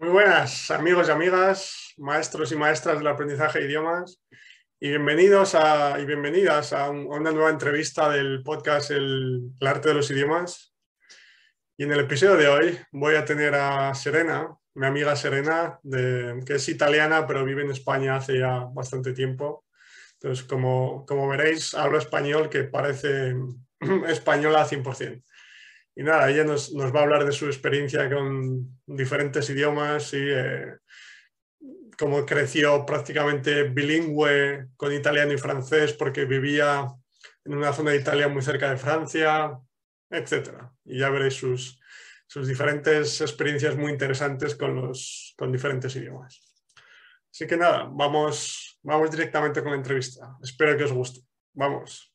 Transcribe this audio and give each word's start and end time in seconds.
Muy 0.00 0.08
buenas 0.08 0.70
amigos 0.70 1.08
y 1.08 1.10
amigas, 1.10 1.92
maestros 1.98 2.50
y 2.52 2.56
maestras 2.56 2.96
del 2.96 3.06
aprendizaje 3.06 3.58
de 3.58 3.66
idiomas 3.66 4.18
y 4.80 4.88
bienvenidos 4.88 5.54
a, 5.54 6.00
y 6.00 6.06
bienvenidas 6.06 6.72
a, 6.72 6.88
una 6.88 7.30
nueva 7.32 7.50
entrevista 7.50 8.08
del 8.08 8.42
podcast 8.42 8.92
el, 8.92 9.50
arte 9.60 9.90
de 9.90 9.96
los 9.96 10.10
idiomas. 10.10 10.74
Y 11.76 11.84
en 11.84 11.92
el 11.92 12.00
episodio 12.00 12.36
de 12.36 12.48
hoy 12.48 12.78
voy 12.92 13.16
a 13.16 13.26
tener 13.26 13.54
a 13.54 13.92
Serena, 13.94 14.48
mi 14.72 14.86
amiga 14.86 15.14
Serena, 15.16 15.78
que 15.84 16.54
es 16.54 16.68
italiana 16.70 17.26
pero 17.26 17.44
vive 17.44 17.62
en 17.62 17.70
España 17.70 18.16
hace 18.16 18.38
ya 18.38 18.68
bastante 18.72 19.12
tiempo. 19.12 19.66
Entonces, 20.14 20.46
como, 20.46 21.04
como 21.04 21.28
veréis, 21.28 21.74
hablo 21.74 21.98
español 21.98 22.48
que 22.48 22.64
parece 22.64 23.34
española 24.08 24.62
al 24.62 24.66
100%. 24.66 25.22
Y 26.00 26.02
nada, 26.02 26.30
ella 26.30 26.44
nos, 26.44 26.74
va 26.74 27.00
a 27.00 27.02
hablar 27.02 27.26
de 27.26 27.32
su 27.32 27.44
experiencia 27.44 28.08
con 28.08 28.80
diferentes 28.86 29.50
idiomas 29.50 30.14
y 30.14 30.30
eh, 30.30 30.78
cómo 31.98 32.24
creció 32.24 32.86
prácticamente 32.86 33.64
bilingüe 33.64 34.68
con 34.78 34.94
italiano 34.94 35.34
y 35.34 35.36
francés 35.36 35.92
porque 35.92 36.24
vivía 36.24 36.86
en 37.44 37.54
una 37.54 37.74
zona 37.74 37.90
de 37.90 37.98
Italia 37.98 38.28
muy 38.28 38.40
cerca 38.40 38.70
de 38.70 38.78
Francia, 38.78 39.58
etc. 40.08 40.70
Y 40.86 41.00
ya 41.00 41.10
veréis 41.10 41.34
sus, 41.34 41.78
diferentes 42.46 43.20
experiencias 43.20 43.76
muy 43.76 43.92
interesantes 43.92 44.54
con, 44.54 44.76
los, 44.76 45.34
con 45.36 45.52
diferentes 45.52 45.94
idiomas. 45.96 46.40
Así 47.30 47.46
que 47.46 47.58
nada, 47.58 47.90
vamos, 47.92 48.80
vamos 48.82 49.10
directamente 49.10 49.62
con 49.62 49.72
la 49.72 49.76
entrevista. 49.76 50.34
Espero 50.42 50.78
que 50.78 50.84
os 50.84 50.92
guste. 50.92 51.20
Vamos. 51.52 52.09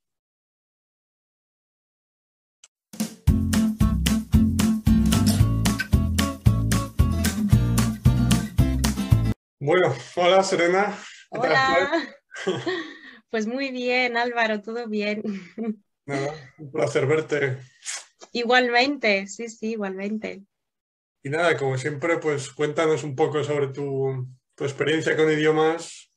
Bueno, 9.65 9.95
hola 10.15 10.43
Serena. 10.43 10.95
Hola. 11.29 11.91
Pues 13.31 13.47
muy 13.47 13.71
bien, 13.71 14.15
Álvaro, 14.15 14.61
todo 14.61 14.87
bien. 14.87 15.21
un 16.05 16.71
placer 16.71 17.05
verte. 17.05 17.57
Igualmente, 18.31 19.27
sí, 19.27 19.49
sí, 19.49 19.71
igualmente. 19.71 20.43
Y 21.21 21.29
nada, 21.29 21.57
como 21.57 21.77
siempre, 21.77 22.17
pues 22.19 22.49
cuéntanos 22.51 23.03
un 23.03 23.13
poco 23.13 23.43
sobre 23.43 23.69
tu, 23.69 24.25
experiencia 24.57 25.17
con 25.17 25.29
idiomas, 25.29 26.13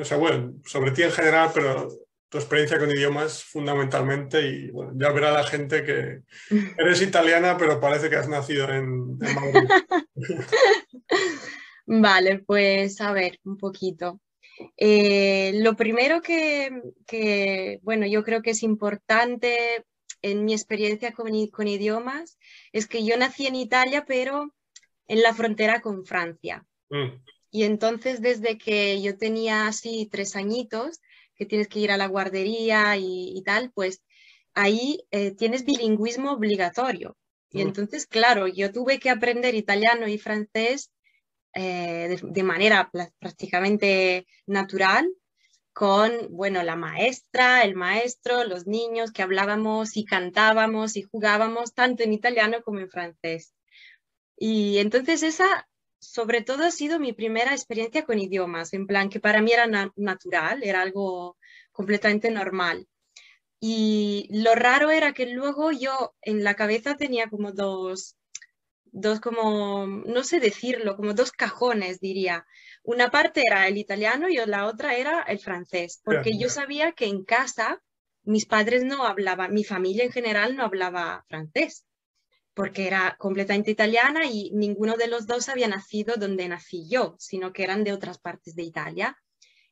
o 0.00 0.04
sea, 0.04 0.16
bueno, 0.16 0.54
sobre 0.64 0.92
ti 0.92 1.02
en 1.02 1.12
general, 1.12 1.50
pero 1.52 1.88
tu 2.30 2.38
experiencia 2.38 2.78
con 2.78 2.90
idiomas 2.90 3.44
fundamentalmente 3.44 4.40
y 4.46 4.70
bueno, 4.70 4.92
ya 4.94 5.10
verá 5.10 5.32
la 5.32 5.44
gente 5.44 5.84
que 5.84 6.20
eres 6.78 7.02
italiana, 7.02 7.58
pero 7.58 7.80
parece 7.80 8.08
que 8.08 8.16
has 8.16 8.28
nacido 8.28 8.66
en, 8.70 9.18
en 9.20 9.34
Madrid. 9.34 9.68
Vale, 11.86 12.38
pues 12.40 13.00
a 13.00 13.12
ver, 13.12 13.38
un 13.44 13.56
poquito. 13.56 14.20
Eh, 14.76 15.52
lo 15.56 15.76
primero 15.76 16.20
que, 16.22 17.80
bueno, 17.82 18.06
yo 18.06 18.22
creo 18.22 18.42
que 18.42 18.50
es 18.50 18.62
importante 18.62 19.84
en 20.22 20.44
mi 20.44 20.52
experiencia 20.52 21.12
con, 21.12 21.34
idiomas 21.34 22.38
es 22.72 22.86
que 22.86 23.04
yo 23.04 23.16
nací 23.16 23.46
en 23.46 23.56
Italia, 23.56 24.04
pero 24.06 24.54
en 25.08 25.22
la 25.22 25.34
frontera 25.34 25.80
con 25.80 26.04
Francia. 26.04 26.64
Mm. 26.90 27.22
Y 27.50 27.64
entonces 27.64 28.22
desde 28.22 28.56
que 28.56 29.02
yo 29.02 29.18
tenía 29.18 29.66
así 29.66 30.08
tres 30.10 30.36
añitos, 30.36 31.00
que 31.34 31.44
tienes 31.44 31.68
que 31.68 31.80
ir 31.80 31.90
a 31.90 31.96
la 31.96 32.06
guardería 32.06 32.96
y, 32.96 33.42
tal, 33.44 33.72
pues 33.72 34.02
ahí 34.54 35.04
eh, 35.10 35.32
tienes 35.32 35.64
bilingüismo 35.64 36.32
obligatorio. 36.32 37.16
Y 37.50 37.58
mm. 37.58 37.66
entonces, 37.66 38.06
claro, 38.06 38.46
yo 38.46 38.70
tuve 38.72 39.00
que 39.00 39.10
aprender 39.10 39.54
italiano 39.54 40.06
y 40.06 40.18
francés 40.18 40.91
eh, 41.54 42.18
de, 42.22 42.42
manera 42.42 42.90
prácticamente 43.18 44.26
natural 44.46 45.08
con, 45.72 46.12
bueno, 46.30 46.62
la 46.62 46.76
maestra, 46.76 47.62
el 47.62 47.74
maestro, 47.74 48.44
los 48.44 48.66
niños 48.66 49.12
que 49.12 49.22
hablábamos 49.22 49.96
y 49.96 50.04
cantábamos 50.04 50.96
y 50.96 51.02
jugábamos 51.02 51.74
tanto 51.74 52.02
en 52.02 52.12
italiano 52.12 52.62
como 52.62 52.80
en 52.80 52.90
francés. 52.90 53.54
Y 54.36 54.78
entonces 54.78 55.22
esa, 55.22 55.68
sobre 55.98 56.42
todo, 56.42 56.64
ha 56.64 56.70
sido 56.70 56.98
mi 56.98 57.12
primera 57.12 57.52
experiencia 57.52 58.04
con 58.04 58.18
idiomas, 58.18 58.72
en 58.74 58.86
plan 58.86 59.08
que 59.08 59.20
para 59.20 59.40
mí 59.40 59.52
era 59.52 59.66
natural, 59.96 60.62
era 60.62 60.82
algo 60.82 61.36
completamente 61.70 62.30
normal. 62.30 62.86
Y 63.60 64.28
lo 64.30 64.54
raro 64.54 64.90
era 64.90 65.12
que 65.12 65.26
luego 65.26 65.70
yo 65.70 66.14
en 66.22 66.42
la 66.44 66.54
cabeza 66.54 66.96
tenía 66.96 67.30
como 67.30 67.52
dos, 67.52 68.16
dos 68.92 69.20
como, 69.20 69.86
no 69.86 70.22
sé 70.22 70.38
decirlo, 70.38 70.96
como 70.96 71.14
dos 71.14 71.32
cajones, 71.32 71.98
diría. 71.98 72.46
Una 72.84 73.10
parte 73.10 73.42
era 73.44 73.66
el 73.66 73.78
italiano 73.78 74.28
y 74.28 74.36
la 74.36 74.66
otra 74.66 74.94
era 74.96 75.22
el 75.22 75.38
francés, 75.38 76.00
porque 76.04 76.38
yo 76.38 76.48
sabía 76.48 76.92
que 76.92 77.06
en 77.06 77.24
casa 77.24 77.82
mis 78.22 78.46
padres 78.46 78.84
no 78.84 79.04
hablaban, 79.04 79.52
mi 79.52 79.64
familia 79.64 80.04
en 80.04 80.12
general 80.12 80.56
no 80.56 80.64
hablaba 80.64 81.24
francés, 81.28 81.84
porque 82.54 82.86
era 82.86 83.16
completamente 83.18 83.70
italiana 83.70 84.26
y 84.26 84.50
ninguno 84.52 84.96
de 84.96 85.08
los 85.08 85.26
dos 85.26 85.48
había 85.48 85.68
nacido 85.68 86.16
donde 86.16 86.48
nací 86.48 86.86
yo, 86.88 87.16
sino 87.18 87.52
que 87.52 87.64
eran 87.64 87.84
de 87.84 87.92
otras 87.92 88.18
partes 88.18 88.54
de 88.54 88.62
Italia. 88.62 89.16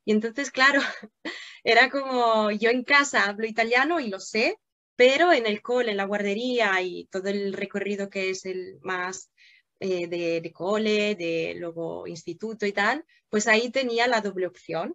Y 0.05 0.13
entonces, 0.13 0.51
claro, 0.51 0.81
era 1.65 1.91
como 1.91 2.51
yo 2.51 2.71
en 2.71 2.85
casa 2.85 3.27
hablo 3.27 3.47
italiano 3.47 4.01
y 4.01 4.09
lo 4.09 4.19
sé, 4.19 4.59
pero 5.01 5.33
en 5.33 5.47
el 5.47 5.63
cole, 5.63 5.93
en 5.93 5.97
la 5.97 6.05
guardería 6.05 6.79
y 6.83 7.07
todo 7.07 7.31
el 7.31 7.55
recorrido 7.55 8.11
que 8.11 8.29
es 8.29 8.45
el 8.45 8.79
más 8.83 9.31
eh, 9.79 10.09
de, 10.09 10.53
cole, 10.53 11.15
de 11.15 11.55
luego 11.57 12.07
instituto 12.07 12.67
y 12.67 12.73
tal, 12.73 13.07
pues 13.31 13.47
ahí 13.47 13.71
tenía 13.71 14.07
la 14.09 14.21
doble 14.21 14.47
opción. 14.47 14.95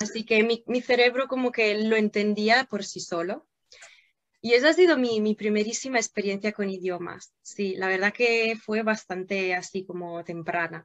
Así 0.00 0.24
que 0.24 0.42
mi, 0.42 0.80
cerebro 0.80 1.28
como 1.28 1.52
que 1.52 1.84
lo 1.84 1.94
entendía 1.94 2.64
por 2.64 2.82
sí 2.82 2.98
solo. 2.98 3.46
Y 4.40 4.54
esa 4.54 4.70
ha 4.70 4.72
sido 4.72 4.98
mi, 4.98 5.20
mi, 5.20 5.36
primerísima 5.36 5.98
experiencia 5.98 6.50
con 6.50 6.68
idiomas. 6.68 7.32
Sí, 7.42 7.76
la 7.76 7.86
verdad 7.86 8.12
que 8.12 8.56
fue 8.60 8.82
bastante 8.82 9.54
así 9.54 9.84
como 9.84 10.24
temprana. 10.24 10.84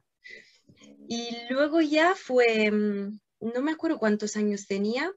Y 1.08 1.36
luego 1.50 1.80
ya 1.80 2.14
fue, 2.14 2.70
mm, 2.70 3.18
no 3.40 3.62
me 3.62 3.72
acuerdo 3.72 3.98
cuántos 3.98 4.36
años 4.36 4.68
tenía, 4.68 5.12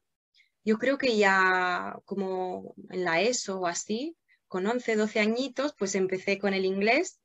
yo 0.63 0.77
creo 0.77 0.97
que 0.97 1.17
ya 1.17 1.97
como 2.05 2.75
en 2.89 3.03
la 3.03 3.21
ESO 3.21 3.61
o 3.61 3.67
así, 3.67 4.15
con 4.47 4.67
11, 4.67 4.95
12 4.95 5.19
añitos, 5.19 5.73
pues 5.77 5.95
empecé 5.95 6.37
con 6.37 6.53
el 6.53 6.65
inglés 6.65 7.19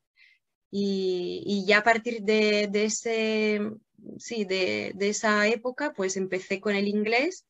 y, 0.70 1.64
ya 1.66 1.78
a 1.78 1.82
partir 1.82 2.22
de, 2.22 2.68
ese, 2.72 3.60
sí, 4.18 4.44
de, 4.44 4.94
esa 5.00 5.46
época, 5.48 5.92
pues 5.92 6.16
empecé 6.16 6.60
con 6.60 6.74
el 6.74 6.88
inglés 6.88 7.46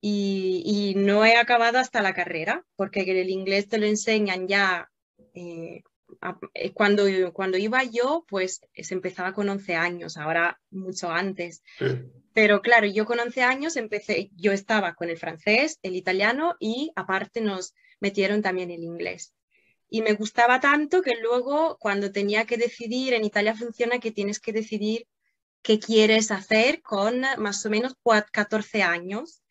y, 0.00 0.94
no 0.96 1.24
he 1.24 1.36
acabado 1.36 1.78
hasta 1.78 2.02
la 2.02 2.14
carrera, 2.14 2.64
porque 2.76 3.00
el 3.00 3.30
inglés 3.30 3.68
te 3.68 3.78
lo 3.78 3.86
enseñan 3.86 4.48
ya 4.48 4.90
eh, 5.34 5.82
eh, 6.54 6.72
cuando, 6.72 7.04
cuando 7.32 7.58
iba 7.58 7.82
yo, 7.84 8.24
pues 8.28 8.60
se 8.74 8.94
empezaba 8.94 9.32
con 9.32 9.48
11 9.48 9.74
años, 9.74 10.16
ahora 10.16 10.60
mucho 10.70 11.10
antes. 11.10 11.62
Pero 12.36 12.60
claro, 12.60 12.86
yo 12.86 13.06
con 13.06 13.18
11 13.18 13.40
años 13.40 13.76
empecé, 13.78 14.30
yo 14.36 14.52
estaba 14.52 14.94
con 14.94 15.08
el 15.08 15.16
francés, 15.16 15.78
el 15.82 15.96
italiano 15.96 16.54
y 16.60 16.92
aparte 16.94 17.40
nos 17.40 17.72
metieron 17.98 18.42
también 18.42 18.70
el 18.70 18.82
inglés. 18.82 19.32
Y 19.88 20.02
me 20.02 20.12
gustaba 20.12 20.60
tanto 20.60 21.00
que 21.00 21.14
luego 21.16 21.78
cuando 21.80 22.12
tenía 22.12 22.44
que 22.44 22.58
decidir, 22.58 23.14
en 23.14 23.24
Italia 23.24 23.54
funciona 23.54 24.00
que 24.00 24.10
tienes 24.12 24.38
que 24.38 24.52
decidir 24.52 25.06
qué 25.62 25.78
quieres 25.78 26.30
hacer 26.30 26.82
con 26.82 27.22
más 27.38 27.64
o 27.64 27.70
menos 27.70 27.94
14 28.04 28.82
años. 28.82 29.42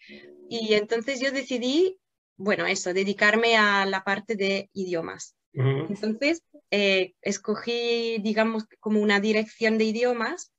Y 0.47 0.75
entonces 0.75 1.19
yo 1.19 1.31
decidí, 1.31 1.97
bueno, 2.37 2.67
eso, 2.67 2.93
dedicarme 2.93 3.57
a 3.57 3.87
la 3.87 4.03
parte 4.03 4.35
de 4.35 4.69
idiomas. 4.73 5.35
Entonces, 5.53 6.43
eh, 6.69 7.15
escogí, 7.23 8.19
digamos, 8.21 8.65
como 8.79 9.01
una 9.01 9.19
dirección 9.19 9.79
de 9.79 9.85
idiomas 9.85 10.51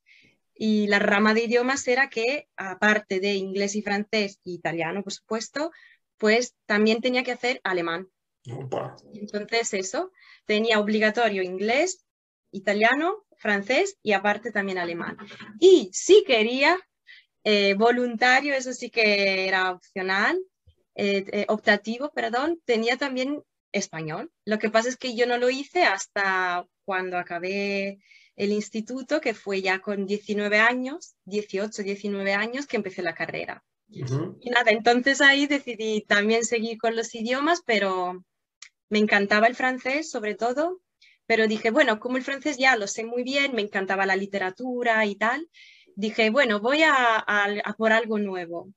y 0.57 0.87
la 0.87 0.99
rama 0.99 1.33
de 1.33 1.43
idiomas 1.43 1.87
era 1.87 2.09
que, 2.09 2.47
aparte 2.55 3.19
de 3.19 3.33
inglés 3.35 3.75
y 3.75 3.81
francés 3.81 4.39
y 4.43 4.55
italiano, 4.55 5.03
por 5.03 5.13
supuesto, 5.13 5.71
pues 6.17 6.55
también 6.65 7.01
tenía 7.01 7.23
que 7.23 7.31
hacer 7.31 7.61
alemán. 7.63 8.07
Entonces 9.13 9.73
eso, 9.73 10.11
tenía 10.45 10.79
obligatorio 10.79 11.43
inglés, 11.43 12.05
italiano, 12.51 13.25
francés 13.37 13.97
y 14.01 14.13
aparte 14.13 14.51
también 14.51 14.77
alemán. 14.77 15.17
Y 15.59 15.89
si 15.93 16.23
quería, 16.25 16.77
eh, 17.43 17.75
voluntario, 17.75 18.53
eso 18.53 18.73
sí 18.73 18.89
que 18.89 19.47
era 19.47 19.71
opcional, 19.71 20.39
eh, 20.95 21.45
optativo, 21.49 22.11
perdón, 22.11 22.59
tenía 22.65 22.97
también 22.97 23.43
español. 23.71 24.31
Lo 24.45 24.57
que 24.59 24.69
pasa 24.69 24.89
es 24.89 24.97
que 24.97 25.15
yo 25.15 25.27
no 25.27 25.37
lo 25.37 25.49
hice 25.49 25.83
hasta 25.83 26.65
cuando 26.85 27.17
acabé 27.17 27.99
el 28.37 28.51
instituto, 28.51 29.19
que 29.19 29.33
fue 29.33 29.61
ya 29.61 29.79
con 29.79 30.05
19 30.05 30.59
años, 30.59 31.15
18, 31.25 31.83
19 31.83 32.33
años, 32.33 32.67
que 32.67 32.77
empecé 32.77 33.01
la 33.01 33.15
carrera. 33.15 33.63
Y 33.89 34.49
nada, 34.49 34.71
entonces 34.71 35.21
ahí 35.21 35.47
decidí 35.47 36.01
también 36.01 36.43
seguir 36.43 36.77
con 36.77 36.95
los 36.95 37.13
idiomas, 37.15 37.61
pero 37.65 38.23
me 38.89 38.99
encantaba 38.99 39.47
el 39.47 39.55
francés 39.55 40.09
sobre 40.09 40.35
todo, 40.35 40.81
pero 41.25 41.47
dije, 41.47 41.71
bueno, 41.71 41.99
como 41.99 42.17
el 42.17 42.23
francés 42.23 42.57
ya 42.57 42.75
lo 42.75 42.87
sé 42.87 43.05
muy 43.05 43.23
bien, 43.23 43.53
me 43.53 43.61
encantaba 43.61 44.05
la 44.05 44.15
literatura 44.15 45.05
y 45.05 45.15
tal, 45.15 45.49
dije, 45.95 46.29
bueno, 46.29 46.59
voy 46.59 46.83
a, 46.83 47.25
por 47.77 47.91
algo 47.91 48.19
nuevo. 48.19 48.71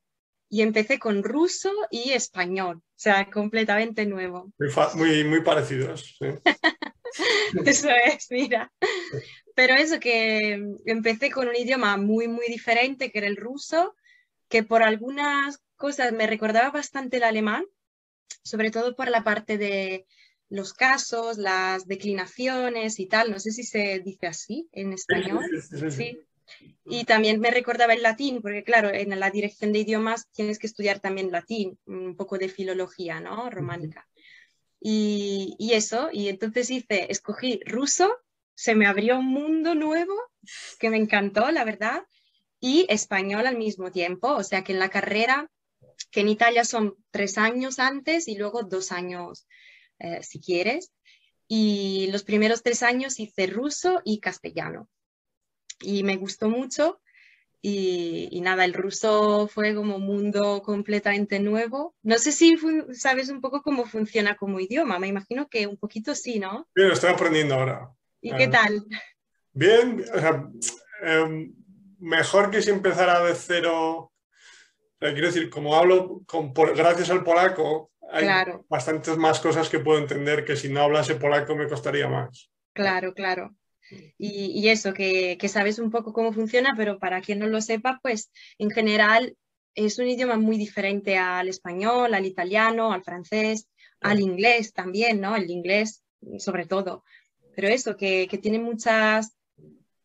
Y 0.53 0.63
empecé 0.63 0.99
con 0.99 1.23
ruso 1.23 1.71
y 1.93 2.11
español, 2.11 2.79
o 2.79 2.83
sea, 2.97 3.31
completamente 3.31 4.05
nuevo. 4.05 4.53
Muy, 4.97 5.23
muy, 5.23 5.43
parecidos. 5.43 6.19
eso 7.65 7.89
es, 8.05 8.27
mira. 8.31 8.73
Pero 9.55 9.75
eso 9.75 10.01
que 10.01 10.77
empecé 10.85 11.31
con 11.31 11.49
un 11.49 11.57
idioma 11.57 11.97
muy, 11.97 12.29
muy 12.29 12.47
diferente, 12.49 13.11
que 13.11 13.19
era 13.19 13.27
el 13.27 13.37
ruso, 13.37 13.95
que 14.49 14.63
por 14.63 14.83
algunas 14.83 15.61
cosas 15.77 16.13
me 16.13 16.27
recordaba 16.27 16.71
bastante 16.71 17.19
el 17.19 17.25
alemán, 17.25 17.65
sobre 18.43 18.71
todo 18.71 18.95
por 18.95 19.09
la 19.09 19.25
parte 19.25 19.59
de 19.59 20.07
los 20.49 20.75
casos, 20.75 21.39
las 21.39 21.87
declinaciones 21.87 22.99
y 22.99 23.07
tal. 23.07 23.31
No 23.31 23.39
sé 23.39 23.53
si 23.53 23.63
se 23.63 24.01
dice 24.01 24.27
así 24.27 24.69
en 24.73 24.93
español. 24.93 25.45
Sí. 25.91 26.19
Y 26.85 27.05
también 27.05 27.41
me 27.41 27.51
recordaba 27.51 27.95
el 27.95 28.03
latín, 28.03 28.43
porque 28.43 28.65
claro, 28.65 28.91
en 28.93 29.19
la 29.19 29.31
dirección 29.31 29.73
de 29.73 29.79
idiomas 29.81 30.29
tienes 30.33 30.59
que 30.59 30.67
estudiar 30.67 30.99
también 30.99 31.31
latín, 31.31 31.79
un 31.87 32.17
poco 32.17 32.39
de 32.39 32.49
filología, 32.49 33.21
¿no? 33.21 33.49
Románica. 33.51 34.09
Y, 34.81 35.55
y, 35.59 35.75
eso, 35.75 36.09
y 36.13 36.29
entonces 36.29 36.71
hice, 36.71 37.07
escogí 37.11 37.61
ruso, 37.65 38.11
se 38.61 38.75
me 38.75 38.87
abrió 38.87 39.19
un 39.19 39.29
mundo 39.29 39.75
nuevo 39.75 40.13
que 40.79 40.91
me 40.91 40.99
encantó, 40.99 41.51
la 41.51 41.65
verdad, 41.65 42.03
y 42.61 42.85
español 42.91 43.47
al 43.47 43.57
mismo 43.57 43.91
tiempo, 43.91 44.35
o 44.35 44.43
sea 44.43 44.63
que 44.63 44.73
en 44.73 44.79
la 44.79 44.91
carrera, 44.91 45.51
que 46.11 46.21
en 46.21 46.29
Italia 46.29 46.67
son 46.67 46.95
tres 47.11 47.39
años 47.39 47.79
antes 47.79 48.29
y 48.29 48.37
luego 48.37 48.63
dos 48.63 48.93
años 48.93 49.47
eh, 49.99 50.23
si 50.23 50.41
quieres, 50.41 50.93
y 51.49 52.11
los 52.13 52.23
primeros 52.23 52.63
tres 52.63 52.83
años 52.83 53.19
hice 53.19 53.47
ruso 53.47 54.03
y 54.05 54.21
castellano 54.21 54.91
y 55.81 56.03
me 56.03 56.19
gustó 56.19 56.51
mucho. 56.51 57.01
Y, 57.63 58.41
nada, 58.43 58.67
el 58.67 58.75
ruso 58.75 59.49
fue 59.49 59.75
como 59.75 59.97
un 59.97 60.05
mundo 60.05 60.63
completamente 60.63 61.41
nuevo. 61.41 61.95
No 62.03 62.19
sé 62.19 62.33
si 62.33 62.59
sabes 62.93 63.31
un 63.31 63.41
poco 63.41 63.63
cómo 63.63 63.87
funciona 63.87 64.37
como 64.37 64.61
idioma, 64.61 64.99
me 64.99 65.09
imagino 65.09 65.49
que 65.49 65.67
un 65.67 65.79
poquito 65.79 66.15
sí, 66.15 66.39
¿no? 66.39 66.69
Bien, 66.75 66.91
estoy 66.91 67.11
aprendiendo 67.11 67.55
ahora. 67.55 67.91
¿Y 68.21 68.35
qué 68.37 68.49
tal? 68.49 68.85
Bien, 69.53 70.05
em, 71.03 71.55
mejor 71.99 72.51
que 72.51 72.63
si 72.63 72.71
empezara 72.71 73.25
de 73.25 73.35
cero. 73.35 74.13
quiero 74.99 75.27
decir, 75.27 75.49
como 75.49 75.75
hablo 75.75 76.23
con, 76.27 76.53
gracias 76.53 77.11
al 77.11 77.25
polaco, 77.25 77.91
hay 78.13 78.27
bastantes 78.69 79.17
más 79.17 79.41
cosas 79.41 79.69
que 79.69 79.79
puedo 79.79 79.99
entender 79.99 80.45
que 80.45 80.57
si 80.57 80.69
no 80.69 80.83
hablase 80.83 81.15
polaco 81.15 81.55
me 81.57 81.69
costaría 81.69 82.09
más. 82.09 82.51
Claro, 82.75 83.15
claro. 83.15 83.55
Y, 84.19 84.69
eso, 84.69 84.93
que, 84.93 85.39
sabes 85.49 85.79
un 85.79 85.91
poco 85.91 86.13
cómo 86.13 86.33
funciona, 86.33 86.75
pero 86.77 86.99
para 86.99 87.21
quien 87.21 87.41
no 87.41 87.47
lo 87.47 87.61
sepa, 87.61 87.99
pues 88.03 88.31
en 88.59 88.71
general 88.71 89.37
es 89.75 89.99
un 89.99 90.07
idioma 90.07 90.37
muy 90.37 90.59
diferente 90.59 91.19
al 91.19 91.49
español, 91.49 92.15
al 92.15 92.27
italiano, 92.27 92.93
al 92.93 93.03
francés, 93.03 93.69
al 94.01 94.21
inglés 94.21 94.73
también, 94.73 95.21
¿no? 95.21 95.35
El 95.35 95.51
inglés 95.51 96.05
sobre 96.39 96.67
todo. 96.67 97.05
Pero 97.55 97.69
eso, 97.69 97.97
que, 97.97 98.27
tiene 98.43 98.59
muchas 98.59 99.37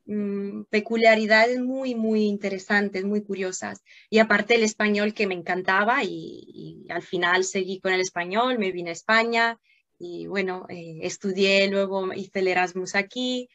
mm, 0.06 0.63
peculiaridades 0.69 1.59
muy, 1.59 1.95
muy 1.95 2.25
interesantes, 2.25 3.03
muy 3.03 3.24
curiosas. 3.24 3.83
Y 4.09 4.19
aparte 4.19 4.56
el 4.56 4.63
español 4.63 5.13
que 5.13 5.27
me 5.27 5.36
encantaba 5.36 6.03
y, 6.03 6.86
al 6.89 7.01
final 7.01 7.44
seguí 7.44 7.80
con 7.80 7.94
el 7.94 8.01
español, 8.01 8.59
me 8.59 8.71
vine 8.71 8.89
a 8.89 8.94
España 8.94 9.59
y 9.97 10.27
bueno, 10.27 10.65
eh, 10.69 11.00
estudié, 11.03 11.69
luego 11.69 12.13
hice 12.13 12.39
el 12.39 12.50
Erasmus 12.50 12.95
aquí, 12.95 13.48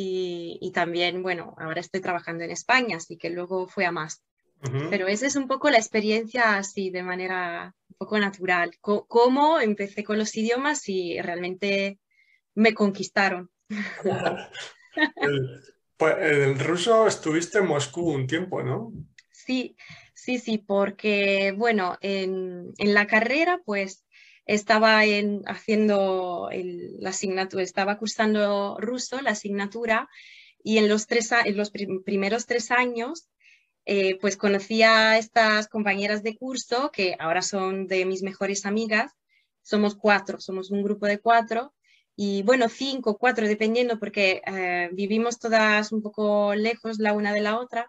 y, 0.00 0.70
también, 0.72 1.24
bueno, 1.24 1.56
ahora 1.58 1.80
estoy 1.80 2.00
trabajando 2.00 2.44
en 2.44 2.52
España, 2.52 2.98
así 2.98 3.16
que 3.16 3.30
luego 3.30 3.66
fue 3.66 3.84
a 3.84 3.90
más. 3.90 4.22
Pero 4.90 5.08
esa 5.08 5.26
es 5.26 5.36
un 5.36 5.48
poco 5.48 5.70
la 5.70 5.78
experiencia 5.78 6.56
así 6.56 6.90
de 6.90 7.02
manera 7.02 7.74
un 7.88 7.96
poco 7.96 8.18
natural. 8.18 8.72
cómo 8.80 9.60
empecé 9.60 10.04
con 10.04 10.18
los 10.18 10.36
idiomas 10.36 10.88
y 10.88 11.20
realmente 11.20 11.98
me 12.58 12.74
conquistaron. 12.74 13.50
el, 13.70 13.76
pues, 15.96 16.14
el 16.18 16.58
ruso 16.58 17.06
estuviste 17.06 17.58
en 17.58 17.66
Moscú 17.66 18.10
un 18.10 18.26
tiempo, 18.26 18.62
¿no? 18.62 18.92
Sí, 19.30 19.76
sí, 20.12 20.38
sí, 20.38 20.58
porque 20.58 21.54
bueno, 21.56 21.96
en, 22.00 22.72
en 22.78 22.94
la 22.94 23.06
carrera 23.06 23.60
pues 23.64 24.04
estaba 24.44 25.04
en, 25.04 25.42
haciendo 25.46 26.50
la 26.98 27.10
asignatura, 27.10 27.62
estaba 27.62 27.98
cursando 27.98 28.76
ruso, 28.80 29.20
la 29.20 29.30
asignatura, 29.30 30.08
y 30.62 30.78
en 30.78 30.88
los, 30.88 31.06
tres, 31.06 31.30
en 31.44 31.56
los 31.56 31.70
primeros 31.70 32.46
tres 32.46 32.70
años, 32.70 33.28
eh, 33.84 34.18
pues 34.20 34.36
conocí 34.36 34.82
a 34.82 35.16
estas 35.16 35.68
compañeras 35.68 36.22
de 36.22 36.36
curso, 36.36 36.90
que 36.92 37.14
ahora 37.18 37.42
son 37.42 37.86
de 37.86 38.04
mis 38.04 38.22
mejores 38.22 38.66
amigas, 38.66 39.12
somos 39.62 39.94
cuatro, 39.94 40.40
somos 40.40 40.70
un 40.70 40.82
grupo 40.82 41.06
de 41.06 41.20
cuatro, 41.20 41.74
y 42.20 42.42
bueno, 42.42 42.68
cinco, 42.68 43.16
cuatro, 43.16 43.46
dependiendo, 43.46 44.00
porque 44.00 44.42
eh, 44.44 44.88
vivimos 44.92 45.38
todas 45.38 45.92
un 45.92 46.02
poco 46.02 46.52
lejos 46.56 46.98
la 46.98 47.12
una 47.12 47.32
de 47.32 47.40
la 47.40 47.60
otra, 47.60 47.88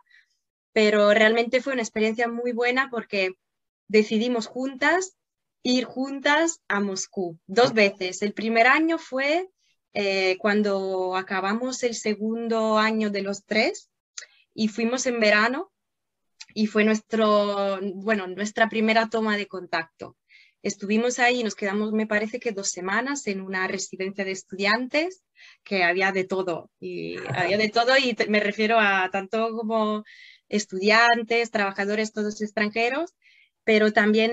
pero 0.71 1.15
realmente 1.15 1.63
fue 1.63 1.73
una 1.73 1.81
experiencia 1.81 2.27
muy 2.27 2.51
buena 2.51 2.89
porque 2.91 3.31
decidimos 3.87 4.45
juntas 4.45 5.17
ir 5.63 5.85
juntas 5.85 6.61
a 6.67 6.79
Moscú 6.79 7.39
dos 7.47 7.73
veces. 7.73 8.21
El 8.21 8.33
primer 8.33 8.67
año 8.67 8.99
fue 8.99 9.49
eh, 9.93 10.37
cuando 10.37 11.15
acabamos 11.15 11.81
el 11.81 11.95
segundo 11.95 12.77
año 12.77 13.09
de 13.09 13.23
los 13.23 13.45
tres 13.47 13.89
y 14.53 14.67
fuimos 14.67 15.07
en 15.07 15.19
verano 15.19 15.71
y 16.53 16.67
fue 16.67 16.83
nuestro, 16.83 17.79
bueno, 17.95 18.27
nuestra 18.27 18.69
primera 18.69 19.09
toma 19.09 19.37
de 19.37 19.47
contacto. 19.47 20.18
Estuvimos 20.61 21.19
ahí 21.19 21.39
y 21.39 21.43
nos 21.43 21.55
quedamos, 21.55 21.91
me 21.93 22.07
parece 22.07 22.39
que 22.39 22.51
dos 22.51 22.69
semanas 22.69 23.27
en 23.27 23.41
una 23.41 23.67
residencia 23.67 24.25
de 24.25 24.31
estudiantes 24.31 25.23
que 25.63 25.83
había 25.83 26.11
de 26.11 26.25
todo 26.25 26.69
y 26.79 27.15
había 27.29 27.57
de 27.57 27.69
todo 27.69 27.97
y 27.97 28.15
me 28.27 28.41
refiero 28.41 28.77
a 28.79 29.09
tanto 29.11 29.51
como 29.55 30.03
estudiantes, 30.49 31.51
trabajadores, 31.51 32.11
todos 32.11 32.41
extranjeros 32.41 33.13
pero 33.69 33.93
también, 33.93 34.31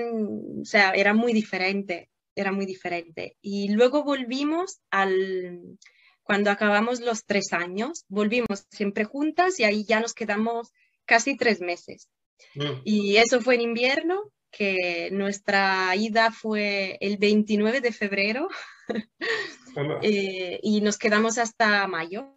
o 0.61 0.65
sea, 0.65 0.93
era 0.93 1.13
muy 1.13 1.31
diferente, 1.31 2.09
era 2.33 2.51
muy 2.51 2.65
diferente. 2.65 3.37
Y 3.39 3.69
luego 3.69 4.03
volvimos 4.03 4.79
al, 4.89 5.77
cuando 6.23 6.49
acabamos 6.49 7.01
los 7.01 7.23
tres 7.23 7.53
años, 7.53 8.03
volvimos 8.07 8.65
siempre 8.71 9.03
juntas 9.03 9.59
y 9.59 9.63
ahí 9.63 9.85
ya 9.85 9.99
nos 9.99 10.15
quedamos 10.15 10.73
casi 11.05 11.37
tres 11.37 11.61
meses. 11.61 12.09
Mm. 12.55 12.81
Y 12.83 13.17
eso 13.17 13.39
fue 13.39 13.53
en 13.53 13.61
invierno, 13.61 14.23
que 14.57 15.09
nuestra 15.11 15.95
ida 15.95 16.31
fue 16.31 16.97
el 16.99 17.17
29 17.17 17.79
de 17.79 17.91
febrero 17.91 18.47
eh, 20.01 20.59
y 20.63 20.81
nos 20.81 20.97
quedamos 20.97 21.37
hasta 21.37 21.87
mayo. 21.87 22.33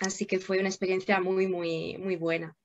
Así 0.00 0.24
que 0.24 0.38
fue 0.38 0.58
una 0.58 0.68
experiencia 0.68 1.20
muy, 1.20 1.46
muy, 1.46 1.98
muy 1.98 2.16
buena. 2.16 2.56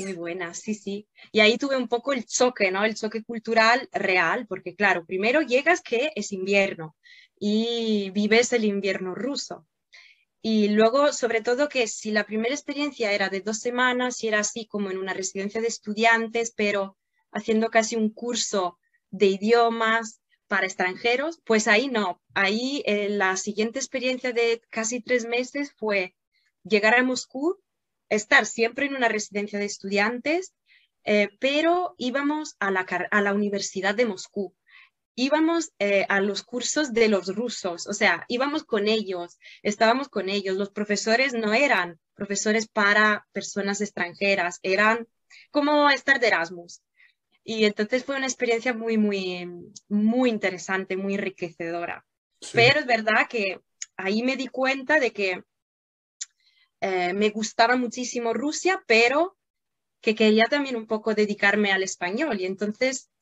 Muy 0.00 0.14
buena, 0.14 0.52
sí, 0.54 0.74
sí. 0.74 1.08
Y 1.30 1.38
ahí 1.38 1.56
tuve 1.56 1.76
un 1.76 1.86
poco 1.86 2.12
el 2.12 2.26
choque, 2.26 2.72
¿no? 2.72 2.84
El 2.84 2.96
choque 2.96 3.22
cultural 3.22 3.88
real, 3.92 4.46
porque 4.48 4.74
claro, 4.74 5.06
primero 5.06 5.42
llegas 5.42 5.80
que 5.80 6.10
es 6.16 6.32
invierno 6.32 6.96
y 7.38 8.10
vives 8.10 8.52
el 8.52 8.64
invierno 8.64 9.14
ruso. 9.14 9.64
Y 10.42 10.70
luego, 10.70 11.12
sobre 11.12 11.42
todo, 11.42 11.68
que 11.68 11.86
si 11.86 12.10
la 12.10 12.24
primera 12.24 12.54
experiencia 12.54 13.12
era 13.12 13.28
de 13.28 13.40
dos 13.40 13.58
semanas 13.58 14.22
y 14.24 14.28
era 14.28 14.40
así 14.40 14.66
como 14.66 14.90
en 14.90 14.98
una 14.98 15.14
residencia 15.14 15.60
de 15.60 15.68
estudiantes, 15.68 16.52
pero 16.56 16.96
haciendo 17.32 17.68
casi 17.68 17.96
un 17.96 18.10
curso 18.10 18.78
de 19.10 19.26
idiomas 19.26 20.20
para 20.46 20.66
extranjeros, 20.66 21.40
pues 21.44 21.68
ahí 21.68 21.88
no. 21.88 22.22
Ahí 22.34 22.82
eh, 22.86 23.08
la 23.08 23.36
siguiente 23.36 23.78
experiencia 23.78 24.32
de 24.32 24.62
casi 24.70 25.00
tres 25.00 25.26
meses 25.26 25.72
fue 25.76 26.14
llegar 26.62 26.94
a 26.94 27.02
Moscú 27.02 27.58
estar 28.08 28.46
siempre 28.46 28.86
en 28.86 28.94
una 28.94 29.08
residencia 29.08 29.58
de 29.58 29.64
estudiantes, 29.64 30.54
eh, 31.04 31.30
pero 31.40 31.94
íbamos 31.98 32.56
a 32.60 32.70
la, 32.70 33.32
Universidad 33.32 33.94
de 33.94 34.06
Moscú 34.06 34.54
íbamos 35.18 35.72
eh, 35.78 36.04
a 36.10 36.20
los 36.20 36.42
cursos 36.42 36.92
de 36.92 37.08
los 37.08 37.34
rusos, 37.34 37.86
o 37.86 37.94
sea, 37.94 38.26
íbamos 38.28 38.64
con 38.64 38.86
ellos, 38.86 39.38
estábamos 39.62 40.10
con 40.10 40.28
ellos. 40.28 40.58
Los 40.58 40.70
profesores 40.70 41.32
no 41.32 41.54
eran 41.54 41.98
profesores 42.14 42.68
para 42.68 43.26
personas 43.32 43.80
extranjeras, 43.80 44.60
eran 44.62 45.08
como 45.50 45.88
estar 45.88 46.20
de 46.20 46.26
Erasmus. 46.26 46.82
Y 47.48 47.64
entonces 47.64 48.04
fue 48.04 48.16
una 48.16 48.26
experiencia 48.26 48.74
muy, 48.74 48.98
muy, 48.98 49.48
muy 49.88 50.30
interesante, 50.30 50.96
muy 50.96 51.14
enriquecedora. 51.14 52.04
Pero 52.52 52.80
es 52.80 52.86
verdad 52.86 53.28
que 53.30 53.60
ahí 53.96 54.24
me 54.24 54.36
di 54.36 54.48
cuenta 54.48 54.98
de 54.98 55.12
que 55.12 55.44
eh, 56.80 57.12
me 57.12 57.30
gustaba 57.30 57.76
muchísimo 57.76 58.34
Rusia, 58.34 58.82
pero 58.88 59.38
que 60.00 60.16
quería 60.16 60.46
también 60.46 60.74
un 60.74 60.88
poco 60.88 61.14
dedicarme 61.14 61.70
al 61.70 61.84
español. 61.84 62.40
Y 62.40 62.46
entonces 62.46 63.12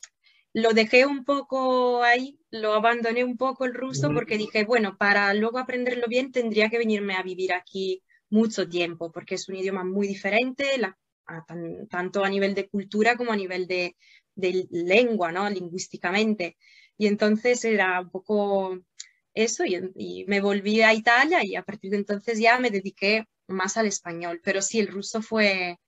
lo 0.54 0.72
dejé 0.72 1.04
un 1.04 1.26
poco 1.26 2.02
ahí, 2.02 2.40
lo 2.50 2.72
abandoné 2.72 3.24
un 3.24 3.36
poco 3.36 3.66
el 3.66 3.74
ruso 3.74 4.10
porque 4.14 4.38
dije, 4.38 4.64
bueno, 4.64 4.96
para 4.96 5.34
luego 5.34 5.58
aprenderlo 5.58 6.06
bien 6.08 6.32
tendría 6.32 6.70
que 6.70 6.78
venirme 6.78 7.14
a 7.14 7.22
vivir 7.22 7.52
aquí 7.52 8.02
mucho 8.30 8.66
tiempo, 8.70 9.12
porque 9.12 9.34
es 9.34 9.50
un 9.50 9.56
idioma 9.56 9.84
muy 9.84 10.08
diferente, 10.08 10.64
tanto 11.90 12.24
a 12.24 12.28
nivel 12.28 12.54
de 12.54 12.68
cultura 12.68 13.16
como 13.16 13.32
a 13.32 13.36
nivel 13.36 13.66
de, 13.66 13.96
lengua, 14.70 15.32
¿no? 15.32 15.48
Lingüísticamente. 15.48 16.56
Y 16.98 17.06
entonces 17.06 17.64
era 17.64 18.00
un 18.00 18.10
poco 18.10 18.78
eso 19.32 19.64
y, 19.64 20.24
me 20.26 20.40
volví 20.40 20.80
a 20.82 20.94
Italia 20.94 21.44
y 21.44 21.56
a 21.56 21.62
partir 21.62 21.90
de 21.90 21.98
entonces 21.98 22.38
ya 22.38 22.58
me 22.58 22.70
dediqué 22.70 23.26
más 23.48 23.76
al 23.76 23.86
español, 23.86 24.40
pero 24.42 24.62
sí, 24.62 24.80
el 24.80 24.88
ruso 24.88 25.20
fue, 25.20 25.78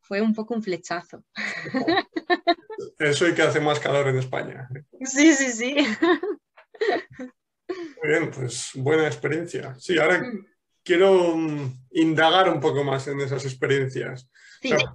fue 0.00 0.20
un 0.20 0.34
poco 0.34 0.54
un 0.54 0.62
flechazo. 0.62 1.24
Eso 2.98 3.28
y 3.28 3.34
que 3.34 3.42
hace 3.42 3.60
más 3.60 3.78
calor 3.78 4.08
en 4.08 4.18
España. 4.18 4.68
Sí, 5.04 5.32
sí, 5.32 5.50
sí. 5.52 5.76
Muy 7.68 8.08
bien, 8.08 8.30
pues 8.30 8.70
buena 8.74 9.06
experiencia. 9.06 9.74
Sí, 9.78 9.98
ahora 9.98 10.20
mm. 10.20 10.46
quiero 10.82 11.36
mm, 11.36 11.86
indagar 11.92 12.48
un 12.48 12.60
poco 12.60 12.84
más 12.84 13.06
en 13.08 13.20
esas 13.20 13.44
experiencias. 13.44 14.28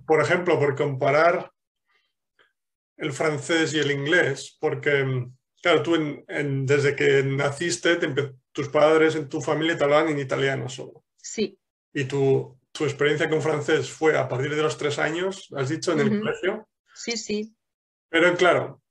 Por 0.06 0.22
ejemplo, 0.22 0.60
por 0.60 0.76
comparar 0.76 1.52
el 2.98 3.12
francés 3.12 3.74
y 3.74 3.80
el 3.80 3.92
inglés, 3.92 4.58
porque, 4.60 5.04
mm, 5.04 5.36
claro, 5.62 5.84
tú 5.84 6.24
desde 6.28 6.96
que 6.96 7.24
naciste, 7.24 8.00
tus 8.52 8.70
padres 8.70 9.16
en 9.16 9.28
tu 9.28 9.42
familia 9.42 9.78
te 9.78 9.84
hablaban 9.84 10.10
en 10.10 10.20
italiano 10.20 10.70
solo. 10.70 11.04
Sí. 11.18 11.58
Y 11.94 12.06
tu, 12.06 12.58
tu 12.72 12.84
experiencia 12.84 13.30
con 13.30 13.42
francés 13.42 13.90
fue 13.90 14.18
a 14.18 14.28
partir 14.28 14.56
de 14.56 14.62
los 14.62 14.78
tres 14.78 15.00
años, 15.00 15.50
has 15.56 15.70
dicho, 15.70 15.94
en 15.94 16.00
el 16.00 16.20
colegio. 16.20 16.68
Sí, 16.94 17.18
sí. 17.18 17.56
Pero 18.10 18.36
claro, 18.36 18.82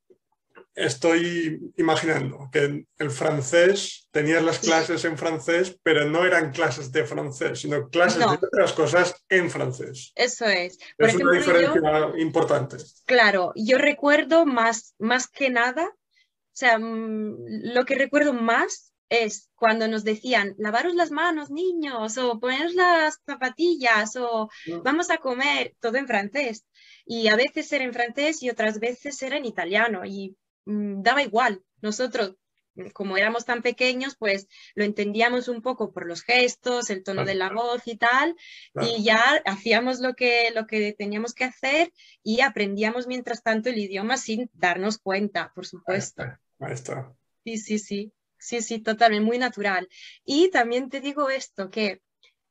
estoy 0.75 1.73
imaginando 1.77 2.49
que 2.53 2.87
el 2.99 3.11
francés, 3.11 4.09
tenías 4.11 4.43
las 4.43 4.59
clases 4.59 5.05
en 5.05 5.17
francés, 5.17 5.79
pero 5.83 6.05
no 6.05 6.25
eran 6.25 6.53
clases 6.53 6.91
de 6.93 7.05
francés, 7.05 7.61
sino 7.61 7.89
clases 7.89 8.21
de 8.21 8.27
otras 8.47 8.73
cosas 8.73 9.15
en 9.29 9.51
francés. 9.51 10.13
Eso 10.15 10.47
es. 10.47 10.79
es 10.99 11.15
una 11.15 11.33
diferencia 11.33 12.13
importante. 12.19 12.77
Claro, 13.07 13.53
yo 13.55 13.79
recuerdo 13.79 14.47
más, 14.47 14.95
más 14.99 15.29
que 15.29 15.51
nada, 15.51 15.87
o 15.87 16.57
sea, 16.57 16.79
mm, 16.79 17.37
lo 17.75 17.85
que 17.85 17.97
recuerdo 17.97 18.33
más 18.33 18.93
es 19.09 19.51
cuando 19.55 19.87
nos 19.87 20.03
decían, 20.03 20.55
lavaros 20.59 20.95
las 20.95 21.11
manos, 21.11 21.51
niños, 21.51 22.19
o 22.19 22.41
poneros 22.41 22.75
las 22.75 23.21
zapatillas, 23.27 24.17
o 24.17 24.49
mm. 24.67 24.83
vamos 24.83 25.11
a 25.11 25.19
comer, 25.19 25.75
todo 25.81 25.97
en 25.97 26.07
francés. 26.07 26.67
Y 27.07 27.29
a 27.29 27.37
veces 27.37 27.71
era 27.73 27.85
en 27.85 27.93
francés 27.93 28.43
y 28.43 28.51
otras 28.51 28.81
veces 28.81 29.21
era 29.23 29.37
en 29.37 29.45
italiano. 29.45 30.05
Y 30.05 30.37
daba 30.67 31.23
igual. 31.23 31.63
Nosotros, 31.81 32.37
mm, 32.75 32.89
como 32.89 33.17
éramos 33.17 33.45
tan 33.45 33.63
pequeños, 33.63 34.17
pues 34.17 34.49
lo 34.75 34.85
entendíamos 34.85 35.49
un 35.49 35.63
poco 35.63 35.93
por 35.93 36.07
los 36.07 36.23
gestos, 36.23 36.91
el 36.91 37.03
tono 37.03 37.25
de 37.25 37.35
la 37.35 37.51
voz 37.51 37.87
y 37.87 37.97
tal, 37.97 38.37
y 38.81 39.03
ya 39.03 39.43
hacíamos 39.45 40.01
lo 40.01 40.15
que, 40.15 40.51
lo 40.55 40.67
que 40.67 40.93
teníamos 40.93 41.35
que 41.35 41.45
hacer 41.45 41.93
y 42.23 42.41
aprendíamos 42.41 43.07
mientras 43.07 43.43
tanto 43.43 43.69
el 43.69 43.79
idioma 43.79 44.17
sin 44.17 44.51
darnos 44.55 44.99
cuenta, 44.99 45.53
por 45.55 45.67
supuesto. 45.67 46.23
Ahí 46.61 46.73
está. 46.73 47.15
Sí, 47.45 47.59
sí, 47.59 47.79
sí, 47.79 48.13
sí, 48.39 48.63
sí, 48.63 48.79
totalmente, 48.81 49.27
muy 49.27 49.39
natural. 49.39 49.89
Y 50.25 50.51
también 50.51 50.89
te 50.89 51.01
digo 51.01 51.31
esto, 51.31 51.71
que 51.71 52.01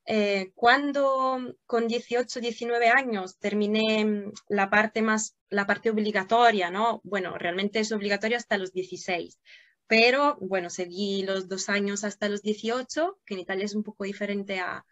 eh, 0.06 0.52
cuando 0.56 1.56
con 1.66 1.88
18, 1.88 2.42
19 2.42 2.90
años 2.90 3.38
terminé 3.40 4.04
mm, 4.04 4.34
la 4.50 4.70
parte 4.70 5.02
más, 5.02 5.38
la 5.50 5.66
parte 5.66 5.90
obligatoria, 5.90 6.70
¿no? 6.70 7.00
Bueno, 7.04 7.38
realmente 7.38 7.80
es 7.80 7.92
obligatoria 7.94 8.38
hasta 8.38 8.58
los 8.58 8.74
16, 8.74 9.40
pero 9.88 10.38
bueno, 10.42 10.70
seguí 10.70 11.24
los 11.24 11.48
dos 11.48 11.70
años 11.70 12.04
hasta 12.04 12.28
los 12.28 12.42
18, 12.42 13.20
que 13.26 13.34
en 13.36 13.40
Italia 13.40 13.66
es 13.66 13.76
un 13.76 13.84
poco 13.84 14.04
diferente 14.04 14.60
a, 14.60 14.86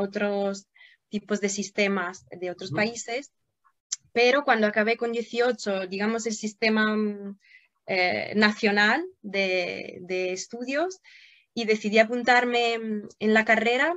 otros 0.00 0.66
tipos 1.10 1.42
de 1.42 1.50
sistemas 1.50 2.24
de 2.30 2.50
otros 2.50 2.70
países, 2.70 3.32
pero 4.12 4.44
cuando 4.44 4.66
acabé 4.66 4.96
con 4.96 5.12
18, 5.12 5.88
digamos, 5.88 6.26
el 6.26 6.32
sistema 6.32 6.96
mm, 6.96 7.38
eh, 7.86 8.32
nacional 8.34 9.04
de, 9.20 9.98
de 10.00 10.32
estudios 10.32 11.00
y 11.52 11.66
decidí 11.66 11.98
apuntarme 11.98 12.78
mm, 12.78 13.08
en 13.18 13.34
la 13.34 13.44
carrera, 13.44 13.94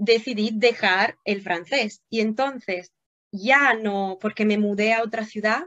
decidí 0.00 0.50
dejar 0.52 1.18
el 1.24 1.42
francés. 1.42 2.02
Y 2.08 2.20
entonces 2.20 2.92
ya 3.30 3.74
no, 3.74 4.18
porque 4.20 4.44
me 4.44 4.58
mudé 4.58 4.94
a 4.94 5.02
otra 5.02 5.24
ciudad, 5.24 5.64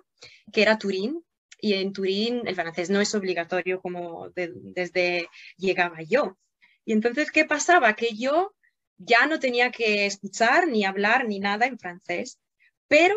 que 0.52 0.64
era 0.64 0.78
Turín, 0.78 1.24
y 1.60 1.76
en 1.76 1.94
Turín 1.94 2.46
el 2.48 2.56
francés 2.56 2.90
no 2.90 3.00
es 3.00 3.14
obligatorio 3.16 3.80
como 3.80 4.30
desde 4.36 5.30
llegaba 5.56 6.02
yo. 6.02 6.38
Y 6.84 6.92
entonces, 6.92 7.32
¿qué 7.32 7.46
pasaba? 7.46 7.96
Que 7.96 8.16
yo 8.16 8.54
ya 8.98 9.28
no 9.28 9.40
tenía 9.40 9.72
que 9.72 10.06
escuchar 10.06 10.68
ni 10.68 10.84
hablar 10.84 11.28
ni 11.28 11.40
nada 11.40 11.66
en 11.66 11.80
francés, 11.80 12.40
pero 12.88 13.16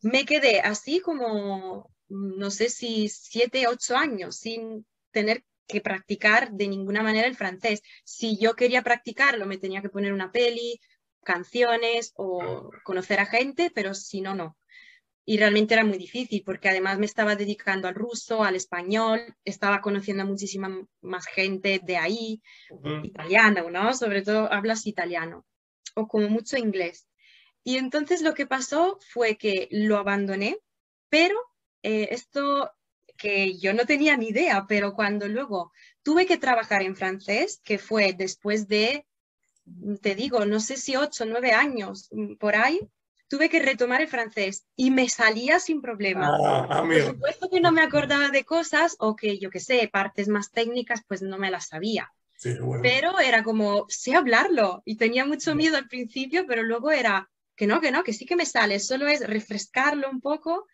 me 0.00 0.24
quedé 0.24 0.60
así 0.60 1.00
como, 1.00 1.90
no 2.08 2.50
sé 2.50 2.70
si 2.70 3.08
siete, 3.08 3.68
ocho 3.68 3.96
años 3.96 4.36
sin 4.36 4.86
tener 5.12 5.44
que 5.68 5.80
practicar 5.80 6.50
de 6.50 6.66
ninguna 6.66 7.02
manera 7.02 7.28
el 7.28 7.36
francés. 7.36 7.82
Si 8.04 8.38
yo 8.38 8.54
quería 8.54 8.82
practicarlo, 8.82 9.46
me 9.46 9.58
tenía 9.58 9.82
que 9.82 9.90
poner 9.90 10.12
una 10.12 10.32
peli, 10.32 10.80
canciones 11.22 12.12
o 12.16 12.70
conocer 12.82 13.20
a 13.20 13.26
gente, 13.26 13.70
pero 13.72 13.94
si 13.94 14.20
no, 14.20 14.34
no. 14.34 14.56
Y 15.24 15.36
realmente 15.36 15.74
era 15.74 15.84
muy 15.84 15.98
difícil 15.98 16.42
porque 16.44 16.70
además 16.70 16.98
me 16.98 17.04
estaba 17.04 17.36
dedicando 17.36 17.86
al 17.86 17.94
ruso, 17.94 18.44
al 18.44 18.56
español, 18.56 19.20
estaba 19.44 19.82
conociendo 19.82 20.22
a 20.22 20.26
muchísima 20.26 20.70
más 21.02 21.26
gente 21.26 21.80
de 21.84 21.98
ahí, 21.98 22.40
italiano, 23.02 23.70
¿no? 23.70 23.92
Sobre 23.92 24.22
todo 24.22 24.50
hablas 24.50 24.86
italiano 24.86 25.44
o 25.94 26.08
como 26.08 26.30
mucho 26.30 26.56
inglés. 26.56 27.06
Y 27.62 27.76
entonces 27.76 28.22
lo 28.22 28.32
que 28.32 28.46
pasó 28.46 28.98
fue 29.12 29.36
que 29.36 29.68
lo 29.70 29.98
abandoné, 29.98 30.56
pero 31.10 31.36
eh, 31.82 32.08
esto 32.12 32.70
que 33.18 33.58
yo 33.58 33.74
no 33.74 33.84
tenía 33.84 34.16
ni 34.16 34.28
idea, 34.28 34.64
pero 34.66 34.94
cuando 34.94 35.28
luego 35.28 35.72
tuve 36.02 36.24
que 36.24 36.38
trabajar 36.38 36.82
en 36.82 36.96
francés, 36.96 37.60
que 37.62 37.76
fue 37.78 38.14
después 38.14 38.68
de, 38.68 39.04
te 40.00 40.14
digo, 40.14 40.46
no 40.46 40.60
sé 40.60 40.76
si 40.76 40.96
ocho, 40.96 41.26
nueve 41.26 41.52
años 41.52 42.08
mm, 42.12 42.36
por 42.36 42.56
ahí, 42.56 42.80
tuve 43.28 43.50
que 43.50 43.60
retomar 43.60 44.00
el 44.00 44.08
francés 44.08 44.64
y 44.74 44.90
me 44.90 45.08
salía 45.08 45.60
sin 45.60 45.82
problema. 45.82 46.30
Ah, 46.42 46.82
por 46.82 47.02
supuesto 47.02 47.50
que 47.50 47.60
no 47.60 47.72
me 47.72 47.82
acordaba 47.82 48.30
de 48.30 48.44
cosas 48.44 48.96
o 49.00 49.16
que 49.16 49.38
yo 49.38 49.50
qué 49.50 49.60
sé, 49.60 49.86
partes 49.92 50.28
más 50.28 50.50
técnicas, 50.50 51.02
pues 51.06 51.20
no 51.20 51.36
me 51.36 51.50
las 51.50 51.66
sabía. 51.66 52.10
Pero 52.82 53.18
era 53.18 53.42
como, 53.42 53.86
sé 53.88 54.14
hablarlo 54.14 54.82
y 54.84 54.96
tenía 54.96 55.26
mucho 55.26 55.56
miedo 55.56 55.76
al 55.76 55.88
principio, 55.88 56.46
pero 56.46 56.62
luego 56.62 56.92
era 56.92 57.28
que 57.56 57.66
no, 57.66 57.80
que 57.80 57.90
no, 57.90 58.04
que 58.04 58.12
sí 58.12 58.24
que 58.24 58.36
me 58.36 58.46
sale, 58.46 58.78
solo 58.78 59.08
es 59.08 59.26
refrescarlo 59.26 60.08
un 60.08 60.20
poco 60.20 60.66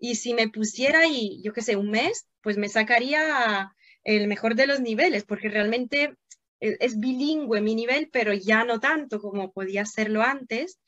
y 0.00 0.16
si 0.16 0.34
me 0.34 0.48
pusiera 0.48 1.00
ahí, 1.00 1.40
yo 1.42 1.52
qué 1.52 1.62
sé, 1.62 1.76
un 1.76 1.90
mes, 1.90 2.26
pues 2.42 2.56
me 2.56 2.68
sacaría 2.68 3.72
el 4.04 4.28
mejor 4.28 4.54
de 4.54 4.66
los 4.66 4.80
niveles, 4.80 5.24
porque 5.24 5.48
realmente 5.48 6.16
e, 6.60 6.76
es 6.80 6.98
bilingüe 6.98 7.60
mi 7.60 7.74
nivel, 7.74 8.08
pero 8.12 8.32
ya 8.32 8.64
no 8.64 8.80
tanto 8.80 9.20
como 9.20 9.52
podía 9.52 9.84
serlo 9.84 10.22
antes, 10.22 10.80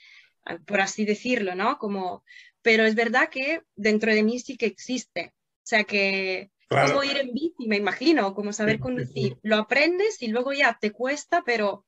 ah, 0.44 0.58
por 0.66 0.80
así 0.80 1.04
decirlo, 1.04 1.54
¿no? 1.54 1.78
Como, 1.78 2.24
pero 2.62 2.84
es 2.84 2.94
verdad 2.94 3.28
que 3.28 3.62
dentro 3.76 4.12
de 4.12 4.22
mí 4.22 4.38
sí 4.38 4.56
que 4.56 4.66
existe. 4.66 5.32
O 5.34 5.66
sea 5.70 5.84
que 5.84 6.50
como 6.68 7.02
ir 7.02 7.16
en 7.16 7.32
bici, 7.32 7.66
me 7.66 7.76
imagino, 7.76 8.32
como 8.32 8.52
saber 8.52 8.78
conducir. 8.78 9.36
Lo 9.42 9.56
aprendes 9.56 10.22
y 10.22 10.28
luego 10.28 10.52
ya 10.52 10.78
te 10.80 10.92
cuesta, 10.92 11.42
pero 11.44 11.84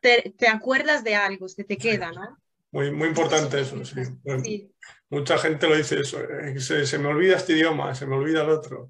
te, 0.00 0.32
te 0.36 0.48
acuerdas 0.48 1.02
de 1.02 1.16
algo, 1.16 1.48
se 1.48 1.64
te 1.64 1.76
queda, 1.76 2.12
¿no? 2.12 2.38
Muy, 2.70 2.90
muy 2.90 3.08
importante 3.08 3.60
eso, 3.60 3.84
sí. 3.84 4.72
Mucha 5.12 5.36
gente 5.36 5.68
lo 5.68 5.76
dice 5.76 6.00
eso, 6.00 6.22
eh, 6.22 6.58
se, 6.58 6.98
me 6.98 7.08
olvida 7.08 7.36
este 7.36 7.52
idioma, 7.52 7.94
se 7.94 8.06
me 8.06 8.16
olvida 8.16 8.44
el 8.44 8.48
otro. 8.48 8.88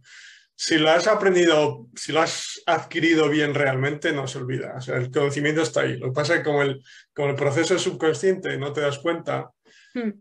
Si 0.54 0.78
lo 0.78 0.88
has 0.88 1.08
aprendido, 1.08 1.88
si 1.96 2.12
lo 2.12 2.20
has 2.20 2.62
adquirido 2.64 3.28
bien 3.28 3.52
realmente, 3.54 4.12
no 4.12 4.28
se 4.28 4.38
olvida. 4.38 4.74
O 4.76 4.80
sea, 4.80 4.98
el 4.98 5.10
conocimiento 5.10 5.62
está 5.62 5.80
ahí. 5.80 5.96
Lo 5.96 6.06
que 6.06 6.12
pasa 6.12 6.34
es 6.34 6.38
que 6.38 6.44
como 6.44 6.62
el, 6.62 6.80
como 7.12 7.30
el 7.30 7.34
proceso 7.34 7.74
es 7.74 7.82
subconsciente, 7.82 8.56
no 8.56 8.72
te 8.72 8.82
das 8.82 9.00
cuenta, 9.00 9.50
hmm. 9.94 9.98
eh, 10.00 10.14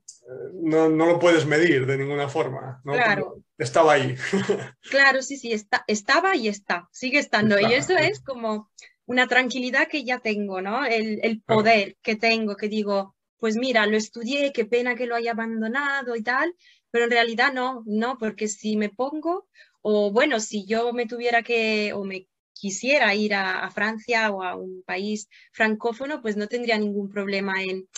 no, 0.63 0.89
no, 0.89 1.05
lo 1.05 1.19
puedes 1.19 1.45
medir 1.45 1.85
de 1.85 1.99
ninguna 1.99 2.27
forma. 2.27 2.81
Claro. 2.83 3.43
Estaba 3.59 3.93
ahí. 3.93 4.15
Claro, 4.89 5.21
sí, 5.21 5.37
sí, 5.37 5.53
está, 5.53 5.83
estaba 5.85 6.35
y 6.35 6.47
está, 6.47 6.89
sigue 6.91 7.19
estando. 7.19 7.59
y 7.59 7.73
eso 7.73 7.95
es 7.95 8.21
como 8.21 8.71
una 9.05 9.27
tranquilidad 9.27 9.87
que 9.87 10.03
ya 10.03 10.17
tengo, 10.17 10.61
¿no? 10.61 10.83
El, 10.83 11.19
el 11.21 11.41
poder 11.41 11.95
que 12.01 12.15
tengo, 12.15 12.55
que 12.55 12.69
digo, 12.69 13.15
pues 13.41 13.57
mira, 13.57 13.87
lo 13.87 13.97
estudié, 13.97 14.53
qué 14.53 14.65
pena 14.65 14.95
que 14.95 15.07
lo 15.07 15.15
haya 15.15 15.31
abandonado 15.31 16.15
y 16.15 16.21
tal, 16.21 16.55
pero 16.91 17.05
en 17.05 17.11
realidad 17.11 17.51
no, 17.51 17.83
no, 17.87 18.19
porque 18.19 18.47
si 18.47 18.77
me 18.77 18.89
pongo, 18.89 19.47
o 19.81 20.11
bueno, 20.11 20.39
si 20.39 20.67
yo 20.67 20.93
me 20.93 21.07
tuviera 21.07 21.41
que, 21.41 21.91
o 21.93 22.03
me 22.05 22.27
quisiera 22.53 23.15
ir 23.15 23.33
a, 23.33 23.69
Francia 23.71 24.29
o 24.31 24.43
a 24.43 24.55
un 24.55 24.83
país 24.83 25.27
francófono, 25.53 26.21
pues 26.21 26.37
no 26.37 26.47
tendría 26.47 26.77
ningún 26.77 27.09
problema 27.09 27.63
en, 27.63 27.89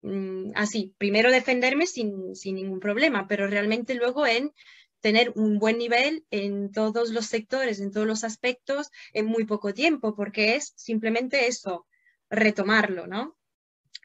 mm, 0.00 0.52
así, 0.54 0.94
primero 0.96 1.30
defenderme 1.30 1.86
sin, 1.86 2.34
sin, 2.34 2.54
ningún 2.54 2.80
problema, 2.80 3.28
pero 3.28 3.46
realmente 3.48 3.94
luego 3.94 4.26
en 4.26 4.52
tener 5.00 5.32
un 5.34 5.58
buen 5.58 5.76
nivel 5.76 6.24
en 6.30 6.72
todos 6.72 7.10
los 7.10 7.26
sectores, 7.26 7.78
en 7.78 7.90
todos 7.92 8.06
los 8.06 8.24
aspectos, 8.24 8.90
en 9.12 9.26
muy 9.26 9.44
poco 9.44 9.74
tiempo, 9.74 10.14
porque 10.16 10.54
es 10.56 10.72
simplemente 10.76 11.46
eso, 11.46 11.86
retomarlo, 12.30 13.06
¿no? 13.06 13.36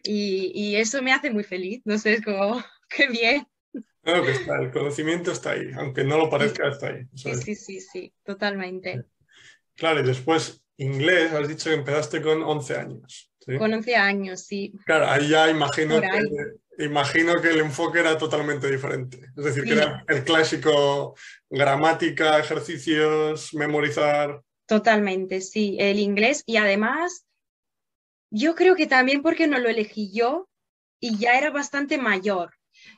Y, 0.04 0.76
eso 0.76 1.02
me 1.02 1.12
hace 1.12 1.32
muy 1.32 1.44
feliz, 1.44 1.82
no 1.86 1.98
sé, 1.98 2.14
es 2.14 2.24
como, 2.24 2.64
qué 2.90 3.08
bien. 3.08 3.48
Claro 4.02 4.24
que 4.24 4.32
está, 4.32 4.58
el 4.60 4.72
conocimiento 4.72 5.32
está 5.32 5.52
ahí, 5.52 5.72
aunque 5.76 6.04
no 6.04 6.18
lo 6.18 6.30
parezca, 6.30 6.70
está 6.70 6.88
ahí. 6.88 7.04
Sí, 7.14 7.34
sí, 7.36 7.56
sí, 7.56 7.82
sí, 7.82 8.14
totalmente. 8.24 9.04
Claro, 9.76 10.00
y 10.00 10.04
después 10.04 10.64
inglés, 10.78 11.34
has 11.34 11.48
dicho 11.48 11.70
que 11.70 11.76
empezaste 11.76 12.22
con 12.22 12.42
11 12.42 12.76
años. 12.78 13.32
Con 13.58 13.74
11 13.74 13.96
años, 13.96 14.42
sí. 14.42 14.74
Claro, 14.86 15.08
ahí 15.08 15.30
ya 15.30 15.50
imagino 15.50 16.02
que, 16.02 16.84
imagino 16.84 17.42
que 17.42 17.50
el 17.50 17.60
enfoque 17.60 18.00
era 18.00 18.18
totalmente 18.18 18.70
diferente. 18.70 19.32
Es 19.38 19.44
decir, 19.44 19.64
que 19.64 19.74
era 19.74 20.04
el 20.08 20.24
clásico 20.24 21.16
gramática, 21.50 22.40
ejercicios, 22.40 23.54
memorizar. 23.54 24.42
Totalmente, 24.66 25.40
sí, 25.40 25.78
el 25.80 26.00
inglés. 26.00 26.44
Y 26.46 26.58
además, 26.58 27.26
yo 28.30 28.56
creo 28.56 28.76
que 28.76 28.88
también 28.88 29.22
porque 29.22 29.48
no 29.48 29.60
lo 29.60 29.70
elegí 29.70 30.12
yo 30.14 30.50
y 31.00 31.18
ya 31.18 31.38
era 31.38 31.50
bastante 31.52 31.98
mayor. 31.98 32.54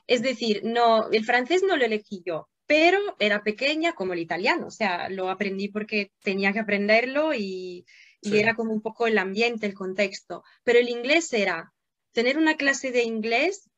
Es 0.06 0.22
decir, 0.22 0.62
no, 0.64 1.10
el 1.10 1.24
francés 1.24 1.62
no 1.66 1.76
lo 1.76 1.84
elegí 1.84 2.22
yo, 2.24 2.48
pero 2.66 2.98
era 3.18 3.42
pequeña 3.42 3.94
como 3.94 4.12
el 4.12 4.20
italiano, 4.20 4.66
o 4.66 4.70
sea, 4.70 5.08
lo 5.08 5.30
aprendí 5.30 5.68
porque 5.68 6.12
tenía 6.22 6.52
que 6.52 6.60
aprenderlo 6.60 7.34
y, 7.34 7.84
y 8.20 8.38
era 8.38 8.54
como 8.54 8.72
un 8.72 8.82
poco 8.82 9.06
el 9.06 9.18
ambiente, 9.18 9.66
el 9.66 9.74
contexto. 9.74 10.44
Pero 10.62 10.78
el 10.78 10.88
inglés 10.88 11.32
era 11.32 11.72
tener 12.12 12.38
una 12.38 12.56
clase 12.56 12.90
de 12.92 13.02
inglés 13.02 13.70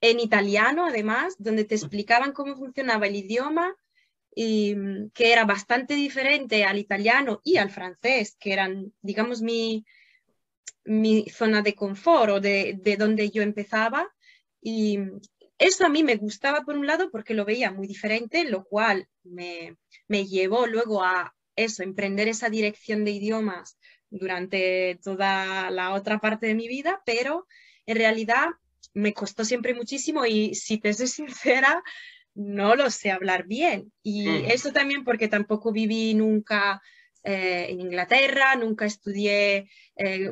en 0.00 0.20
italiano, 0.20 0.86
además, 0.86 1.36
donde 1.38 1.64
te 1.64 1.74
explicaban 1.74 2.32
cómo 2.32 2.56
funcionaba 2.56 3.06
el 3.06 3.16
idioma 3.16 3.74
y 4.34 4.74
mm, 4.74 5.10
que 5.14 5.32
era 5.32 5.44
bastante 5.44 5.94
diferente 5.94 6.64
al 6.64 6.78
italiano 6.78 7.40
y 7.42 7.56
al 7.56 7.70
francés, 7.70 8.36
que 8.38 8.52
eran, 8.52 8.92
digamos, 9.00 9.40
mi, 9.40 9.84
mi 10.84 11.28
zona 11.28 11.62
de 11.62 11.74
confort 11.74 12.30
o 12.30 12.40
de, 12.40 12.78
de 12.82 12.96
donde 12.96 13.30
yo 13.30 13.42
empezaba. 13.42 14.08
Y 14.60 14.98
eso 15.58 15.86
a 15.86 15.88
mí 15.88 16.02
me 16.02 16.16
gustaba 16.16 16.62
por 16.62 16.76
un 16.76 16.86
lado 16.86 17.10
porque 17.10 17.34
lo 17.34 17.44
veía 17.44 17.70
muy 17.70 17.86
diferente, 17.86 18.44
lo 18.44 18.64
cual 18.64 19.08
me, 19.24 19.76
me 20.08 20.26
llevó 20.26 20.66
luego 20.66 21.02
a 21.02 21.34
eso, 21.56 21.82
emprender 21.82 22.28
esa 22.28 22.50
dirección 22.50 23.04
de 23.04 23.12
idiomas 23.12 23.78
durante 24.10 24.98
toda 25.02 25.70
la 25.70 25.94
otra 25.94 26.18
parte 26.18 26.46
de 26.46 26.54
mi 26.54 26.68
vida, 26.68 27.02
pero 27.06 27.46
en 27.86 27.96
realidad 27.96 28.48
me 28.94 29.12
costó 29.12 29.44
siempre 29.44 29.74
muchísimo 29.74 30.26
y 30.26 30.54
si 30.54 30.78
te 30.78 30.92
soy 30.92 31.06
sincera, 31.08 31.82
no 32.34 32.76
lo 32.76 32.90
sé 32.90 33.10
hablar 33.10 33.46
bien. 33.46 33.92
Y 34.02 34.28
mm. 34.28 34.44
eso 34.50 34.72
también 34.72 35.04
porque 35.04 35.28
tampoco 35.28 35.72
viví 35.72 36.14
nunca 36.14 36.82
eh, 37.28 37.66
en 37.70 37.80
Inglaterra, 37.80 38.54
nunca 38.54 38.84
estudié 38.84 39.68
eh, 39.96 40.30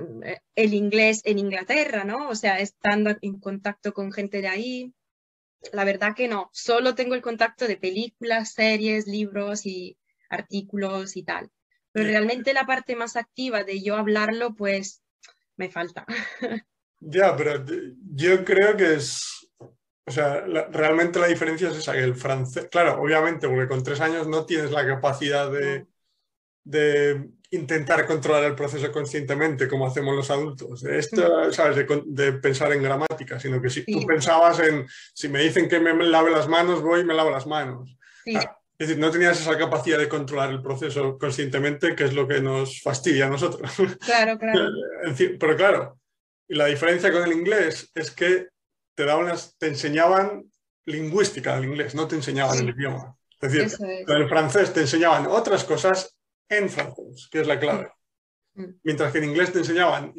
el 0.55 0.75
inglés 0.75 1.23
en 1.25 1.41
Inglaterra, 1.41 2.05
¿no? 2.05 2.29
O 2.29 2.37
sea, 2.37 2.61
estando 2.61 3.17
en 3.21 3.41
contacto 3.41 3.93
con 3.93 4.13
gente 4.13 4.41
de 4.41 4.47
ahí. 4.47 4.95
La 5.73 5.83
verdad 5.83 6.15
que 6.15 6.29
no, 6.29 6.51
solo 6.53 6.95
tengo 6.95 7.17
el 7.17 7.21
contacto 7.21 7.67
de 7.67 7.79
películas, 7.79 8.53
series, 8.53 9.09
libros 9.09 9.67
y 9.67 9.99
artículos 10.31 11.17
y 11.17 11.25
tal. 11.25 11.51
Pero 11.91 12.07
realmente 12.07 12.55
la 12.55 12.65
parte 12.65 12.95
más 12.95 13.17
activa 13.17 13.65
de 13.65 13.83
yo 13.83 13.97
hablarlo, 13.97 14.55
pues 14.55 15.03
me 15.57 15.71
falta. 15.71 16.07
Ya, 17.07 17.37
pero 17.37 17.63
yo 18.15 18.47
creo 18.47 18.79
que 18.79 18.95
es, 18.95 19.51
o 20.07 20.11
sea, 20.11 20.41
realmente 20.41 21.19
la 21.19 21.27
diferencia 21.27 21.69
es 21.69 21.77
esa, 21.77 21.93
que 21.93 21.99
el 21.99 22.15
francés, 22.15 22.69
claro, 22.71 22.99
obviamente, 22.99 23.47
porque 23.47 23.69
con 23.69 23.83
tres 23.83 24.01
años 24.01 24.27
no 24.27 24.47
tienes 24.47 24.71
la 24.71 24.87
capacidad 24.87 25.53
de, 25.53 25.87
de 26.65 27.29
intentar 27.51 28.07
controlar 28.07 28.45
el 28.45 28.55
proceso 28.55 28.91
conscientemente 28.91 29.69
como 29.69 29.87
hacemos 29.87 30.17
los 30.17 30.31
adultos. 30.31 30.83
Esto, 30.85 31.53
¿sabes? 31.53 31.77
De, 31.77 32.03
de, 32.07 32.33
pensar 32.33 32.73
en 32.73 32.83
gramática, 32.83 33.39
sino 33.39 33.61
que 33.61 33.71
si 33.71 33.85
tú 33.85 34.05
pensabas 34.07 34.59
en, 34.61 34.87
si 35.13 35.29
me 35.29 35.41
dicen 35.41 35.69
que 35.69 35.79
me 35.79 35.93
lave 36.05 36.31
las 36.31 36.49
manos, 36.49 36.83
voy 36.83 37.01
y 37.01 37.05
me 37.05 37.15
lavo 37.15 37.31
las 37.31 37.47
manos. 37.47 37.97
Sí. 38.25 38.35
Ah, 38.37 38.59
es 38.77 38.89
decir, 38.89 39.01
no 39.01 39.11
tenías 39.11 39.41
esa 39.41 39.57
capacidad 39.57 39.99
de 39.99 40.09
controlar 40.09 40.51
el 40.51 40.61
proceso 40.61 41.17
conscientemente, 41.17 41.95
que 41.95 42.05
es 42.05 42.13
lo 42.13 42.27
que 42.27 42.41
nos 42.41 42.83
fastidia 42.83 43.27
a 43.27 43.31
nosotros. 43.31 43.71
Claro, 44.05 44.37
claro. 44.37 44.69
Pero 45.39 45.57
claro, 45.57 46.01
la 46.49 46.67
diferencia 46.67 47.13
con 47.13 47.23
el 47.23 47.33
inglés 47.33 47.91
es 47.95 48.11
que 48.11 48.49
te, 48.97 49.05
daban 49.05 49.33
te 49.59 49.69
enseñaban 49.69 50.45
lingüística 50.87 51.55
del 51.55 51.67
inglés, 51.67 51.95
no 51.95 52.09
te 52.09 52.17
enseñaban 52.17 52.59
el 52.59 52.71
idioma. 52.71 53.17
Es 53.41 53.53
decir, 53.53 54.05
con 54.07 54.17
el 54.17 54.29
francés 54.29 54.73
te 54.73 54.81
enseñaban 54.81 55.27
otras 55.29 55.63
cosas 55.65 56.17
en 56.49 56.69
francés, 56.69 57.29
que 57.31 57.41
es 57.41 57.47
la 57.47 57.59
clave. 57.59 57.85
Mm. 57.85 58.05
Mm. 58.55 58.81
Mientras 58.85 59.13
que 59.13 59.19
en 59.19 59.25
inglés 59.25 59.53
te 59.53 59.59
enseñaban 59.59 60.13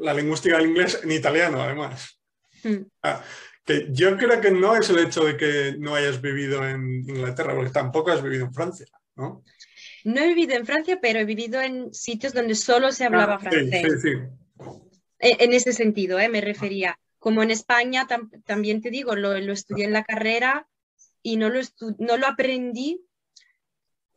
la 0.00 0.14
lingüística 0.14 0.56
del 0.56 0.68
inglés 0.68 1.00
en 1.02 1.12
italiano, 1.12 1.62
además. 1.62 2.20
Mm. 2.64 2.82
Ah, 3.02 3.22
que 3.64 3.88
yo 3.90 4.16
creo 4.16 4.40
que 4.40 4.50
no 4.50 4.74
es 4.76 4.88
el 4.90 4.98
hecho 4.98 5.24
de 5.24 5.36
que 5.36 5.76
no 5.78 5.94
hayas 5.94 6.20
vivido 6.20 6.66
en 6.66 7.04
Inglaterra, 7.08 7.54
porque 7.54 7.70
tampoco 7.70 8.10
has 8.10 8.22
vivido 8.22 8.46
en 8.46 8.54
Francia, 8.54 8.86
¿no? 9.14 9.44
No 10.04 10.20
he 10.22 10.28
vivido 10.28 10.54
en 10.54 10.66
Francia, 10.66 10.98
pero 11.00 11.18
he 11.18 11.24
vivido 11.24 11.60
en 11.60 11.92
sitios 11.92 12.32
donde 12.32 12.54
solo 12.54 12.92
se 12.92 13.04
hablaba 13.04 13.34
ah, 13.34 13.38
francés. 13.38 14.00
Sí, 14.00 14.10
sí, 14.10 14.64
En, 15.18 15.52
ese 15.52 15.72
sentido, 15.72 16.18
¿eh? 16.18 16.28
me 16.28 16.40
refería. 16.40 16.98
Como 17.18 17.42
en 17.42 17.50
España, 17.50 18.06
también 18.46 18.80
te 18.80 18.90
digo, 18.90 19.16
lo, 19.16 19.34
estudié 19.34 19.84
en 19.84 19.92
la 19.92 20.04
carrera 20.04 20.68
y 21.22 21.36
no 21.36 21.50
lo, 21.50 21.60
no 21.98 22.16
lo 22.16 22.26
aprendí 22.26 23.04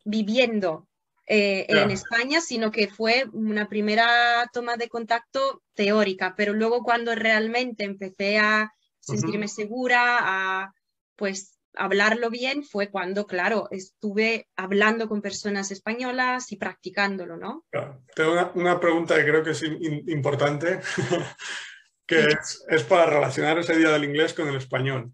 viviendo 0.06 0.88
eh, 1.28 1.66
en 1.70 1.92
España, 1.92 2.42
sino 2.42 2.72
que 2.72 2.88
fue 2.88 3.26
una 3.32 3.70
primera 3.70 4.50
toma 4.52 4.76
de 4.76 4.90
contacto 4.90 5.62
teórica, 5.74 6.34
pero 6.36 6.54
luego 6.54 6.84
cuando 6.84 7.16
realmente 7.16 7.84
empecé 7.84 8.40
a 8.40 8.74
sentirme 9.00 9.48
segura, 9.48 10.18
a 10.20 10.74
pues 11.16 11.58
hablarlo 11.76 12.30
bien, 12.30 12.64
fue 12.64 12.90
cuando, 12.90 13.26
claro, 13.26 13.68
estuve 13.72 14.48
hablando 14.56 15.08
con 15.08 15.22
personas 15.22 15.72
españolas 15.72 16.52
y 16.52 16.58
practicándolo, 16.58 17.38
¿no? 17.38 17.66
Tengo 18.16 18.52
una, 18.56 18.80
pregunta 18.80 19.16
que 19.16 19.24
creo 19.24 19.44
que 19.44 19.52
es 19.52 19.64
importante, 19.64 20.82
que 22.06 22.28
es, 22.70 22.84
para 22.84 23.06
relacionar 23.06 23.58
ese 23.60 23.76
día 23.76 23.90
del 23.90 24.04
inglés 24.04 24.34
con 24.34 24.48
el 24.48 24.56
español. 24.56 25.14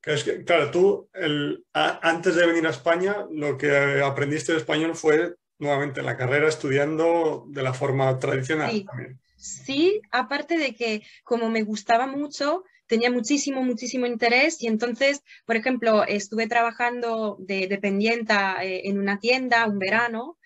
Que 0.00 0.12
es 0.12 0.24
que, 0.24 0.44
claro, 0.44 0.70
tú 0.70 1.08
el, 1.14 1.64
antes 1.72 2.34
de 2.34 2.46
venir 2.46 2.66
a 2.66 2.70
España, 2.70 3.24
lo 3.30 3.56
que 3.56 4.02
aprendiste 4.02 4.52
de 4.52 4.58
español 4.58 4.94
fue 4.94 5.36
nuevamente 5.64 6.00
en 6.00 6.06
la 6.06 6.16
carrera 6.16 6.48
estudiando 6.48 7.44
de 7.48 7.62
la 7.62 7.74
forma 7.74 8.18
tradicional 8.18 8.70
sí. 8.70 8.84
también. 8.84 9.20
Sí, 9.36 10.00
aparte 10.10 10.56
de 10.56 10.74
que 10.74 11.02
como 11.22 11.50
me 11.50 11.62
gustaba 11.62 12.06
mucho, 12.06 12.64
tenía 12.86 13.10
muchísimo, 13.10 13.62
muchísimo 13.62 14.06
interés 14.06 14.62
y 14.62 14.68
entonces, 14.68 15.22
por 15.44 15.56
ejemplo, 15.56 16.04
estuve 16.04 16.46
trabajando 16.46 17.36
de 17.40 17.66
dependiente 17.66 18.34
eh, 18.62 18.82
en 18.84 18.98
una 18.98 19.18
tienda 19.18 19.66
un 19.66 19.78
verano 19.78 20.38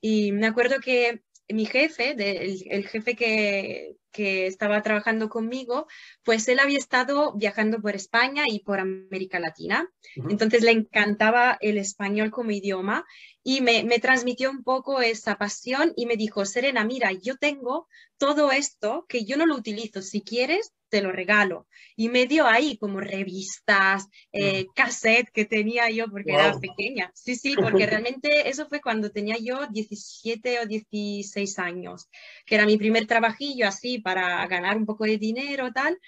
y 0.00 0.32
me 0.32 0.46
acuerdo 0.46 0.80
que 0.80 1.22
mi 1.48 1.66
jefe, 1.66 2.14
el, 2.18 2.88
jefe 2.88 3.14
que, 3.14 3.96
que 4.10 4.46
estaba 4.46 4.82
trabajando 4.82 5.28
conmigo, 5.28 5.86
pues 6.24 6.46
él 6.48 6.60
había 6.60 6.78
estado 6.78 7.34
viajando 7.34 7.80
por 7.80 7.94
España 7.94 8.44
y 8.48 8.60
por 8.60 8.80
América 8.80 9.38
Latina. 9.38 9.88
Entonces 10.28 10.62
le 10.62 10.70
encantaba 10.70 11.58
el 11.60 11.78
español 11.78 12.30
como 12.30 12.50
idioma 12.50 13.04
y 13.44 13.60
me, 13.60 13.84
me, 13.84 13.98
transmitió 13.98 14.50
un 14.50 14.62
poco 14.62 15.00
esa 15.00 15.36
pasión 15.36 15.92
y 15.96 16.06
me 16.06 16.16
dijo, 16.16 16.44
Serena, 16.44 16.84
mira, 16.84 17.12
yo 17.12 17.36
tengo 17.36 17.88
todo 18.18 18.52
esto 18.52 19.04
que 19.08 19.24
yo 19.24 19.36
no 19.36 19.46
lo 19.46 19.56
utilizo. 19.56 20.02
Si 20.02 20.22
quieres, 20.22 20.72
te 20.92 21.00
lo 21.00 21.10
regalo. 21.10 21.66
Y 21.96 22.10
me 22.10 22.26
dio 22.26 22.46
ahí 22.46 22.76
como 22.76 23.00
revistas, 23.00 24.08
eh, 24.30 24.66
cassette 24.74 25.30
que 25.32 25.46
tenía 25.46 25.88
yo 25.88 26.10
porque 26.10 26.32
era 26.34 26.60
pequeña. 26.60 27.10
Sí, 27.14 27.34
sí, 27.34 27.54
porque 27.86 27.86
realmente 27.86 28.50
eso 28.50 28.68
fue 28.68 28.82
cuando 28.82 29.10
tenía 29.10 29.38
yo 29.38 29.66
17 29.68 30.60
o 30.60 30.66
16 30.66 31.58
años, 31.58 32.10
que 32.44 32.56
era 32.56 32.66
mi 32.66 32.76
primer 32.76 33.06
trabajillo 33.06 33.66
así 33.66 34.00
para 34.00 34.46
ganar 34.48 34.76
un 34.76 34.84
poco 34.84 35.04
de 35.04 35.16
dinero 35.16 35.72
tal. 35.72 35.98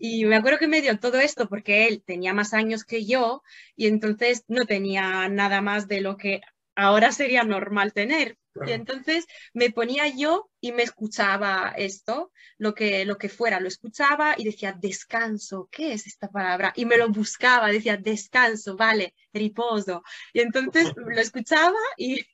Y 0.00 0.24
me 0.24 0.34
acuerdo 0.34 0.58
que 0.58 0.66
me 0.66 0.82
dio 0.82 0.98
todo 0.98 1.20
esto 1.20 1.48
porque 1.48 1.86
él 1.86 2.02
tenía 2.04 2.34
más 2.34 2.54
años 2.54 2.82
que 2.84 3.04
yo 3.04 3.44
y 3.76 3.86
entonces 3.86 4.42
no 4.48 4.66
tenía 4.66 5.28
nada 5.28 5.60
más 5.60 5.86
de 5.86 6.00
lo 6.00 6.16
que 6.16 6.40
ahora 6.76 7.12
sería 7.12 7.44
normal 7.44 7.92
tener. 7.92 8.38
Y 8.66 8.70
entonces 8.70 9.26
me 9.52 9.70
ponía 9.70 10.06
yo 10.06 10.48
y 10.60 10.70
me 10.70 10.84
escuchaba 10.84 11.74
esto, 11.76 12.30
lo 12.56 12.72
que, 12.72 13.04
lo 13.04 13.18
que 13.18 13.28
fuera, 13.28 13.58
lo 13.58 13.66
escuchaba 13.66 14.36
y 14.38 14.44
decía, 14.44 14.72
descanso, 14.72 15.68
¿qué 15.72 15.92
es 15.92 16.06
esta 16.06 16.28
palabra? 16.28 16.72
Y 16.76 16.84
me 16.84 16.96
lo 16.96 17.08
buscaba, 17.08 17.72
decía, 17.72 17.96
descanso, 17.96 18.76
vale, 18.76 19.14
riposo. 19.32 20.04
Y 20.32 20.40
entonces 20.40 20.92
lo 20.96 21.20
escuchaba 21.20 21.78
y, 21.96 22.24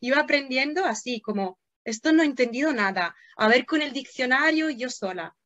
iba 0.00 0.20
aprendiendo 0.20 0.84
así, 0.84 1.20
como, 1.20 1.58
esto 1.84 2.12
no 2.12 2.22
he 2.22 2.26
entendido 2.26 2.72
nada, 2.72 3.16
a 3.36 3.48
ver 3.48 3.66
con 3.66 3.82
el 3.82 3.92
diccionario 3.92 4.70
yo 4.70 4.88
sola. 4.88 5.36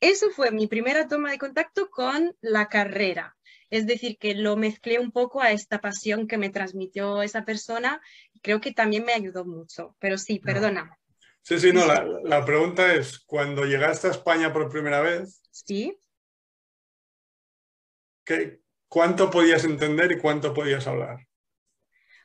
Eso 0.00 0.30
fue 0.30 0.50
mi 0.50 0.66
primera 0.66 1.06
toma 1.06 1.30
de 1.30 1.38
contacto 1.38 1.88
con 1.88 2.36
la 2.40 2.68
carrera. 2.68 3.36
Es 3.70 3.86
decir, 3.86 4.18
que 4.18 4.34
lo 4.34 4.56
mezclé 4.56 4.98
un 4.98 5.12
poco 5.12 5.42
a 5.42 5.52
esta 5.52 5.80
pasión 5.80 6.26
que 6.26 6.38
me 6.38 6.50
transmitió 6.50 7.22
esa 7.22 7.44
persona. 7.44 8.00
Creo 8.42 8.60
que 8.60 8.72
también 8.72 9.04
me 9.04 9.12
ayudó 9.12 9.44
mucho. 9.44 9.96
Pero 9.98 10.18
sí, 10.18 10.38
perdona. 10.38 10.98
Sí, 11.42 11.58
sí, 11.58 11.72
no, 11.72 11.86
la, 11.86 12.04
la 12.24 12.44
pregunta 12.44 12.94
es, 12.94 13.18
cuando 13.20 13.64
llegaste 13.64 14.08
a 14.08 14.10
España 14.10 14.52
por 14.52 14.68
primera 14.68 15.00
vez, 15.00 15.42
Sí. 15.50 15.98
¿qué, 18.24 18.60
¿cuánto 18.88 19.30
podías 19.30 19.64
entender 19.64 20.12
y 20.12 20.18
cuánto 20.18 20.52
podías 20.54 20.86
hablar? 20.86 21.26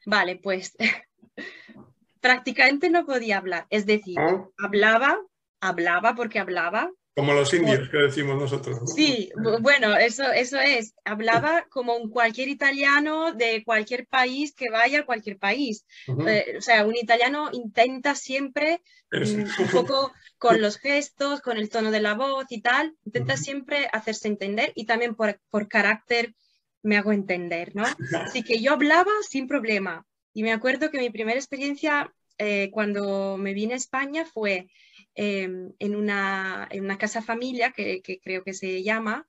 Vale, 0.05 0.35
pues 0.35 0.75
prácticamente 2.21 2.89
no 2.89 3.05
podía 3.05 3.37
hablar. 3.37 3.65
Es 3.69 3.85
decir, 3.85 4.17
¿Ah? 4.19 4.45
hablaba, 4.57 5.19
hablaba 5.61 6.15
porque 6.15 6.39
hablaba. 6.39 6.91
Como 7.15 7.33
los 7.33 7.53
indios 7.53 7.89
que 7.89 7.97
decimos 7.97 8.37
nosotros. 8.37 8.81
¿no? 8.81 8.87
Sí, 8.95 9.31
bu- 9.35 9.61
bueno, 9.61 9.95
eso, 9.97 10.31
eso 10.31 10.59
es. 10.59 10.93
Hablaba 11.05 11.65
como 11.69 11.95
un 11.95 12.09
cualquier 12.09 12.49
italiano 12.49 13.33
de 13.33 13.63
cualquier 13.63 14.07
país 14.07 14.53
que 14.53 14.69
vaya 14.69 14.99
a 15.01 15.05
cualquier 15.05 15.37
país. 15.39 15.85
Ujú. 16.07 16.23
Eh, 16.27 16.55
o 16.57 16.61
sea, 16.61 16.85
un 16.85 16.95
italiano 16.95 17.49
intenta 17.53 18.15
siempre 18.15 18.81
mm, 19.19 19.53
un 19.57 19.69
poco 19.71 20.13
con 20.37 20.61
los 20.61 20.77
gestos, 20.77 21.41
con 21.41 21.57
el 21.57 21.69
tono 21.69 21.91
de 21.91 22.01
la 22.01 22.13
voz 22.15 22.45
y 22.49 22.61
tal, 22.61 22.95
intenta 23.05 23.33
Ujú. 23.33 23.43
siempre 23.43 23.87
hacerse 23.93 24.27
entender 24.27 24.71
y 24.75 24.85
también 24.85 25.15
por, 25.15 25.39
por 25.49 25.67
carácter 25.67 26.35
me 26.81 26.97
hago 26.97 27.11
entender, 27.13 27.75
¿no? 27.75 27.85
Así 28.25 28.43
que 28.43 28.61
yo 28.61 28.73
hablaba 28.73 29.11
sin 29.29 29.47
problema. 29.47 30.05
Y 30.33 30.43
me 30.43 30.51
acuerdo 30.51 30.89
que 30.91 30.97
mi 30.99 31.09
primera 31.09 31.39
experiencia 31.39 32.13
eh, 32.37 32.69
cuando 32.71 33.37
me 33.37 33.53
vine 33.53 33.73
a 33.75 33.77
España 33.77 34.25
fue 34.25 34.67
eh, 35.15 35.49
en, 35.79 35.95
una, 35.95 36.67
en 36.69 36.83
una 36.83 36.97
casa 36.97 37.21
familia, 37.21 37.71
que, 37.71 38.01
que 38.01 38.19
creo 38.19 38.43
que 38.43 38.53
se 38.53 38.83
llama, 38.83 39.25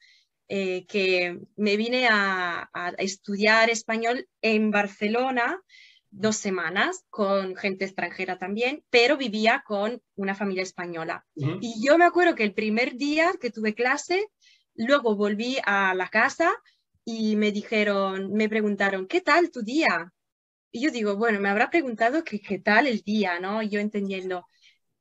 eh, 0.48 0.84
que 0.86 1.40
me 1.56 1.76
vine 1.76 2.06
a, 2.10 2.68
a 2.72 2.90
estudiar 2.98 3.70
español 3.70 4.28
en 4.42 4.70
Barcelona 4.70 5.60
dos 6.16 6.36
semanas 6.36 7.04
con 7.10 7.56
gente 7.56 7.84
extranjera 7.84 8.38
también, 8.38 8.84
pero 8.88 9.16
vivía 9.16 9.64
con 9.66 10.00
una 10.14 10.34
familia 10.34 10.62
española. 10.62 11.26
Y 11.34 11.84
yo 11.84 11.98
me 11.98 12.04
acuerdo 12.04 12.34
que 12.36 12.44
el 12.44 12.54
primer 12.54 12.96
día 12.96 13.32
que 13.40 13.50
tuve 13.50 13.74
clase, 13.74 14.28
luego 14.74 15.16
volví 15.16 15.58
a 15.64 15.92
la 15.94 16.08
casa 16.08 16.52
y 17.04 17.36
me 17.36 17.50
dijeron, 17.50 18.32
me 18.32 18.48
preguntaron, 18.48 19.06
¿qué 19.06 19.20
tal 19.20 19.50
tu 19.50 19.62
día? 19.62 20.12
Y 20.70 20.82
yo 20.82 20.90
digo, 20.90 21.16
bueno, 21.16 21.40
me 21.40 21.48
habrá 21.48 21.68
preguntado 21.68 22.22
que 22.22 22.40
qué 22.40 22.58
tal 22.58 22.86
el 22.86 23.00
día, 23.00 23.40
¿no? 23.40 23.62
Y 23.62 23.68
yo 23.68 23.80
entendiendo. 23.80 24.46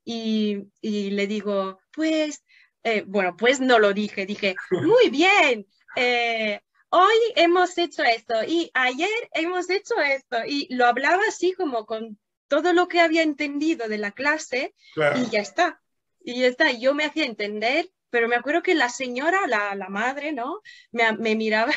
Y, 0.06 0.64
y 0.82 1.12
le 1.12 1.28
digo, 1.28 1.80
pues, 1.92 2.44
eh, 2.84 3.04
bueno, 3.08 3.36
pues 3.38 3.60
no 3.60 3.80
lo 3.80 3.94
dije, 3.94 4.26
dije, 4.26 4.56
muy 4.72 5.10
bien, 5.10 5.66
eh, 5.96 6.60
hoy 6.90 7.16
hemos 7.36 7.78
hecho 7.78 8.04
esto 8.04 8.44
y 8.46 8.70
ayer 8.74 9.10
hemos 9.32 9.70
hecho 9.70 9.96
esto. 10.02 10.38
Y 10.46 10.74
lo 10.74 10.86
hablaba 10.86 11.22
así 11.28 11.54
como 11.54 11.86
con 11.86 12.20
todo 12.48 12.74
lo 12.74 12.88
que 12.88 13.00
había 13.00 13.24
entendido 13.24 13.88
de 13.88 13.98
la 13.98 14.12
clase 14.12 14.76
Claro. 14.94 15.20
y 15.20 15.30
ya 15.30 15.40
está. 15.42 15.82
Y 16.24 16.42
ya 16.42 16.48
está. 16.48 16.72
Yo 16.72 16.94
me 16.94 17.06
hacía 17.06 17.26
entender, 17.26 17.90
pero 18.10 18.28
me 18.28 18.36
acuerdo 18.36 18.62
que 18.62 18.76
la 18.76 18.90
señora, 18.90 19.48
la, 19.48 19.74
la 19.76 19.90
madre, 19.90 20.34
¿no? 20.34 20.62
Me, 20.92 21.12
me 21.18 21.36
miraba 21.36 21.74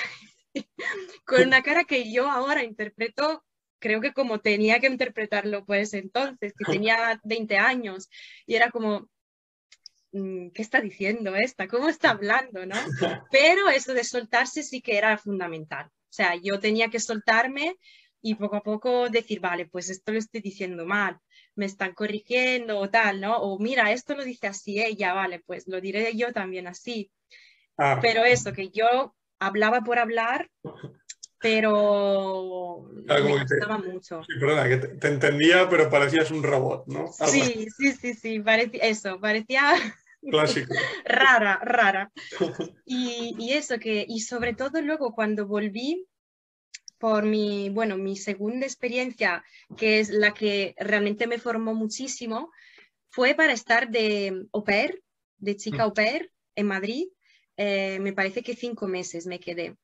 con 1.25 1.43
una 1.43 1.63
cara 1.63 1.85
que 1.85 2.13
yo 2.13 2.31
ahora 2.31 2.63
interpreto, 2.63 3.45
creo 3.87 4.01
que 4.01 4.13
como 4.13 4.41
tenía 4.41 4.81
que 4.81 4.89
interpretarlo 4.89 5.65
pues 5.65 5.95
entonces, 5.95 6.53
que 6.59 6.65
tenía 6.65 7.21
20 7.25 7.57
años, 7.57 8.09
y 8.47 8.57
era 8.57 8.71
como, 8.71 9.09
mm, 10.13 10.49
¿qué 10.51 10.63
está 10.63 10.81
diciendo 10.81 11.37
esta? 11.37 11.69
¿Cómo 11.69 11.89
está 11.89 12.11
hablando, 12.11 12.67
no? 12.67 12.75
Pero 13.31 13.69
eso 13.69 13.95
de 13.95 14.03
soltarse 14.03 14.63
sí 14.63 14.81
que 14.81 14.99
era 14.99 15.17
fundamental. 15.19 15.87
O 15.87 16.13
sea, 16.17 16.35
yo 16.35 16.59
tenía 16.59 16.89
que 16.89 16.99
soltarme 16.99 17.77
y 18.23 18.35
poco 18.35 18.57
a 18.57 18.63
poco 18.63 19.09
decir, 19.09 19.39
vale, 19.39 19.67
pues 19.67 19.89
esto 19.89 20.11
lo 20.11 20.19
estoy 20.19 20.41
diciendo 20.41 20.85
mal, 20.85 21.21
me 21.55 21.67
están 21.67 21.95
corrigiendo 21.95 22.79
o 22.79 22.91
tal, 22.91 23.21
¿no? 23.21 23.37
O 23.37 23.59
mira, 23.61 23.93
esto 23.93 24.17
lo 24.17 24.25
dice 24.25 24.49
así 24.49 24.83
ella, 24.83 25.13
vale, 25.13 25.41
pues 25.47 25.69
lo 25.69 25.81
diré 25.81 26.17
yo 26.17 26.33
también 26.33 26.67
así. 26.67 27.13
Ah, 27.79 27.99
Pero 28.03 28.25
eso, 28.25 28.53
que 28.53 28.71
yo 28.71 29.15
hablaba 29.39 29.83
por 29.83 29.99
hablar, 29.99 30.51
pero 31.41 32.87
como 33.07 33.37
me 33.37 33.47
que 33.47 33.57
te- 33.57 33.67
mucho. 33.93 34.23
sí, 34.23 34.33
perdona, 34.41 34.69
que 34.69 34.77
te, 34.77 34.89
te 34.89 35.09
entendía, 35.09 35.69
pero 35.69 35.91
parecías 35.91 36.31
un 36.31 36.43
robot, 36.43 36.87
¿no? 36.87 37.01
Algo 37.01 37.33
Sí, 37.33 37.67
sí, 37.77 37.93
sí, 37.93 38.15
sí, 38.15 38.41
parecía 38.41 38.83
eso, 38.85 39.21
parecía 39.21 39.73
Clásico. 40.23 40.75
rara, 41.05 41.61
rara. 41.63 42.11
Y, 42.89 43.35
y 43.39 43.53
eso 43.55 43.79
que, 43.81 44.05
y 44.09 44.21
sobre 44.21 44.55
todo 44.55 44.81
luego 44.81 45.13
cuando 45.13 45.47
volví 45.47 46.07
por 46.99 47.25
mi, 47.25 47.69
bueno, 47.69 47.97
mi 47.97 48.17
segunda 48.17 48.65
experiencia, 48.65 49.45
que 49.77 50.01
es 50.01 50.09
la 50.11 50.33
que 50.33 50.75
realmente 50.79 51.27
me 51.27 51.39
formó 51.39 51.75
muchísimo, 51.75 52.51
fue 53.11 53.35
para 53.35 53.53
estar 53.53 53.91
de 53.91 54.47
au 54.53 54.65
pair, 54.65 55.03
de 55.39 55.57
chica 55.57 55.83
au 55.85 55.93
pair 55.93 56.31
en 56.55 56.67
Madrid. 56.67 57.09
Eh, 57.57 57.99
me 58.01 58.13
parece 58.13 58.43
que 58.43 58.55
cinco 58.55 58.87
meses 58.87 59.27
me 59.27 59.41
quedé. 59.41 59.77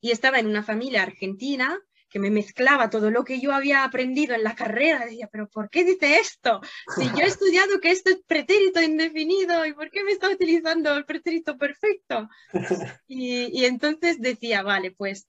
Y 0.00 0.10
estaba 0.10 0.38
en 0.38 0.46
una 0.46 0.62
familia 0.62 1.02
argentina 1.02 1.78
que 2.08 2.18
me 2.18 2.30
mezclaba 2.30 2.90
todo 2.90 3.10
lo 3.10 3.24
que 3.24 3.40
yo 3.40 3.52
había 3.52 3.84
aprendido 3.84 4.34
en 4.34 4.42
la 4.42 4.54
carrera. 4.54 5.04
Decía, 5.04 5.28
pero 5.30 5.48
¿por 5.48 5.68
qué 5.68 5.84
dice 5.84 6.18
esto? 6.18 6.60
Si 6.96 7.04
yo 7.04 7.18
he 7.18 7.26
estudiado 7.26 7.80
que 7.80 7.90
esto 7.90 8.10
es 8.10 8.22
pretérito 8.26 8.80
indefinido, 8.80 9.64
¿y 9.66 9.74
por 9.74 9.90
qué 9.90 10.04
me 10.04 10.12
está 10.12 10.30
utilizando 10.30 10.94
el 10.96 11.04
pretérito 11.04 11.56
perfecto? 11.56 12.28
Y, 13.06 13.58
y 13.58 13.64
entonces 13.64 14.20
decía, 14.20 14.62
vale, 14.62 14.90
pues 14.92 15.28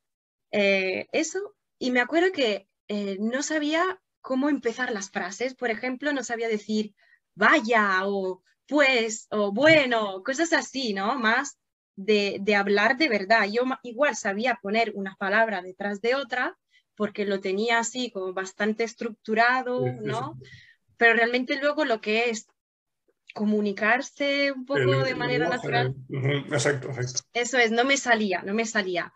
eh, 0.51 1.07
eso. 1.11 1.55
Y 1.77 1.91
me 1.91 2.01
acuerdo 2.01 2.31
que 2.31 2.67
eh, 2.87 3.17
no 3.19 3.41
sabía 3.41 4.01
cómo 4.21 4.49
empezar 4.49 4.91
las 4.91 5.11
frases. 5.11 5.55
Por 5.55 5.71
ejemplo, 5.71 6.13
no 6.13 6.23
sabía 6.23 6.47
decir 6.47 6.93
vaya 7.35 8.01
o 8.05 8.43
pues 8.67 9.27
o 9.31 9.51
bueno, 9.51 10.21
cosas 10.23 10.53
así, 10.53 10.93
¿no? 10.93 11.17
Más 11.17 11.57
de, 11.99 12.37
de 12.41 12.55
hablar 12.55 12.97
de 12.97 13.09
verdad. 13.09 13.47
Yo 13.51 13.63
igual 13.83 14.15
sabía 14.15 14.59
poner 14.61 14.91
una 14.95 15.15
palabra 15.17 15.61
detrás 15.61 16.01
de 16.01 16.15
otra 16.15 16.57
porque 16.95 17.25
lo 17.25 17.39
tenía 17.39 17.79
así 17.79 18.11
como 18.11 18.33
bastante 18.33 18.83
estructurado, 18.83 20.01
¿no? 20.01 20.37
Pero 20.97 21.13
realmente 21.15 21.59
luego 21.61 21.85
lo 21.85 22.01
que 22.01 22.29
es 22.29 22.47
comunicarse 23.35 24.51
un 24.51 24.65
poco 24.65 24.81
El- 24.81 25.05
de 25.05 25.15
manera 25.15 25.47
natural, 25.49 25.95
Exacto, 26.51 26.87
exacto. 26.89 27.21
eso 27.33 27.57
es, 27.57 27.71
no 27.71 27.83
me 27.85 27.97
salía, 27.97 28.41
no 28.43 28.53
me 28.53 28.65
salía. 28.65 29.13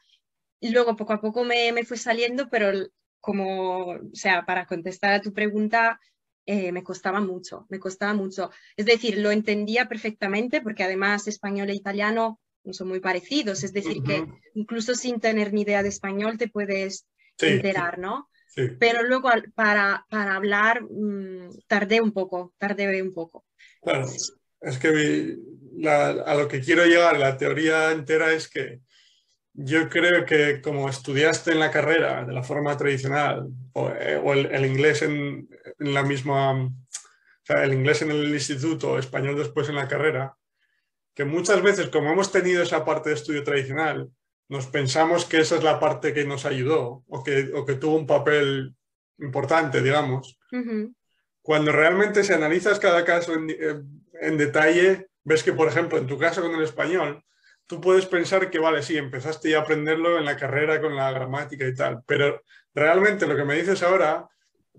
Y 0.60 0.70
luego 0.72 0.96
poco 0.96 1.14
a 1.14 1.22
poco 1.22 1.44
me, 1.44 1.72
me 1.74 1.86
fue 1.86 1.98
saliendo, 1.98 2.50
pero 2.50 2.72
como, 3.20 3.88
o 3.88 4.00
sea, 4.14 4.46
para 4.46 4.66
contestar 4.68 5.14
a 5.14 5.22
tu 5.22 5.34
pregunta, 5.34 6.00
eh, 6.46 6.72
me 6.72 6.84
costaba 6.84 7.22
mucho, 7.22 7.66
me 7.70 7.80
costaba 7.80 8.14
mucho. 8.14 8.52
Es 8.78 8.86
decir, 8.86 9.18
lo 9.20 9.32
entendía 9.32 9.88
perfectamente 9.90 10.62
porque 10.62 10.84
además 10.84 11.28
español 11.28 11.70
e 11.70 11.76
italiano 11.76 12.40
no 12.42 12.43
son 12.72 12.88
muy 12.88 13.00
parecidos, 13.00 13.64
es 13.64 13.74
decir, 13.74 14.02
que 14.04 14.26
incluso 14.56 14.96
sin 14.96 15.20
tener 15.20 15.54
ni 15.54 15.62
idea 15.62 15.84
de 15.84 15.90
español 15.90 16.38
te 16.38 16.48
puedes 16.48 17.06
Sí, 17.38 17.48
enterar, 17.48 18.00
¿no? 18.00 18.30
sí. 18.48 18.70
Pero 18.80 19.04
luego 19.04 19.30
para, 19.56 20.06
para 20.10 20.36
hablar 20.36 20.84
mm, 20.84 21.50
tardé 21.68 22.02
un 22.02 22.12
poco, 22.12 22.54
tardé 22.58 23.02
un 23.02 23.14
poco. 23.14 23.46
Claro, 23.82 24.08
es 24.62 24.78
que 24.78 25.36
la- 25.78 26.10
a 26.10 26.36
lo 26.36 26.48
que 26.48 26.62
quiero 26.62 26.86
llegar, 26.86 27.18
la 27.20 27.38
teoría 27.38 27.92
entera 27.92 28.32
es 28.32 28.48
que 28.50 28.80
yo 29.54 29.88
creo 29.90 30.26
que 30.26 30.62
como 30.62 30.90
estudiaste 30.90 31.52
en 31.52 31.60
la 31.60 31.72
carrera 31.72 32.26
de 32.26 32.34
la 32.34 32.44
forma 32.44 32.76
tradicional 32.78 33.48
o, 33.74 33.90
eh, 33.90 34.18
o 34.18 34.34
el, 34.34 34.48
el 34.48 34.66
inglés 34.66 35.02
en, 35.04 35.48
en 35.80 35.94
la 35.94 36.04
misma, 36.04 36.54
o 36.54 36.72
sea, 37.44 37.64
el 37.64 37.74
inglés 37.74 38.02
en 38.02 38.12
el 38.12 38.34
instituto, 38.34 38.98
español 38.98 39.38
después 39.38 39.70
en 39.70 39.76
la 39.76 39.88
carrera, 39.88 40.36
que 41.14 41.26
muchas 41.26 41.62
veces 41.62 41.90
como 41.90 42.12
hemos 42.12 42.32
tenido 42.32 42.64
esa 42.64 42.86
parte 42.86 43.10
de 43.10 43.16
estudio 43.16 43.44
tradicional, 43.44 44.10
nos 44.50 44.68
pensamos 44.68 45.26
que 45.26 45.40
esa 45.40 45.56
es 45.56 45.64
la 45.64 45.80
parte 45.80 46.14
que 46.14 46.26
nos 46.26 46.46
ayudó 46.46 47.04
o 47.08 47.24
que, 47.24 47.52
o 47.54 47.66
que 47.66 47.76
tuvo 47.76 47.96
un 47.96 48.08
papel 48.08 48.76
importante, 49.20 49.82
digamos. 49.82 50.38
Cuando 51.42 51.72
realmente 51.72 52.24
si 52.24 52.34
analizas 52.34 52.80
cada 52.80 53.04
caso 53.04 53.34
en, 53.34 53.50
eh, 53.50 53.82
en 54.22 54.38
detalle, 54.38 55.08
ves 55.24 55.44
que, 55.44 55.54
por 55.54 55.68
ejemplo, 55.68 55.98
en 55.98 56.08
tu 56.08 56.18
caso 56.18 56.42
con 56.42 56.54
el 56.56 56.64
español, 56.64 57.24
tú 57.68 57.82
puedes 57.82 58.06
pensar 58.06 58.50
que, 58.50 58.60
vale, 58.60 58.84
sí, 58.84 58.98
empezaste 58.98 59.50
ya 59.50 59.60
a 59.60 59.62
aprenderlo 59.62 60.18
en 60.18 60.26
la 60.26 60.38
carrera 60.38 60.82
con 60.82 60.96
la 60.96 61.12
gramática 61.12 61.68
y 61.68 61.74
tal, 61.74 62.04
pero 62.06 62.42
realmente 62.74 63.28
lo 63.28 63.36
que 63.36 63.46
me 63.46 63.56
dices 63.56 63.82
ahora, 63.84 64.28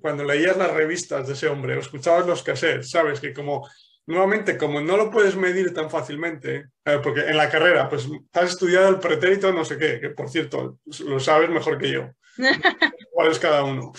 cuando 0.01 0.25
leías 0.25 0.57
las 0.57 0.73
revistas 0.73 1.27
de 1.27 1.33
ese 1.33 1.49
hombre 1.49 1.77
o 1.77 1.81
escuchabas 1.81 2.27
los 2.27 2.43
cassettes, 2.43 2.91
sabes 2.91 3.21
que 3.21 3.33
como, 3.33 3.67
nuevamente, 4.07 4.59
como 4.59 4.81
no 4.81 4.97
lo 4.97 5.11
puedes 5.11 5.37
medir 5.37 5.73
tan 5.73 5.91
fácilmente, 5.91 6.69
eh, 6.85 7.01
porque 7.03 7.21
en 7.23 7.37
la 7.37 7.51
carrera, 7.51 7.89
pues 7.89 8.09
has 8.33 8.51
estudiado 8.51 8.89
el 8.89 8.99
pretérito 8.99 9.53
no 9.53 9.65
sé 9.65 9.79
qué, 9.79 10.01
que 10.01 10.11
por 10.11 10.29
cierto, 10.29 10.79
lo 11.07 11.21
sabes 11.21 11.51
mejor 11.51 11.79
que 11.79 11.91
yo. 11.91 12.11
¿Cuál 13.13 13.31
es 13.31 13.39
cada 13.39 13.65
uno? 13.65 13.93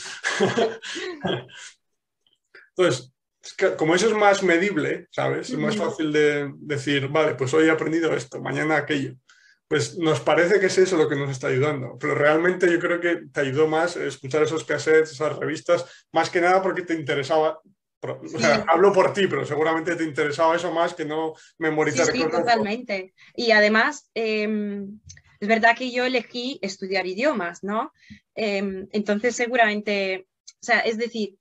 Entonces, 2.75 3.13
como 3.77 3.95
eso 3.95 4.07
es 4.07 4.13
más 4.13 4.43
medible, 4.43 5.07
¿sabes? 5.11 5.49
Es 5.49 5.57
más 5.57 5.77
fácil 5.77 6.11
de 6.11 6.51
decir, 6.57 7.07
vale, 7.07 7.35
pues 7.35 7.53
hoy 7.53 7.67
he 7.67 7.71
aprendido 7.71 8.13
esto, 8.13 8.41
mañana 8.41 8.77
aquello. 8.77 9.13
pues 9.67 9.97
nos 9.97 10.19
parece 10.19 10.59
que 10.59 10.67
es 10.67 10.77
eso 10.77 10.97
lo 10.97 11.07
que 11.07 11.15
nos 11.15 11.31
está 11.31 11.47
ayudando, 11.47 11.97
pero 11.99 12.15
realmente 12.15 12.71
yo 12.71 12.79
creo 12.79 12.99
que 12.99 13.23
te 13.31 13.41
ayudó 13.41 13.67
más 13.67 13.95
escuchar 13.97 14.43
esos 14.43 14.63
cassettes, 14.63 15.11
esas 15.11 15.37
revistas, 15.37 15.85
más 16.11 16.29
que 16.29 16.41
nada 16.41 16.61
porque 16.61 16.83
te 16.83 16.93
interesaba. 16.93 17.59
O 18.01 18.27
sea, 18.27 18.65
hablo 18.69 18.93
por 18.93 19.13
ti, 19.13 19.27
pero 19.27 19.45
seguramente 19.45 19.95
te 19.95 20.03
interesaba 20.03 20.55
eso 20.55 20.71
más 20.71 20.93
que 20.93 21.05
no 21.05 21.33
memorizar. 21.57 22.05
Sí, 22.07 22.21
sí 22.21 22.29
totalmente. 22.29 23.13
Y 23.35 23.51
además, 23.51 24.09
em, 24.13 24.99
es 25.39 25.47
verdad 25.47 25.75
que 25.75 25.91
yo 25.91 26.05
elegí 26.05 26.59
estudiar 26.61 27.07
idiomas, 27.07 27.63
¿no? 27.63 27.91
Em, 28.35 28.87
entonces, 28.91 29.35
seguramente, 29.35 30.27
o 30.45 30.65
sea, 30.65 30.79
es 30.79 30.97
decir, 30.97 31.35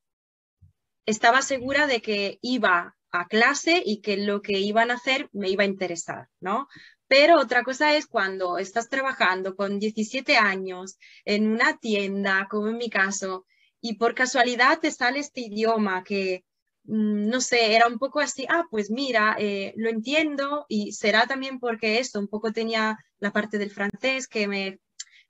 estaba 1.06 1.42
segura 1.42 1.86
de 1.86 2.00
que 2.00 2.38
iba 2.40 2.96
a 3.10 3.28
clase 3.28 3.82
y 3.84 4.00
que 4.00 4.16
lo 4.16 4.42
que 4.42 4.58
iban 4.58 4.90
a 4.90 4.94
hacer 4.94 5.28
me 5.32 5.48
iba 5.48 5.62
a 5.62 5.66
interesar, 5.66 6.28
¿no? 6.40 6.68
Pero 7.06 7.38
otra 7.38 7.62
cosa 7.62 7.96
es 7.96 8.06
cuando 8.06 8.58
estás 8.58 8.88
trabajando 8.88 9.54
con 9.54 9.78
17 9.78 10.36
años 10.36 10.98
en 11.24 11.48
una 11.52 11.76
tienda, 11.76 12.48
como 12.50 12.68
en 12.68 12.78
mi 12.78 12.90
caso, 12.90 13.46
y 13.84 13.96
por 13.96 14.14
casualidad 14.14 14.80
te 14.80 14.90
sale 14.90 15.18
este 15.18 15.42
idioma 15.42 16.04
que, 16.04 16.46
mm, 16.84 17.28
no 17.28 17.42
sé, 17.42 17.76
era 17.76 17.86
un 17.86 17.98
poco 17.98 18.18
así, 18.20 18.46
ah, 18.48 18.64
pues 18.70 18.90
mira, 18.90 19.36
eh, 19.38 19.74
lo 19.76 19.90
entiendo 19.90 20.64
y 20.70 20.92
será 20.92 21.26
también 21.26 21.60
porque 21.60 21.98
esto, 21.98 22.18
un 22.18 22.28
poco 22.28 22.50
tenía 22.50 22.96
la 23.18 23.30
parte 23.30 23.58
del 23.58 23.70
francés 23.70 24.26
que 24.26 24.48
me, 24.48 24.80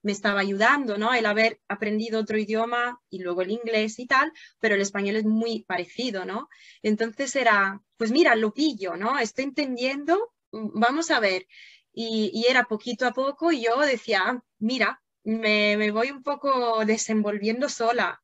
me 0.02 0.12
estaba 0.12 0.38
ayudando, 0.38 0.96
¿no? 0.98 1.12
El 1.12 1.26
haber 1.26 1.60
aprendido 1.66 2.20
otro 2.20 2.38
idioma 2.38 3.00
y 3.10 3.18
luego 3.18 3.42
el 3.42 3.50
inglés 3.50 3.98
y 3.98 4.06
tal, 4.06 4.32
pero 4.60 4.76
el 4.76 4.82
español 4.82 5.16
es 5.16 5.24
muy 5.24 5.64
parecido, 5.64 6.24
¿no? 6.24 6.48
Entonces 6.82 7.34
era, 7.34 7.82
pues 7.96 8.12
mira, 8.12 8.36
lo 8.36 8.52
pillo, 8.54 8.96
¿no? 8.96 9.18
Estoy 9.18 9.46
entendiendo, 9.46 10.32
mm, 10.52 10.78
vamos 10.80 11.10
a 11.10 11.18
ver. 11.18 11.48
Y, 11.92 12.46
era 12.48 12.64
poquito 12.64 13.06
a 13.06 13.12
poco 13.12 13.50
y 13.50 13.64
yo 13.64 13.80
decía, 13.80 14.22
ah, 14.26 14.44
mira, 14.60 15.02
me, 15.24 15.76
me 15.76 15.90
voy 15.90 16.10
un 16.12 16.22
poco 16.22 16.84
desenvolviendo 16.84 17.68
sola, 17.68 18.20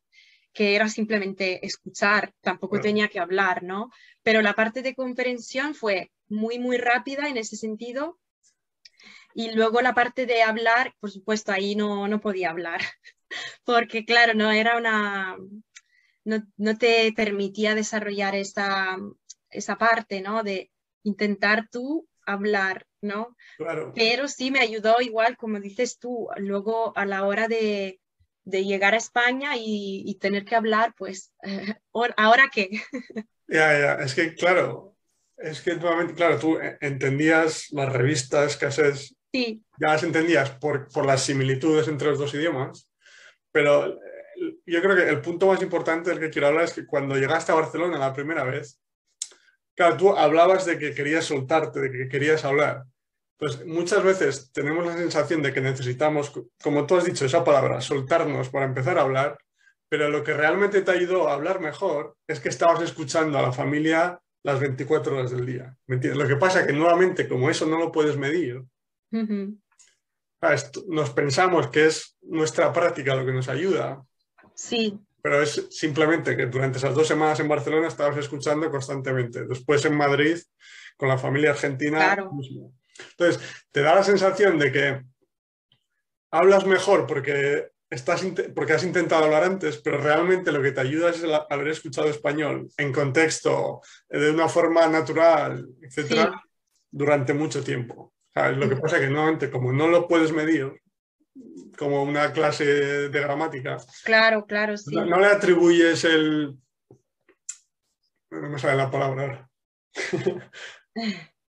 que 0.52 0.74
era 0.74 0.88
simplemente 0.88 1.64
escuchar, 1.64 2.32
tampoco 2.40 2.80
tenía 2.80 3.08
que 3.08 3.20
hablar, 3.20 3.62
¿no? 3.62 3.90
Pero 4.22 4.42
la 4.42 4.54
parte 4.54 4.82
de 4.82 4.94
comprensión 4.94 5.74
fue 5.74 6.10
muy, 6.28 6.58
muy 6.58 6.76
rápida 6.76 7.28
en 7.28 7.36
ese 7.36 7.56
sentido. 7.56 8.18
Y 9.32 9.52
luego 9.52 9.80
la 9.80 9.94
parte 9.94 10.26
de 10.26 10.42
hablar, 10.42 10.94
por 10.98 11.10
supuesto, 11.10 11.52
ahí 11.52 11.76
no, 11.76 12.08
no 12.08 12.20
podía 12.20 12.50
hablar, 12.50 12.80
porque 13.64 14.04
claro, 14.04 14.34
no 14.34 14.50
era 14.50 14.76
una, 14.76 15.36
no, 16.24 16.42
no 16.56 16.78
te 16.78 17.12
permitía 17.12 17.76
desarrollar 17.76 18.34
esa, 18.34 18.98
esa 19.50 19.78
parte, 19.78 20.20
¿no? 20.20 20.42
De 20.42 20.72
intentar 21.04 21.68
tú 21.70 22.08
hablar, 22.26 22.86
¿no? 23.00 23.36
Claro. 23.56 23.92
Pero 23.94 24.26
sí 24.26 24.50
me 24.50 24.60
ayudó 24.60 25.00
igual, 25.00 25.36
como 25.36 25.60
dices 25.60 25.98
tú, 25.98 26.28
luego 26.36 26.92
a 26.96 27.06
la 27.06 27.24
hora 27.24 27.46
de, 27.46 27.99
de 28.50 28.64
llegar 28.64 28.94
a 28.94 28.98
España 28.98 29.52
y, 29.56 30.16
tener 30.20 30.44
que 30.44 30.56
hablar, 30.56 30.94
pues, 30.96 31.32
¿ahora 32.16 32.50
qué? 32.52 32.70
Ya, 33.48 33.78
ya, 33.78 33.94
es 33.94 34.14
que 34.14 34.34
claro, 34.34 34.96
es 35.36 35.60
que 35.60 35.74
nuevamente, 35.74 36.14
claro, 36.14 36.38
tú 36.38 36.58
entendías 36.80 37.66
las 37.72 37.92
revistas, 37.92 38.56
cassettes, 38.56 39.16
sí. 39.32 39.64
ya 39.80 39.88
las 39.88 40.02
entendías 40.02 40.50
por, 40.50 40.88
por 40.88 41.06
las 41.06 41.24
similitudes 41.24 41.88
entre 41.88 42.10
los 42.10 42.18
dos 42.18 42.34
idiomas, 42.34 42.92
pero 43.50 43.88
eh, 43.88 44.58
yo 44.66 44.80
creo 44.80 44.94
que 44.94 45.08
el 45.08 45.20
punto 45.20 45.46
más 45.46 45.60
importante 45.62 46.10
del 46.10 46.20
que 46.20 46.30
quiero 46.30 46.48
hablar 46.48 46.64
es 46.64 46.74
que 46.74 46.86
cuando 46.86 47.16
llegaste 47.16 47.50
a 47.50 47.56
Barcelona 47.56 47.98
la 47.98 48.12
primera 48.12 48.44
vez, 48.44 48.80
Claro, 49.80 49.96
tú 49.96 50.14
hablabas 50.14 50.66
de 50.66 50.78
que 50.78 50.92
querías 50.92 51.24
soltarte, 51.24 51.80
de 51.80 51.90
que 51.90 52.08
querías 52.10 52.44
hablar. 52.44 52.84
Pues 53.40 53.64
muchas 53.66 54.04
veces 54.04 54.52
tenemos 54.52 54.86
la 54.86 54.96
sensación 54.96 55.42
de 55.42 55.52
que 55.52 55.60
necesitamos, 55.60 56.32
como 56.62 56.86
tú 56.86 56.96
has 56.96 57.04
dicho, 57.04 57.24
esa 57.24 57.42
palabra, 57.42 57.80
soltarnos 57.80 58.50
para 58.50 58.66
empezar 58.66 58.98
a 58.98 59.02
hablar, 59.02 59.38
pero 59.88 60.08
lo 60.08 60.22
que 60.22 60.34
realmente 60.34 60.82
te 60.82 60.90
ayudó 60.90 61.28
a 61.28 61.34
hablar 61.34 61.58
mejor 61.58 62.16
es 62.28 62.38
que 62.38 62.50
estabas 62.50 62.82
escuchando 62.82 63.38
a 63.38 63.42
la 63.42 63.52
familia 63.52 64.20
las 64.42 64.60
24 64.60 65.16
horas 65.16 65.30
del 65.30 65.46
día. 65.46 65.76
Lo 65.86 66.28
que 66.28 66.36
pasa 66.36 66.60
es 66.60 66.66
que 66.66 66.72
nuevamente, 66.72 67.26
como 67.26 67.50
eso 67.50 67.66
no 67.66 67.78
lo 67.78 67.90
puedes 67.90 68.16
medir, 68.16 68.62
nos 70.86 71.10
pensamos 71.10 71.68
que 71.68 71.86
es 71.86 72.16
nuestra 72.22 72.72
práctica 72.72 73.16
lo 73.16 73.26
que 73.26 73.32
nos 73.32 73.48
ayuda. 73.48 74.04
Sí 74.54 75.00
pero 75.22 75.42
es 75.42 75.66
simplemente 75.70 76.36
que 76.36 76.46
durante 76.46 76.78
esas 76.78 76.94
dos 76.94 77.06
semanas 77.06 77.40
en 77.40 77.48
Barcelona 77.48 77.88
estabas 77.88 78.16
escuchando 78.16 78.70
constantemente. 78.70 79.46
Después 79.46 79.84
en 79.84 79.96
Madrid, 79.96 80.38
con 80.96 81.08
la 81.08 81.18
familia 81.18 81.50
argentina. 81.50 82.16
Entonces, 83.10 83.40
te 83.70 83.82
da 83.82 83.94
la 83.94 84.04
sensación 84.04 84.58
de 84.58 84.72
que 84.72 85.02
hablas 86.30 86.66
mejor 86.66 87.06
porque, 87.06 87.70
estás, 87.90 88.24
porque 88.54 88.72
has 88.72 88.84
intentado 88.84 89.24
hablar 89.24 89.44
antes, 89.44 89.78
pero 89.78 89.98
realmente 89.98 90.52
lo 90.52 90.62
que 90.62 90.72
te 90.72 90.80
ayuda 90.80 91.10
es 91.10 91.22
haber 91.50 91.68
escuchado 91.68 92.08
español 92.08 92.68
en 92.76 92.92
contexto, 92.92 93.80
de 94.08 94.30
una 94.30 94.48
forma 94.48 94.86
natural, 94.86 95.68
etcétera, 95.82 96.42
durante 96.90 97.34
mucho 97.34 97.62
tiempo. 97.62 98.12
Lo 98.34 98.68
que 98.68 98.76
pasa 98.76 98.96
es 98.96 99.02
que 99.02 99.10
nuevamente, 99.10 99.50
como 99.50 99.72
no 99.72 99.88
lo 99.88 100.06
puedes 100.06 100.32
medir, 100.32 100.80
como 101.76 102.02
una 102.02 102.32
clase 102.32 102.64
de 103.08 103.20
gramática. 103.20 103.78
Claro, 104.04 104.46
claro, 104.46 104.76
sí. 104.76 104.94
No, 104.94 105.18
le 105.18 105.26
atribuyes 105.26 106.04
el... 106.04 106.56
No 108.30 108.48
me 108.48 108.58
sale 108.58 108.76
la 108.76 108.90
palabra. 108.90 109.48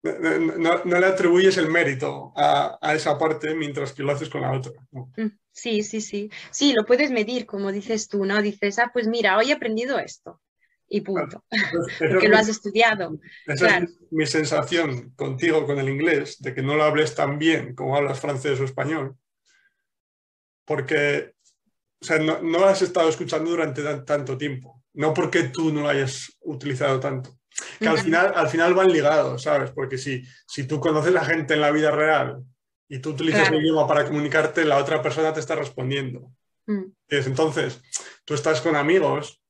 no, 0.06 1.00
le 1.00 1.06
atribuyes 1.06 1.58
el 1.58 1.70
mérito 1.70 2.34
a, 2.36 2.78
esa 2.94 3.18
parte 3.18 3.54
mientras 3.56 3.94
que 3.94 4.04
lo 4.04 4.12
haces 4.12 4.30
con 4.30 4.42
la 4.42 4.52
otra. 4.52 4.74
Mm, 4.92 5.28
sí, 5.52 5.84
sí, 5.84 6.02
sí. 6.02 6.30
Sí, 6.52 6.74
lo 6.74 6.86
puedes 6.86 7.12
medir, 7.12 7.46
como 7.46 7.72
dices 7.72 8.08
tú, 8.08 8.26
¿no? 8.26 8.42
Dices, 8.42 8.80
ah, 8.80 8.92
pues 8.94 9.08
mira, 9.08 9.38
hoy 9.38 9.52
he 9.52 9.54
aprendido 9.54 10.00
esto. 10.00 10.42
Y 10.88 11.02
punto. 11.02 11.44
Porque 12.00 12.30
lo 12.30 12.38
has 12.38 12.48
estudiado. 12.48 13.20
Esa 13.48 13.80
es 13.80 13.98
mi 14.12 14.28
sensación 14.28 15.12
contigo 15.16 15.66
con 15.66 15.80
el 15.80 15.90
inglés, 15.90 16.40
de 16.40 16.54
que 16.54 16.62
no 16.62 16.76
lo 16.76 16.84
hables 16.84 17.16
tan 17.16 17.40
bien 17.40 17.74
como 17.74 17.96
hablas 17.96 18.20
francés 18.20 18.60
o 18.60 18.66
español 18.66 19.18
porque 20.66 21.36
no, 22.22 22.42
lo 22.42 22.66
has 22.66 22.82
estado 22.82 23.10
escuchando 23.10 23.52
durante 23.52 23.84
tanto 24.04 24.38
tiempo, 24.38 24.84
no 24.94 25.14
porque 25.14 25.44
tú 25.44 25.72
no 25.72 25.82
lo 25.82 25.90
hayas 25.90 26.38
utilizado 26.42 27.00
tanto. 27.00 27.38
Que 27.80 27.88
al 27.88 27.98
final, 27.98 28.34
al 28.36 28.50
final 28.50 28.74
van 28.74 28.92
ligados, 28.92 29.44
¿sabes? 29.44 29.72
Porque 29.72 29.98
si, 29.98 30.24
si 30.48 30.68
tú 30.68 30.80
conoces 30.80 31.16
a 31.16 31.26
gente 31.26 31.54
en 31.54 31.62
la 31.62 31.72
vida 31.72 31.92
real 31.92 32.44
y 32.88 33.00
tú 33.00 33.12
utilizas 33.12 33.50
el 33.50 33.62
idioma 33.62 33.88
para 33.88 34.06
comunicarte, 34.06 34.66
la 34.66 34.78
otra 34.78 35.02
persona 35.02 35.34
te 35.34 35.40
está 35.40 35.56
respondiendo. 35.56 36.32
Mm. 36.68 36.84
Entonces, 37.10 37.82
tú 38.26 38.34
estás 38.34 38.62
con 38.62 38.76
amigos, 38.76 39.42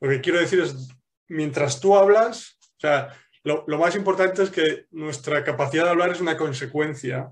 lo 0.00 0.08
que 0.08 0.20
quiero 0.20 0.40
decir 0.40 0.60
es, 0.60 0.88
mientras 1.28 1.80
tú 1.80 1.96
hablas, 1.96 2.58
o 2.62 2.80
sea, 2.80 3.08
lo, 3.44 3.64
lo 3.66 3.78
más 3.78 3.94
importante 3.94 4.42
es 4.42 4.50
que 4.50 4.86
nuestra 4.90 5.44
capacidad 5.44 5.84
de 5.84 5.90
hablar 5.90 6.10
es 6.10 6.20
una 6.20 6.36
consecuencia 6.36 7.30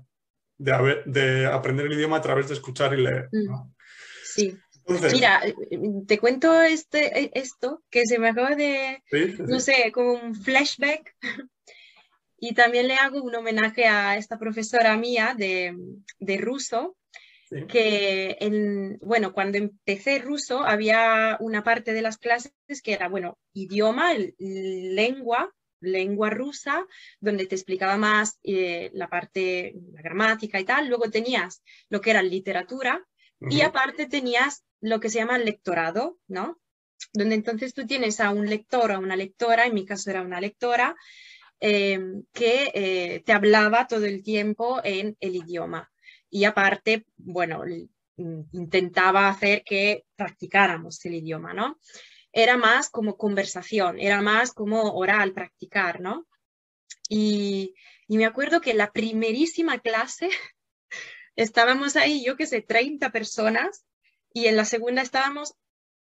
de, 0.59 1.45
aprender 1.47 1.85
el 1.85 1.93
idioma 1.93 2.17
a 2.17 2.21
través 2.21 2.47
de 2.47 2.53
escuchar 2.53 2.93
y 2.93 3.01
leer. 3.01 3.29
Mm. 3.31 3.71
Sí. 4.23 4.57
Mira, 5.13 5.41
te 6.07 6.17
cuento 6.17 6.61
este, 6.61 7.19
e, 7.19 7.31
esto 7.33 7.83
que 7.89 8.05
se 8.05 8.19
me 8.19 8.29
acaba 8.29 8.55
de, 8.55 9.03
no 9.39 9.59
sé, 9.59 9.91
como 9.93 10.13
un 10.13 10.35
flashback. 10.35 11.15
Y 12.41 12.53
también 12.53 12.87
le 12.87 12.93
hago 12.93 13.21
un 13.21 13.35
homenaje 13.35 13.85
a 13.85 14.15
esta 14.15 14.39
profesora 14.39 14.95
mía 14.95 15.35
de, 15.37 15.75
de 16.19 16.37
ruso, 16.37 16.95
que 17.67 18.37
en, 18.39 18.97
bueno, 19.01 19.33
cuando 19.33 19.57
empecé 19.57 20.19
ruso 20.19 20.63
había 20.63 21.35
una 21.41 21.65
parte 21.65 21.93
de 21.93 22.01
las 22.01 22.17
clases 22.17 22.53
que 22.81 22.93
era, 22.93 23.09
bueno, 23.09 23.37
idioma, 23.53 24.13
lengua, 24.37 25.53
lengua 25.81 26.29
rusa, 26.29 26.85
donde 27.19 27.45
te 27.45 27.55
explicaba 27.55 27.97
más 27.97 28.39
eh, 28.43 28.91
la 28.93 29.09
parte, 29.09 29.73
la 29.91 30.01
gramática 30.01 30.59
y 30.59 30.65
tal. 30.65 30.87
Luego 30.87 31.09
tenías 31.09 31.63
lo 31.89 32.01
que 32.01 32.11
era 32.11 32.21
literatura 32.21 33.05
y 33.41 33.61
aparte 33.61 34.07
tenías 34.07 34.63
lo 34.81 34.99
que 34.99 35.09
se 35.09 35.19
llama 35.19 35.37
lectorado, 35.37 36.17
¿no? 36.27 36.59
Donde 37.13 37.35
entonces 37.35 37.73
tú 37.73 37.85
tienes 37.85 38.19
a 38.19 38.31
un 38.31 38.49
lector 38.49 38.91
o 38.91 38.95
a 38.95 38.99
una 38.99 39.15
lectora, 39.15 39.65
en 39.65 39.73
mi 39.73 39.85
caso 39.85 40.09
era 40.09 40.21
una 40.21 40.41
lectora, 40.41 40.95
em, 41.59 42.23
que 42.33 42.71
eh, 42.73 43.23
te 43.25 43.33
hablaba 43.33 43.87
todo 43.87 44.05
el 44.05 44.23
tiempo 44.23 44.81
en 44.83 45.17
el 45.19 45.35
idioma. 45.35 45.91
Y 46.29 46.43
aparte, 46.45 47.05
bueno, 47.17 47.63
intentaba 48.51 49.29
hacer 49.29 49.63
que 49.63 50.05
practicáramos 50.15 51.03
el 51.05 51.15
idioma, 51.15 51.53
¿no? 51.53 51.79
era 52.31 52.57
más 52.57 52.89
como 52.89 53.17
conversación, 53.17 53.99
era 53.99 54.21
más 54.21 54.53
como 54.53 54.93
oral, 54.93 55.33
practicar, 55.33 55.99
¿no? 56.01 56.27
Y, 57.09 57.73
me 58.07 58.25
acuerdo 58.25 58.61
que 58.61 58.73
la 58.73 58.91
primerísima 58.91 59.79
clase 59.79 60.29
estábamos 61.43 61.95
ahí, 61.95 62.23
yo 62.23 62.35
que 62.35 62.45
sé, 62.45 62.61
30 62.61 63.11
personas, 63.11 63.85
y 64.33 64.45
en 64.45 64.55
la 64.55 64.65
segunda 64.65 65.01
estábamos 65.01 65.55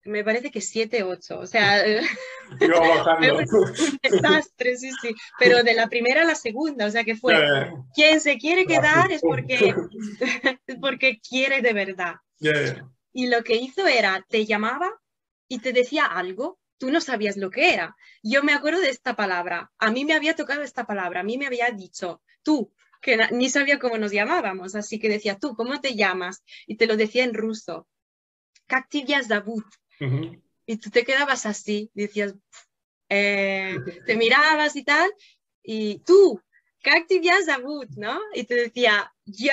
me 0.04 0.24
parece 0.24 0.50
que 0.50 0.60
7, 0.60 1.02
8. 1.02 1.38
O 1.38 1.46
sea, 1.46 1.84
un 2.60 3.98
desastre, 4.02 4.76
sí, 4.76 4.90
sí. 5.02 5.14
Pero 5.38 5.62
de 5.62 5.74
la 5.74 5.88
primera 5.88 6.22
a 6.22 6.24
la 6.24 6.34
segunda, 6.34 6.86
o 6.86 6.90
sea 6.90 7.04
que 7.04 7.16
fue, 7.16 7.34
Ya, 7.34 7.72
quien 7.94 8.20
se 8.20 8.38
quiere 8.38 8.66
quedar 8.66 9.12
es 9.12 9.20
porque, 9.20 9.74
es 10.66 10.76
porque 10.80 11.20
quiere 11.20 11.62
de 11.62 11.72
verdad. 11.72 12.16
ya. 12.38 12.88
Y 13.12 13.26
lo 13.26 13.42
que 13.42 13.56
hizo 13.56 13.86
era, 13.86 14.24
te 14.28 14.46
llamaba 14.46 14.90
y 15.48 15.58
te 15.58 15.72
decía 15.72 16.04
algo, 16.04 16.60
tú 16.78 16.90
no 16.90 17.00
sabías 17.00 17.36
lo 17.36 17.50
que 17.50 17.72
era. 17.72 17.96
Yo 18.22 18.42
me 18.42 18.52
acuerdo 18.52 18.80
de 18.80 18.90
esta 18.90 19.16
palabra, 19.16 19.72
a 19.78 19.90
mí 19.90 20.04
me 20.04 20.14
había 20.14 20.36
tocado 20.36 20.62
esta 20.62 20.86
palabra, 20.86 21.20
a 21.20 21.24
mí 21.24 21.36
me 21.36 21.46
había 21.46 21.70
dicho, 21.70 22.22
tú, 22.42 22.72
que 23.00 23.16
ni 23.32 23.48
sabía 23.48 23.78
cómo 23.78 23.98
nos 23.98 24.12
llamábamos, 24.12 24.74
así 24.74 24.98
que 24.98 25.08
decía, 25.08 25.38
tú, 25.38 25.54
¿cómo 25.54 25.80
te 25.80 25.94
llamas? 25.94 26.42
Y 26.66 26.76
te 26.76 26.86
lo 26.86 26.96
decía 26.96 27.24
en 27.24 27.34
ruso, 27.34 27.86
Kaktivias 28.66 29.28
Davut. 29.28 29.64
Uh 30.00 30.04
-huh. 30.04 30.42
Y 30.66 30.76
tú 30.76 30.90
te 30.90 31.04
quedabas 31.04 31.46
así, 31.46 31.90
decías, 31.94 32.34
eh, 33.08 33.78
te 34.06 34.16
mirabas 34.16 34.76
y 34.76 34.84
tal, 34.84 35.10
y 35.62 36.00
tú, 36.00 36.40
Kaktivias 36.82 37.46
Davut, 37.46 37.88
¿no? 37.96 38.20
Y 38.34 38.44
te 38.44 38.54
decía, 38.54 39.12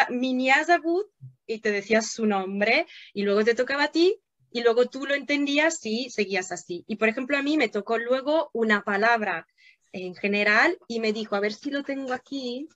Minias 0.09 0.67
Davut, 0.67 1.07
y 1.47 1.59
te 1.59 1.71
decías 1.71 2.11
su 2.11 2.25
nombre, 2.25 2.85
y 3.13 3.23
luego 3.23 3.43
te 3.43 3.55
tocaba 3.55 3.85
a 3.85 3.91
ti, 3.91 4.19
y 4.51 4.61
luego 4.61 4.85
tú 4.87 5.05
lo 5.05 5.15
entendías 5.15 5.85
y 5.85 6.09
seguías 6.09 6.51
así. 6.51 6.85
Y 6.87 6.95
por 6.95 7.09
ejemplo, 7.09 7.37
a 7.37 7.41
mí 7.41 7.57
me 7.57 7.67
tocó 7.67 7.97
luego 7.97 8.49
una 8.53 8.83
palabra 8.83 9.47
en 9.91 10.15
general 10.15 10.77
y 10.87 10.99
me 10.99 11.11
dijo, 11.13 11.35
a 11.35 11.41
ver 11.41 11.53
si 11.53 11.71
lo 11.71 11.83
tengo 11.83 12.13
aquí, 12.13 12.69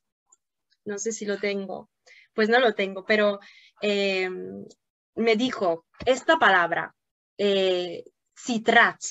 no 0.90 0.98
sé 1.00 1.12
si 1.14 1.26
lo 1.26 1.40
tengo, 1.40 1.90
pues 2.34 2.50
no 2.50 2.60
lo 2.60 2.74
tengo, 2.76 3.06
pero 3.06 3.40
eh, 3.82 4.30
me 5.16 5.36
dijo 5.36 5.86
esta 6.06 6.38
palabra, 6.38 6.94
eh, 7.38 8.04
citrach. 8.36 9.06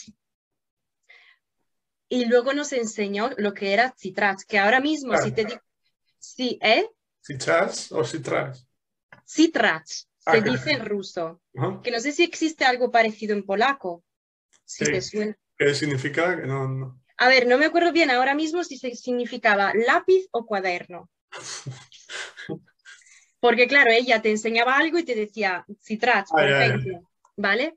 Y 2.11 2.25
luego 2.27 2.53
nos 2.55 2.73
enseñó 2.73 3.31
lo 3.37 3.53
que 3.55 3.73
era 3.73 3.95
citrach, 3.99 4.43
que 4.47 4.59
ahora 4.59 4.81
mismo 4.81 5.17
si 5.17 5.33
te 5.33 5.45
digo, 5.45 5.61
sí, 6.19 6.59
¿eh? 6.63 6.89
¿Si 7.21 7.37
chas 7.39 7.93
o? 7.93 8.03
Citrach, 8.05 8.57
Ah, 10.27 10.33
se 10.33 10.43
que- 10.43 10.51
dice 10.51 10.71
en 10.73 10.85
ruso, 10.87 11.41
que 11.83 11.91
no 11.91 12.01
sé 12.01 12.13
si 12.13 12.25
existe 12.25 12.65
algo 12.65 12.91
parecido 12.91 13.35
en 13.35 13.45
polaco, 13.45 14.05
si 14.65 14.85
Sí. 14.87 14.91
te 14.93 15.03
suena. 15.03 15.39
¿Qué 15.59 15.75
significa? 15.75 16.37
Que 16.41 16.47
no, 16.47 16.67
no. 16.69 17.01
A 17.19 17.29
ver, 17.29 17.47
no 17.47 17.59
me 17.59 17.67
acuerdo 17.67 17.93
bien 17.93 18.11
ahora 18.11 18.35
mismo 18.35 18.63
si 18.65 18.79
se- 18.79 18.95
significaba 18.95 19.73
lápiz 19.75 20.29
o 20.31 20.47
cuaderno. 20.47 21.11
Porque 23.41 23.69
claro, 23.69 23.93
ella 23.93 24.21
te 24.21 24.31
enseñaba 24.31 24.77
algo 24.77 24.99
y 24.99 25.05
te 25.05 25.15
decía 25.15 25.65
ya, 26.49 26.49
ya. 26.59 26.65
ejemplo, 26.65 27.11
¿vale? 27.37 27.77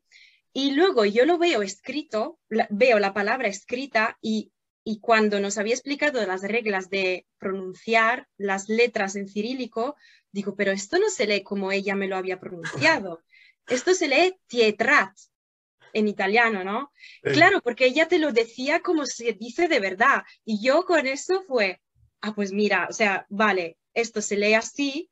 Y 0.53 0.71
luego 0.71 1.05
yo 1.05 1.25
lo 1.25 1.37
veo 1.37 1.61
escrito, 1.61 2.39
la- 2.49 2.67
veo 2.71 2.99
la 2.99 3.13
palabra 3.13 3.47
escrita 3.47 4.17
y, 4.21 4.51
y 4.83 4.99
cuando 4.99 5.39
nos 5.39 5.57
había 5.57 5.75
explicado 5.75 6.25
las 6.25 6.41
reglas 6.41 6.89
de 6.89 7.25
pronunciar 7.37 8.27
las 8.37 8.67
letras 8.69 9.15
en 9.15 9.27
cirílico, 9.29 9.95
digo, 10.31 10.55
pero 10.55 10.71
esto 10.71 10.97
no 10.97 11.09
se 11.09 11.27
lee 11.27 11.43
como 11.43 11.71
ella 11.71 11.95
me 11.95 12.07
lo 12.07 12.17
había 12.17 12.39
pronunciado. 12.39 13.23
Esto 13.67 13.93
se 13.93 14.07
lee 14.07 14.35
tietrat 14.47 15.15
en 15.93 16.07
italiano, 16.07 16.63
¿no? 16.63 16.91
Claro, 17.21 17.61
porque 17.61 17.85
ella 17.85 18.07
te 18.07 18.17
lo 18.17 18.31
decía 18.31 18.79
como 18.81 19.05
se 19.05 19.33
dice 19.33 19.67
de 19.67 19.79
verdad. 19.79 20.23
Y 20.43 20.65
yo 20.65 20.83
con 20.85 21.05
eso 21.05 21.43
fue, 21.47 21.81
ah, 22.21 22.33
pues 22.33 22.51
mira, 22.51 22.87
o 22.89 22.93
sea, 22.93 23.25
vale, 23.29 23.77
esto 23.93 24.21
se 24.21 24.37
lee 24.37 24.53
así. 24.53 25.09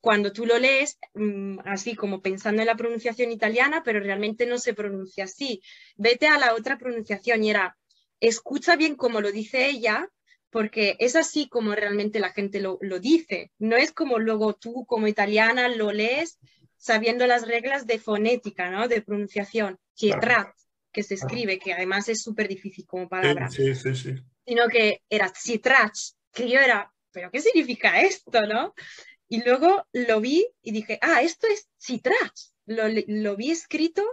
Cuando 0.00 0.32
tú 0.32 0.44
lo 0.44 0.58
lees, 0.58 0.98
mm, 1.14 1.60
así 1.64 1.94
como 1.94 2.20
pensando 2.20 2.60
en 2.60 2.66
la 2.66 2.76
pronunciación 2.76 3.32
italiana, 3.32 3.82
pero 3.84 4.00
realmente 4.00 4.46
no 4.46 4.58
se 4.58 4.74
pronuncia 4.74 5.24
así. 5.24 5.62
Vete 5.96 6.26
a 6.26 6.38
la 6.38 6.54
otra 6.54 6.76
pronunciación 6.78 7.42
y 7.42 7.50
era, 7.50 7.76
escucha 8.20 8.76
bien 8.76 8.96
como 8.96 9.20
lo 9.20 9.32
dice 9.32 9.66
ella, 9.68 10.08
porque 10.50 10.96
es 11.00 11.16
así 11.16 11.48
como 11.48 11.74
realmente 11.74 12.20
la 12.20 12.32
gente 12.32 12.60
lo, 12.60 12.78
lo 12.82 13.00
dice. 13.00 13.50
No 13.58 13.76
es 13.76 13.92
como 13.92 14.18
luego 14.18 14.54
tú 14.54 14.84
como 14.86 15.08
italiana 15.08 15.68
lo 15.68 15.90
lees 15.90 16.38
sabiendo 16.76 17.26
las 17.26 17.48
reglas 17.48 17.86
de 17.86 17.98
fonética, 17.98 18.70
¿no? 18.70 18.88
De 18.88 19.00
pronunciación. 19.00 19.78
Que 20.92 21.02
se 21.02 21.14
escribe, 21.14 21.58
que 21.58 21.72
además 21.72 22.08
es 22.08 22.22
súper 22.22 22.46
difícil 22.46 22.86
como 22.86 23.08
palabra, 23.08 23.50
Sí, 23.50 23.74
sí, 23.74 23.96
sí. 23.96 24.14
sino 24.46 24.68
que 24.68 25.02
era 25.08 25.32
citrach, 25.34 25.98
que 26.34 26.48
yo 26.50 26.60
era, 26.60 26.92
¿pero 27.12 27.30
qué 27.30 27.40
significa 27.40 28.00
esto, 28.02 28.42
no? 28.42 28.74
Y 29.28 29.42
luego 29.42 29.86
lo 29.92 30.20
vi 30.20 30.46
y 30.62 30.72
dije, 30.72 30.98
ah, 31.00 31.22
esto 31.22 31.46
es 31.46 31.68
citrach. 31.80 32.32
Lo, 32.66 32.84
lo 33.06 33.36
vi 33.36 33.50
escrito, 33.50 34.04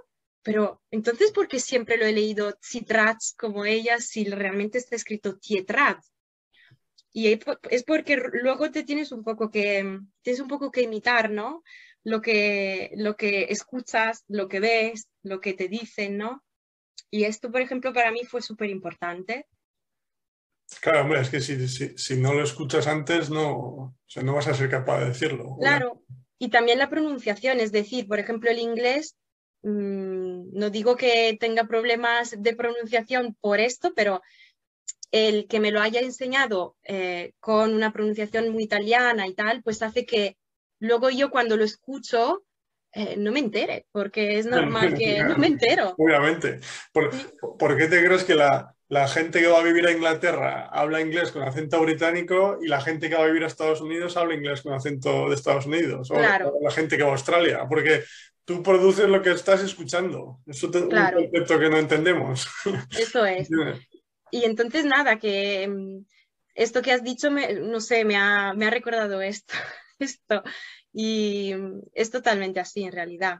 pero 0.41 0.81
entonces, 0.91 1.31
¿por 1.31 1.47
qué 1.47 1.59
siempre 1.59 1.97
lo 1.97 2.05
he 2.05 2.13
leído 2.13 2.57
citrach 2.63 3.35
como 3.37 3.65
ella 3.65 3.99
si 3.99 4.25
realmente 4.25 4.77
está 4.77 4.95
escrito 4.95 5.37
tietrat? 5.37 5.99
Y 7.13 7.31
es 7.33 7.39
po- 7.43 7.59
es 7.69 7.83
porque 7.83 8.15
luego 8.17 8.71
te 8.71 8.83
tienes 8.83 9.11
un 9.11 9.23
poco 9.23 9.51
que, 9.51 9.99
tienes 10.21 10.39
un 10.39 10.47
poco 10.47 10.71
que 10.71 10.81
imitar, 10.81 11.29
¿no? 11.29 11.63
Lo 12.03 12.21
que, 12.21 12.91
lo 12.95 13.15
que 13.15 13.47
escuchas, 13.49 14.23
lo 14.27 14.47
que 14.47 14.59
ves, 14.59 15.07
lo 15.23 15.39
que 15.41 15.53
te 15.53 15.67
dicen, 15.67 16.17
¿no? 16.17 16.43
Y 17.09 17.25
esto, 17.25 17.51
por 17.51 17.61
ejemplo, 17.61 17.93
para 17.93 18.11
mí 18.11 18.23
fue 18.25 18.41
súper 18.41 18.69
importante. 18.69 19.45
Claro, 20.79 21.01
hombre, 21.01 21.21
es 21.21 21.29
que 21.29 21.41
si, 21.41 21.67
si, 21.67 21.97
si 21.97 22.17
no 22.17 22.33
lo 22.33 22.43
escuchas 22.43 22.87
antes, 22.87 23.29
no, 23.29 23.51
o 23.51 23.95
sea, 24.07 24.23
no 24.23 24.35
vas 24.35 24.47
a 24.47 24.53
ser 24.53 24.69
capaz 24.69 24.99
de 24.99 25.05
decirlo. 25.07 25.57
Claro, 25.59 26.01
y 26.39 26.49
también 26.49 26.79
la 26.79 26.89
pronunciación, 26.89 27.59
es 27.59 27.71
decir, 27.71 28.07
por 28.07 28.19
ejemplo, 28.19 28.49
el 28.49 28.59
inglés, 28.59 29.15
mm, 29.63 30.57
no 30.57 30.69
digo 30.69 30.95
que 30.95 31.37
tenga 31.39 31.65
problemas 31.65 32.35
de 32.37 32.55
pronunciación 32.55 33.35
por 33.39 33.59
esto, 33.59 33.93
pero 33.95 34.21
el 35.11 35.47
que 35.47 35.59
me 35.59 35.71
lo 35.71 35.81
haya 35.81 35.99
enseñado 35.99 36.77
eh, 36.83 37.33
con 37.39 37.73
una 37.73 37.91
pronunciación 37.91 38.49
muy 38.49 38.63
italiana 38.63 39.27
y 39.27 39.33
tal, 39.33 39.61
pues 39.61 39.81
hace 39.81 40.05
que 40.05 40.37
luego 40.79 41.09
yo 41.09 41.29
cuando 41.29 41.57
lo 41.57 41.63
escucho 41.63 42.43
eh, 42.93 43.15
no 43.17 43.31
me 43.31 43.39
entere, 43.39 43.85
porque 43.91 44.39
es 44.39 44.45
normal 44.47 44.95
que 44.97 45.23
no 45.23 45.37
me 45.37 45.47
entero. 45.47 45.95
Obviamente. 45.97 46.59
¿Por, 46.91 47.13
Sí. 47.13 47.27
por 47.59 47.77
qué 47.77 47.87
te 47.87 48.03
crees 48.03 48.23
que 48.23 48.35
la, 48.35 48.75
la 48.91 49.07
gente 49.07 49.39
que 49.39 49.47
va 49.47 49.59
a 49.59 49.63
vivir 49.63 49.87
a 49.87 49.91
Inglaterra 49.93 50.67
habla 50.71 50.99
inglés 50.99 51.31
con 51.31 51.43
acento 51.43 51.79
británico 51.81 52.59
y 52.61 52.67
la 52.67 52.81
gente 52.81 53.07
que 53.09 53.15
va 53.15 53.23
a 53.23 53.27
vivir 53.27 53.43
a 53.45 53.47
Estados 53.47 53.79
Unidos 53.79 54.17
habla 54.17 54.35
inglés 54.35 54.61
con 54.61 54.73
acento 54.73 55.29
de 55.29 55.35
Estados 55.35 55.65
Unidos? 55.65 56.11
O 56.11 56.15
Claro. 56.15 56.53
la 56.61 56.71
gente 56.71 56.97
que 56.97 57.03
va 57.03 57.09
a 57.09 57.13
Australia. 57.13 57.65
Porque 57.69 58.03
tú 58.43 58.61
produces 58.61 59.07
lo 59.07 59.21
que 59.21 59.31
estás 59.31 59.63
escuchando. 59.63 60.39
Es 60.45 60.61
un 60.63 60.71
concepto 60.71 61.57
que 61.57 61.69
no 61.69 61.77
entendemos. 61.77 62.47
Eso 62.97 63.25
es. 63.25 63.49
Y 64.33 64.45
entonces 64.45 64.85
nada, 64.85 65.19
que 65.19 65.67
mm, 65.67 66.05
esto 66.55 66.81
que 66.81 66.93
has 66.93 67.03
dicho, 67.03 67.29
me- 67.31 67.53
no 67.55 67.81
sé, 67.81 68.05
me 68.05 68.15
ha, 68.17 68.53
me 68.53 68.65
ha 68.65 68.69
recordado 68.69 69.21
esto, 69.21 69.53
esto. 69.99 70.43
Y 70.93 71.53
es 71.93 72.11
totalmente 72.11 72.59
así 72.61 72.83
en 72.83 72.91
realidad. 72.93 73.39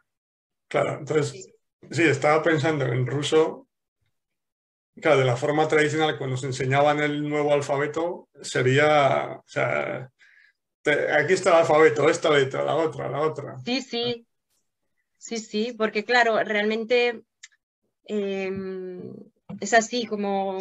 Claro, 0.69 0.97
entonces, 0.99 1.31
Sí. 1.31 1.53
sí, 1.91 2.03
estaba 2.03 2.41
pensando 2.43 2.85
en 2.85 3.05
ruso. 3.07 3.67
Claro, 5.01 5.17
de 5.19 5.25
la 5.25 5.35
forma 5.35 5.67
tradicional, 5.67 6.17
cuando 6.17 6.35
nos 6.35 6.43
enseñaban 6.43 6.99
el 6.99 7.27
nuevo 7.27 7.53
alfabeto, 7.53 8.29
sería, 8.41 9.31
o 9.39 9.43
sea, 9.47 10.09
te- 10.83 11.11
aquí 11.11 11.33
está 11.33 11.49
el 11.51 11.55
alfabeto, 11.57 12.07
esta 12.09 12.29
letra, 12.29 12.63
la 12.63 12.75
otra, 12.75 13.09
la 13.09 13.21
otra. 13.21 13.57
Sí, 13.65 13.81
sí, 13.81 14.25
sí, 15.17 15.37
sí, 15.37 15.73
porque 15.77 16.05
claro, 16.05 16.41
realmente 16.43 17.21
em, 18.05 19.13
es 19.59 19.73
así 19.73 20.05
como 20.05 20.59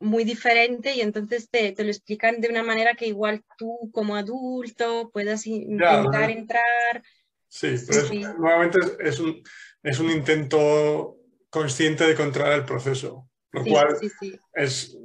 muy 0.00 0.24
diferente 0.24 0.94
y 0.94 1.00
entonces 1.00 1.48
te, 1.48 1.72
te 1.72 1.84
lo 1.84 1.90
explican 1.90 2.40
de 2.40 2.48
una 2.48 2.62
manera 2.62 2.94
que 2.94 3.06
igual 3.06 3.44
tú 3.56 3.90
como 3.92 4.16
adulto 4.16 5.10
puedas 5.12 5.46
Ya, 5.46 5.54
intentar 5.54 6.28
¿no? 6.30 6.38
entrar. 6.38 7.02
Sí, 7.48 7.76
Sí, 7.78 7.86
pero 7.88 7.98
es- 8.00 8.08
sí. 8.08 8.20
nuevamente 8.38 8.78
es, 8.80 8.96
es 9.14 9.20
un, 9.20 9.42
es 9.82 9.98
un 10.00 10.10
intento 10.10 11.16
consciente 11.50 12.06
de 12.06 12.14
controlar 12.14 12.54
el 12.54 12.64
proceso, 12.64 13.28
lo 13.52 13.64
Sí, 13.64 13.70
cual 13.70 13.96
sí, 14.00 14.10
sí. 14.20 14.38
es 14.54 14.96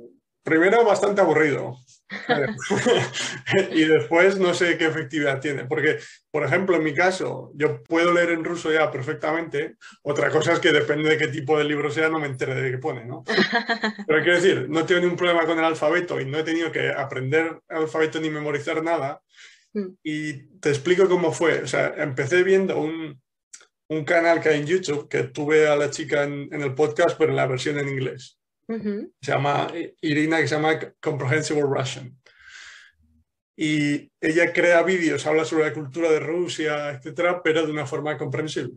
primero 0.43 0.85
bastante 0.85 1.19
aburrido 1.21 1.77
y 3.71 3.83
después 3.83 4.39
no 4.39 4.53
sé 4.53 4.77
qué 4.77 4.85
efectividad 4.85 5.41
tiene, 5.41 5.65
porque 5.65 5.99
por 6.31 6.43
ejemplo 6.45 6.77
en 6.77 6.83
mi 6.83 6.93
caso 6.93 7.51
yo 7.55 7.83
puedo 7.83 8.13
leer 8.13 8.29
en 8.31 8.45
ruso 8.45 8.71
ya 8.71 8.89
perfectamente, 8.89 9.75
otra 10.03 10.29
cosa 10.29 10.53
es 10.53 10.59
que 10.59 10.71
depende 10.71 11.09
de 11.09 11.17
qué 11.17 11.27
tipo 11.27 11.57
de 11.57 11.65
libro 11.65 11.91
sea 11.91 12.07
no 12.09 12.19
me 12.19 12.27
entere 12.27 12.55
de 12.55 12.71
qué 12.71 12.77
pone, 12.77 13.03
¿no? 13.05 13.23
Pero 14.07 14.23
quiero 14.23 14.35
decir, 14.35 14.67
no 14.69 14.85
tengo 14.85 15.01
ningún 15.01 15.17
problema 15.17 15.45
con 15.45 15.59
el 15.59 15.65
alfabeto 15.65 16.21
y 16.21 16.25
no 16.25 16.37
he 16.37 16.43
tenido 16.43 16.71
que 16.71 16.91
aprender 16.91 17.59
alfabeto 17.67 18.19
ni 18.21 18.29
memorizar 18.29 18.81
nada 18.83 19.21
Mm. 19.73 19.89
y 20.01 20.59
te 20.59 20.69
explico 20.69 21.09
cómo 21.09 21.33
fue, 21.33 21.61
o 21.61 21.67
sea, 21.67 21.93
empecé 21.97 22.41
viendo 22.43 22.79
un, 22.79 23.21
un 23.89 24.05
canal 24.05 24.39
que 24.39 24.47
hay 24.47 24.61
en 24.61 24.65
YouTube 24.65 25.09
que 25.09 25.23
tuve 25.23 25.67
a 25.67 25.75
la 25.75 25.89
chica 25.89 26.23
en, 26.23 26.47
en 26.53 26.61
el 26.61 26.73
podcast 26.73 27.17
pero 27.17 27.31
en 27.31 27.35
la 27.35 27.47
versión 27.47 27.77
en 27.77 27.89
inglés 27.89 28.36
Se 28.67 29.31
llama 29.31 29.67
Irina, 30.01 30.37
que 30.39 30.47
se 30.47 30.55
llama 30.55 30.77
Comprehensible 30.99 31.63
Russian. 31.63 32.17
Y 33.55 34.11
ella 34.21 34.53
crea 34.53 34.83
vídeos, 34.83 35.25
habla 35.25 35.45
sobre 35.45 35.65
la 35.65 35.73
cultura 35.73 36.11
de 36.11 36.19
Rusia, 36.19 36.91
etcétera, 36.91 37.41
pero 37.41 37.65
de 37.65 37.71
una 37.71 37.87
forma 37.87 38.17
comprensible. 38.17 38.75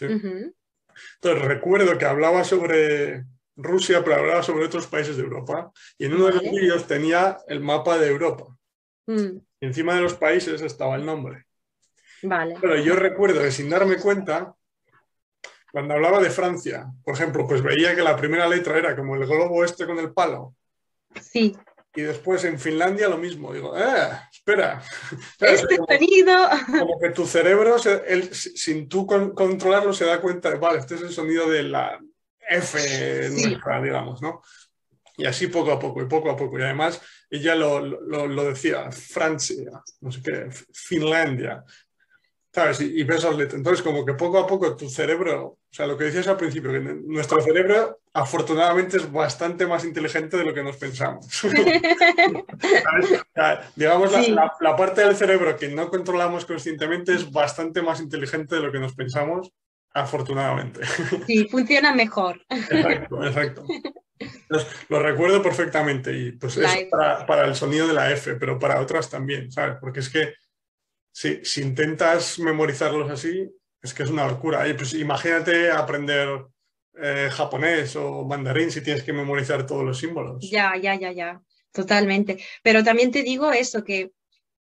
Entonces 0.00 1.44
recuerdo 1.44 1.98
que 1.98 2.04
hablaba 2.04 2.44
sobre 2.44 3.24
Rusia, 3.56 4.02
pero 4.04 4.16
hablaba 4.16 4.42
sobre 4.42 4.64
otros 4.64 4.86
países 4.86 5.16
de 5.16 5.22
Europa. 5.22 5.72
Y 5.98 6.06
en 6.06 6.14
uno 6.14 6.26
de 6.26 6.34
los 6.34 6.42
vídeos 6.42 6.86
tenía 6.86 7.38
el 7.48 7.60
mapa 7.60 7.98
de 7.98 8.08
Europa. 8.08 8.46
Mm. 9.06 9.38
Y 9.60 9.66
encima 9.66 9.94
de 9.94 10.02
los 10.02 10.14
países 10.14 10.60
estaba 10.62 10.96
el 10.96 11.04
nombre. 11.04 11.46
Vale. 12.22 12.56
Pero 12.60 12.76
yo 12.76 12.94
recuerdo 12.94 13.40
que 13.40 13.50
sin 13.50 13.68
darme 13.68 13.96
cuenta, 13.96 14.54
cuando 15.72 15.94
hablaba 15.94 16.20
de 16.20 16.30
Francia, 16.30 16.86
por 17.02 17.14
ejemplo, 17.14 17.46
pues 17.46 17.62
veía 17.62 17.96
que 17.96 18.02
la 18.02 18.14
primera 18.14 18.46
letra 18.46 18.76
era 18.76 18.94
como 18.94 19.16
el 19.16 19.26
globo 19.26 19.64
este 19.64 19.86
con 19.86 19.98
el 19.98 20.12
palo. 20.12 20.54
Sí. 21.18 21.56
Y 21.94 22.02
después 22.02 22.44
en 22.44 22.58
Finlandia 22.58 23.08
lo 23.08 23.16
mismo. 23.16 23.52
Digo, 23.52 23.76
eh, 23.76 24.10
espera. 24.30 24.82
Este 25.40 25.76
sonido. 25.76 26.48
Como 26.66 27.00
que 27.00 27.10
tu 27.10 27.26
cerebro, 27.26 27.76
sin 27.78 28.88
tú 28.88 29.06
controlarlo, 29.06 29.94
se 29.94 30.04
da 30.04 30.20
cuenta 30.20 30.50
de, 30.50 30.58
vale, 30.58 30.78
este 30.78 30.94
es 30.94 31.02
el 31.02 31.10
sonido 31.10 31.48
de 31.48 31.62
la 31.62 31.98
F 32.48 33.30
nuestra, 33.30 33.80
digamos, 33.80 34.20
¿no? 34.20 34.42
Y 35.16 35.26
así 35.26 35.46
poco 35.46 35.72
a 35.72 35.78
poco, 35.78 36.02
y 36.02 36.06
poco 36.06 36.30
a 36.30 36.36
poco. 36.36 36.58
Y 36.58 36.62
además, 36.62 37.00
ella 37.30 37.54
lo, 37.54 37.80
lo, 37.80 38.26
lo 38.26 38.44
decía, 38.44 38.90
Francia, 38.90 39.70
no 40.00 40.12
sé 40.12 40.22
qué, 40.22 40.48
Finlandia, 40.72 41.64
¿sabes? 42.52 42.80
Y, 42.80 43.02
ves 43.04 43.24
las 43.24 43.36
letras. 43.36 43.54
Entonces, 43.54 43.82
como 43.82 44.04
que 44.04 44.12
poco 44.12 44.38
a 44.38 44.46
poco 44.46 44.76
tu 44.76 44.88
cerebro, 44.88 45.46
o 45.46 45.58
sea, 45.70 45.86
lo 45.86 45.96
que 45.96 46.04
decías 46.04 46.28
al 46.28 46.36
principio, 46.36 46.70
que 46.70 46.80
nuestro 46.80 47.40
cerebro 47.40 48.00
afortunadamente 48.12 48.98
es 48.98 49.10
bastante 49.10 49.66
más 49.66 49.84
inteligente 49.84 50.36
de 50.36 50.44
lo 50.44 50.52
que 50.52 50.62
nos 50.62 50.76
pensamos. 50.76 51.26
digamos, 53.74 54.12
la, 54.12 54.52
la, 54.60 54.76
parte 54.76 55.00
del 55.00 55.16
cerebro 55.16 55.56
que 55.56 55.68
no 55.68 55.88
controlamos 55.88 56.44
conscientemente 56.44 57.14
es 57.14 57.32
bastante 57.32 57.80
más 57.80 58.00
inteligente 58.00 58.56
de 58.56 58.60
lo 58.60 58.70
que 58.70 58.80
nos 58.80 58.94
pensamos, 58.94 59.50
afortunadamente. 59.94 60.80
Sí, 61.26 61.48
funciona 61.48 61.94
mejor. 61.94 62.42
Exacto, 62.50 63.24
exacto. 63.24 63.64
lo 64.90 65.00
recuerdo 65.00 65.42
perfectamente 65.42 66.12
y 66.12 66.32
pues 66.32 66.58
eso 66.58 66.68
para, 66.90 67.26
para 67.26 67.46
el 67.46 67.54
sonido 67.54 67.88
de 67.88 67.94
la 67.94 68.10
F, 68.10 68.34
pero 68.34 68.58
para 68.58 68.80
otras 68.80 69.08
también, 69.08 69.50
¿sabes? 69.50 69.76
Porque 69.80 70.00
es 70.00 70.10
que 70.10 70.34
si, 71.12 71.44
si 71.44 71.60
intentas 71.60 72.38
memorizarlos 72.38 73.10
así, 73.10 73.48
es 73.82 73.94
que 73.94 74.02
es 74.02 74.10
una 74.10 74.26
locura. 74.26 74.66
Y 74.68 74.74
pues 74.74 74.94
imagínate 74.94 75.70
aprender 75.70 76.46
eh, 76.94 77.28
japonés 77.30 77.96
o 77.96 78.24
mandarín 78.24 78.70
si 78.70 78.80
tienes 78.80 79.02
que 79.02 79.12
memorizar 79.12 79.66
todos 79.66 79.84
los 79.84 79.98
símbolos. 79.98 80.48
Ya, 80.50 80.76
ya, 80.76 80.94
ya, 80.94 81.12
ya, 81.12 81.42
totalmente. 81.72 82.38
Pero 82.62 82.82
también 82.82 83.10
te 83.10 83.22
digo 83.22 83.52
eso, 83.52 83.84
que 83.84 84.12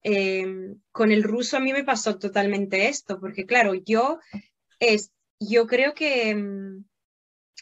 em, 0.03 0.81
con 0.91 1.13
el 1.13 1.23
ruso 1.23 1.57
a 1.57 1.61
mí 1.61 1.73
me 1.73 1.85
pasó 1.85 2.19
totalmente 2.19 2.89
esto, 2.89 3.21
porque 3.21 3.45
claro, 3.45 3.75
yo, 3.75 4.21
es, 4.79 5.11
yo 5.39 5.67
creo 5.67 5.95
que 5.95 6.31
em, 6.31 6.85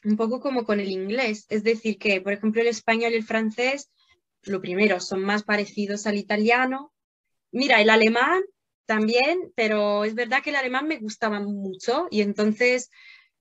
un 0.04 0.16
poco 0.16 0.40
como 0.40 0.64
con 0.64 0.78
el 0.78 0.90
inglés, 0.90 1.46
es 1.48 1.64
decir, 1.64 1.98
que 1.98 2.20
por 2.20 2.32
ejemplo 2.32 2.60
el 2.60 2.68
español 2.68 3.12
y 3.12 3.16
el 3.16 3.24
francés, 3.24 3.90
lo 4.42 4.60
primero, 4.60 5.00
son 5.00 5.22
más 5.22 5.42
parecidos 5.42 6.06
al 6.06 6.16
italiano. 6.16 6.92
Mira, 7.50 7.80
el 7.80 7.90
alemán 7.90 8.42
también, 8.86 9.52
pero 9.54 10.04
es 10.04 10.14
verdad 10.14 10.42
que 10.42 10.50
el 10.50 10.56
alemán 10.56 10.86
me 10.88 10.98
gustaba 10.98 11.40
mucho 11.40 12.06
y 12.10 12.22
entonces 12.22 12.90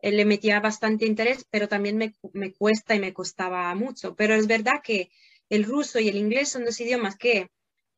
eh, 0.01 0.11
le 0.11 0.25
metía 0.25 0.59
bastante 0.59 1.05
interés, 1.05 1.45
pero 1.49 1.67
también 1.67 1.97
me, 1.97 2.13
me, 2.33 2.51
cuesta 2.53 2.95
y 2.95 2.99
me 2.99 3.13
costaba 3.13 3.73
mucho. 3.75 4.15
Pero 4.15 4.35
es 4.35 4.47
verdad 4.47 4.81
que 4.83 5.09
el 5.49 5.63
ruso 5.63 5.99
y 5.99 6.09
el 6.09 6.17
inglés 6.17 6.49
son 6.49 6.65
dos 6.65 6.79
idiomas 6.79 7.15
que 7.15 7.49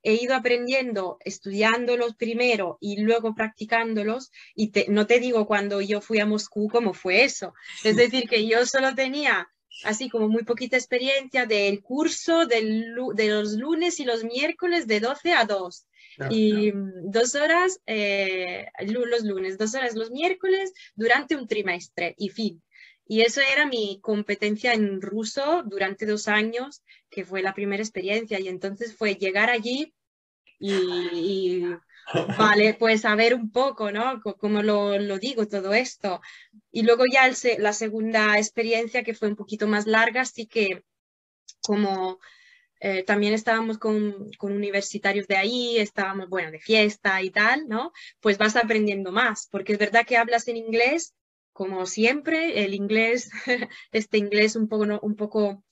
he 0.03 0.13
ido 0.13 0.35
aprendiendo, 0.35 1.17
estudiándolos 1.21 2.15
primero 2.15 2.77
y 2.79 3.01
luego 3.01 3.33
practicándolos. 3.33 4.31
Y 4.55 4.71
no 4.89 5.07
te 5.07 5.19
digo 5.19 5.47
cuando 5.47 5.81
yo 5.81 6.01
fui 6.01 6.19
a 6.19 6.25
Moscú 6.25 6.69
cómo 6.69 6.93
fue 6.93 7.23
eso. 7.23 7.53
Es 7.83 7.95
decir, 7.95 8.29
que 8.29 8.47
yo 8.47 8.65
solo 8.65 8.95
tenía 8.95 9.49
así 9.83 10.09
como 10.09 10.27
muy 10.27 10.43
poquita 10.43 10.77
experiencia 10.77 11.45
del 11.45 11.81
curso 11.81 12.45
del, 12.45 12.95
de 13.13 13.27
los 13.29 13.53
lunes 13.53 13.99
y 13.99 14.05
los 14.05 14.23
miércoles 14.23 14.87
de 14.87 14.99
12 14.99 15.33
a 15.33 15.45
2 15.45 15.87
y 16.31 16.71
dos 16.73 17.35
horas 17.35 17.79
eh, 17.85 18.65
los 18.81 19.23
lunes, 19.23 19.57
dos 19.57 19.75
horas 19.75 19.95
los 19.95 20.11
miércoles 20.11 20.73
durante 20.95 21.35
un 21.35 21.47
trimestre 21.47 22.15
y 22.17 22.29
fin. 22.29 22.61
Y 23.09 23.21
eso 23.21 23.39
era 23.41 23.65
mi 23.65 23.99
competencia 24.01 24.73
en 24.73 25.01
ruso 25.01 25.63
durante 25.65 26.05
dos 26.05 26.27
años, 26.27 26.83
que 27.09 27.23
fue 27.23 27.41
la 27.41 27.53
primera 27.53 27.81
experiencia. 27.81 28.39
Y 28.39 28.49
entonces 28.49 28.95
fue 28.95 29.15
llegar 29.15 29.49
allí 29.49 29.93
y, 30.59 31.63
vale, 32.37 32.73
pues 32.73 33.05
a 33.05 33.15
ver 33.15 33.33
un 33.33 33.51
poco, 33.51 33.91
¿no? 33.91 34.21
Como 34.21 34.61
lo, 34.61 34.97
lo 34.99 35.17
digo, 35.17 35.47
todo 35.47 35.73
esto. 35.73 36.21
Y 36.71 36.83
luego 36.83 37.03
ya 37.11 37.29
la 37.59 37.73
segunda 37.73 38.37
experiencia, 38.37 39.03
que 39.03 39.13
fue 39.13 39.27
un 39.27 39.35
poquito 39.35 39.67
más 39.67 39.87
larga, 39.87 40.21
así 40.21 40.47
que 40.47 40.83
como 41.61 42.19
eh, 42.79 43.03
también 43.03 43.33
estábamos 43.33 43.77
con, 43.77 44.29
universitarios 44.39 45.27
de 45.27 45.37
ahí, 45.37 45.77
estábamos, 45.77 46.29
bueno, 46.29 46.51
de 46.51 46.59
fiesta 46.59 47.21
y 47.21 47.31
tal, 47.31 47.67
¿no? 47.67 47.91
Pues 48.19 48.37
vas 48.37 48.55
aprendiendo 48.55 49.11
más, 49.11 49.47
porque 49.51 49.73
es 49.73 49.79
verdad 49.79 50.05
que 50.05 50.17
hablas 50.17 50.47
en 50.47 50.57
inglés, 50.57 51.15
como 51.53 51.85
siempre, 51.87 52.63
el 52.63 52.73
inglés, 52.75 53.31
este 53.91 54.17
inglés 54.17 54.55
un 54.55 54.67
poco, 54.67 54.85
un 55.01 55.15
poco 55.15 55.63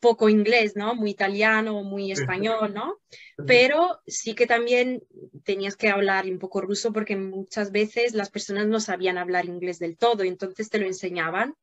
poco 0.00 0.28
inglés, 0.28 0.76
¿no? 0.76 0.94
Muy 0.94 1.10
italiano, 1.10 1.82
muy 1.84 2.10
español, 2.10 2.72
¿no? 2.74 2.98
Pero 3.46 4.00
sí 4.06 4.34
que 4.34 4.46
también 4.46 5.02
tenías 5.44 5.76
que 5.76 5.88
hablar 5.88 6.26
un 6.26 6.38
poco 6.38 6.60
ruso 6.60 6.92
porque 6.92 7.16
muchas 7.16 7.70
veces 7.70 8.14
las 8.14 8.30
personas 8.30 8.66
no 8.66 8.80
sabían 8.80 9.18
hablar 9.18 9.44
inglés 9.44 9.78
del 9.78 9.96
todo 9.96 10.24
y 10.24 10.28
entonces 10.28 10.70
te 10.70 10.78
lo 10.78 10.86
enseñaban 10.86 11.54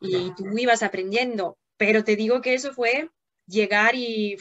y 0.00 0.32
tú 0.34 0.46
ibas 0.56 0.82
aprendiendo. 0.82 1.58
Pero 1.76 2.04
te 2.04 2.16
digo 2.16 2.40
que 2.40 2.54
eso 2.54 2.72
fue 2.72 3.10
llegar 3.46 3.94
y 3.94 4.36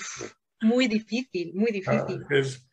muy 0.61 0.87
difícil, 0.87 1.53
muy 1.53 1.71
difícil. 1.71 2.25
es, 2.29 2.65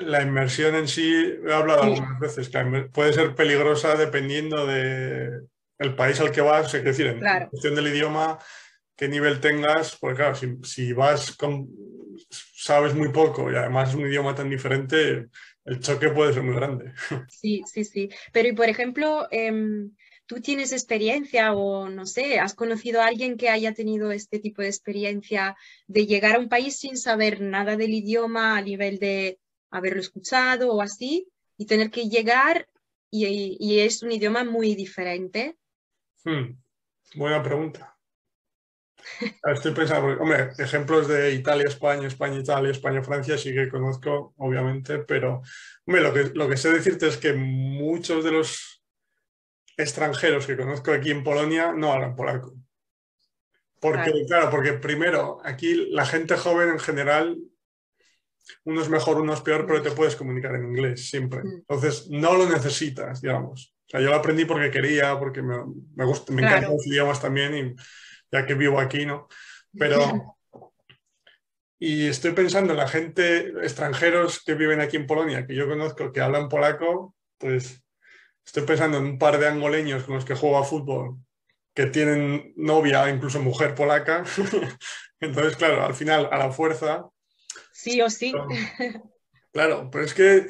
la 0.00 0.22
inmersión 0.22 0.74
en 0.74 0.88
sí, 0.88 1.34
he 1.44 1.52
hablado 1.52 1.82
algunas 1.82 2.20
veces, 2.20 2.48
que 2.48 2.88
puede 2.92 3.12
ser 3.12 3.34
peligrosa 3.34 3.96
dependiendo 3.96 4.66
del 4.66 5.48
el 5.78 5.94
país 5.94 6.20
al 6.20 6.30
que 6.30 6.40
vas, 6.40 6.72
es 6.74 6.84
decir, 6.84 7.06
en 7.06 7.48
cuestión 7.48 7.74
del 7.74 7.88
idioma, 7.88 8.38
qué 8.98 9.08
nivel 9.08 9.40
tengas, 9.40 9.96
porque 9.96 10.16
claro, 10.16 10.34
si, 10.34 10.92
vas 10.92 11.34
con, 11.36 11.70
sabes 12.28 12.94
muy 12.94 13.08
poco 13.08 13.50
y 13.50 13.56
además 13.56 13.88
es 13.88 13.94
un 13.94 14.06
idioma 14.06 14.34
tan 14.34 14.50
diferente, 14.50 15.28
el 15.64 15.80
choque 15.80 16.10
puede 16.10 16.34
ser 16.34 16.42
muy 16.42 16.54
grande. 16.54 16.92
Sí, 17.30 17.62
sí, 17.64 17.84
sí. 17.84 18.10
Pero 18.32 18.48
y 18.48 18.52
por 18.52 18.68
ejemplo, 18.68 19.26
em, 19.30 19.92
¿Tú 20.28 20.42
tienes 20.42 20.72
experiencia 20.72 21.54
o 21.54 21.88
no 21.88 22.04
sé, 22.04 22.38
has 22.38 22.54
conocido 22.54 23.00
a 23.00 23.06
alguien 23.06 23.38
que 23.38 23.48
haya 23.48 23.72
tenido 23.72 24.12
este 24.12 24.38
tipo 24.38 24.60
de 24.60 24.68
experiencia 24.68 25.56
de 25.86 26.04
llegar 26.04 26.36
a 26.36 26.38
un 26.38 26.50
país 26.50 26.76
sin 26.76 26.98
saber 26.98 27.40
nada 27.40 27.78
del 27.78 27.94
idioma 27.94 28.58
a 28.58 28.60
nivel 28.60 28.98
de 28.98 29.40
haberlo 29.70 30.02
escuchado 30.02 30.70
o 30.70 30.82
así 30.82 31.28
y 31.56 31.64
tener 31.64 31.90
que 31.90 32.10
llegar 32.10 32.68
y, 33.10 33.80
es 33.80 34.02
un 34.02 34.12
idioma 34.12 34.44
muy 34.44 34.74
diferente? 34.74 35.56
Hmm, 36.24 36.58
buena 37.14 37.42
pregunta. 37.42 37.97
Estoy 39.54 39.72
pensando, 39.72 40.20
hombre, 40.20 40.50
ejemplos 40.58 41.08
de 41.08 41.32
Italia, 41.32 41.66
España, 41.66 42.06
España, 42.06 42.38
Italia, 42.38 42.70
España, 42.70 43.02
Francia 43.02 43.38
sí 43.38 43.52
que 43.52 43.68
conozco, 43.68 44.34
obviamente, 44.36 44.98
pero 45.00 45.42
hombre, 45.86 46.02
lo, 46.02 46.12
que, 46.12 46.30
lo 46.34 46.48
que 46.48 46.56
sé 46.56 46.70
decirte 46.70 47.08
es 47.08 47.16
que 47.16 47.32
muchos 47.32 48.24
de 48.24 48.32
los 48.32 48.82
extranjeros 49.76 50.46
que 50.46 50.56
conozco 50.56 50.92
aquí 50.92 51.10
en 51.10 51.24
Polonia 51.24 51.72
no 51.72 51.92
hablan 51.92 52.16
polaco. 52.16 52.54
Porque, 53.80 54.24
claro. 54.26 54.50
porque 54.50 54.72
primero, 54.72 55.40
aquí 55.44 55.88
la 55.90 56.04
gente 56.04 56.36
joven 56.36 56.70
en 56.70 56.80
general, 56.80 57.38
uno 58.64 58.82
es 58.82 58.88
mejor, 58.88 59.20
uno 59.20 59.34
es 59.34 59.40
peor, 59.40 59.66
pero 59.66 59.82
te 59.82 59.92
puedes 59.92 60.16
comunicar 60.16 60.54
en 60.56 60.64
inglés 60.64 61.08
siempre. 61.08 61.44
Mm. 61.44 61.56
Entonces, 61.58 62.08
no 62.10 62.36
lo 62.36 62.48
necesitas, 62.48 63.20
digamos. 63.20 63.74
O 63.86 63.90
sea, 63.90 64.00
yo 64.00 64.10
lo 64.10 64.16
aprendí 64.16 64.44
porque 64.44 64.70
quería, 64.70 65.18
porque 65.18 65.42
me, 65.42 65.56
me, 65.94 66.04
gusta, 66.04 66.32
me 66.32 66.42
encantan 66.42 66.72
los 66.72 66.86
idiomas 66.86 67.20
también, 67.20 67.56
y 67.56 67.74
ya 68.30 68.46
que 68.46 68.54
vivo 68.54 68.80
aquí, 68.80 69.06
¿no? 69.06 69.28
Pero... 69.78 69.98
Y 71.80 72.08
estoy 72.08 72.32
pensando 72.32 72.72
en 72.72 72.78
la 72.78 72.88
gente, 72.88 73.50
extranjeros 73.62 74.42
que 74.42 74.54
viven 74.54 74.80
aquí 74.80 74.96
en 74.96 75.06
Polonia, 75.06 75.46
que 75.46 75.54
yo 75.54 75.68
conozco, 75.68 76.10
que 76.10 76.20
hablan 76.20 76.48
polaco, 76.48 77.14
pues 77.38 77.84
Estoy 78.48 78.62
pensando 78.62 78.96
en 78.96 79.04
un 79.04 79.18
par 79.18 79.38
de 79.38 79.46
angoleños 79.46 80.04
con 80.04 80.14
los 80.14 80.24
que 80.24 80.34
juego 80.34 80.56
a 80.56 80.64
fútbol 80.64 81.18
que 81.74 81.84
tienen 81.84 82.54
novia, 82.56 83.10
incluso 83.10 83.42
mujer 83.42 83.74
polaca. 83.74 84.24
Entonces, 85.20 85.54
claro, 85.54 85.84
al 85.84 85.94
final, 85.94 86.30
a 86.32 86.38
la 86.38 86.50
fuerza. 86.50 87.06
Sí 87.72 88.00
o 88.00 88.08
sí. 88.08 88.32
Claro, 89.52 89.90
pero 89.92 90.02
es 90.02 90.14
que 90.14 90.46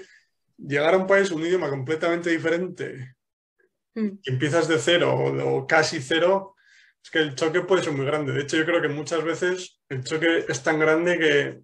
llegar 0.56 0.94
a 0.94 0.98
un 0.98 1.08
país, 1.08 1.32
un 1.32 1.44
idioma 1.44 1.70
completamente 1.70 2.30
diferente, 2.30 3.16
mm. 3.96 4.20
empiezas 4.22 4.68
de 4.68 4.78
cero 4.78 5.16
o, 5.16 5.66
casi 5.66 6.00
cero, 6.00 6.54
es 7.02 7.10
que 7.10 7.18
el 7.18 7.34
choque 7.34 7.62
puede 7.62 7.82
ser 7.82 7.92
muy 7.92 8.06
grande. 8.06 8.32
De 8.32 8.42
hecho, 8.42 8.56
yo 8.56 8.64
creo 8.64 8.82
que 8.82 8.88
muchas 8.88 9.22
veces 9.24 9.80
el 9.88 10.04
choque 10.04 10.44
es 10.48 10.62
tan 10.62 10.78
grande 10.78 11.18
que, 11.18 11.60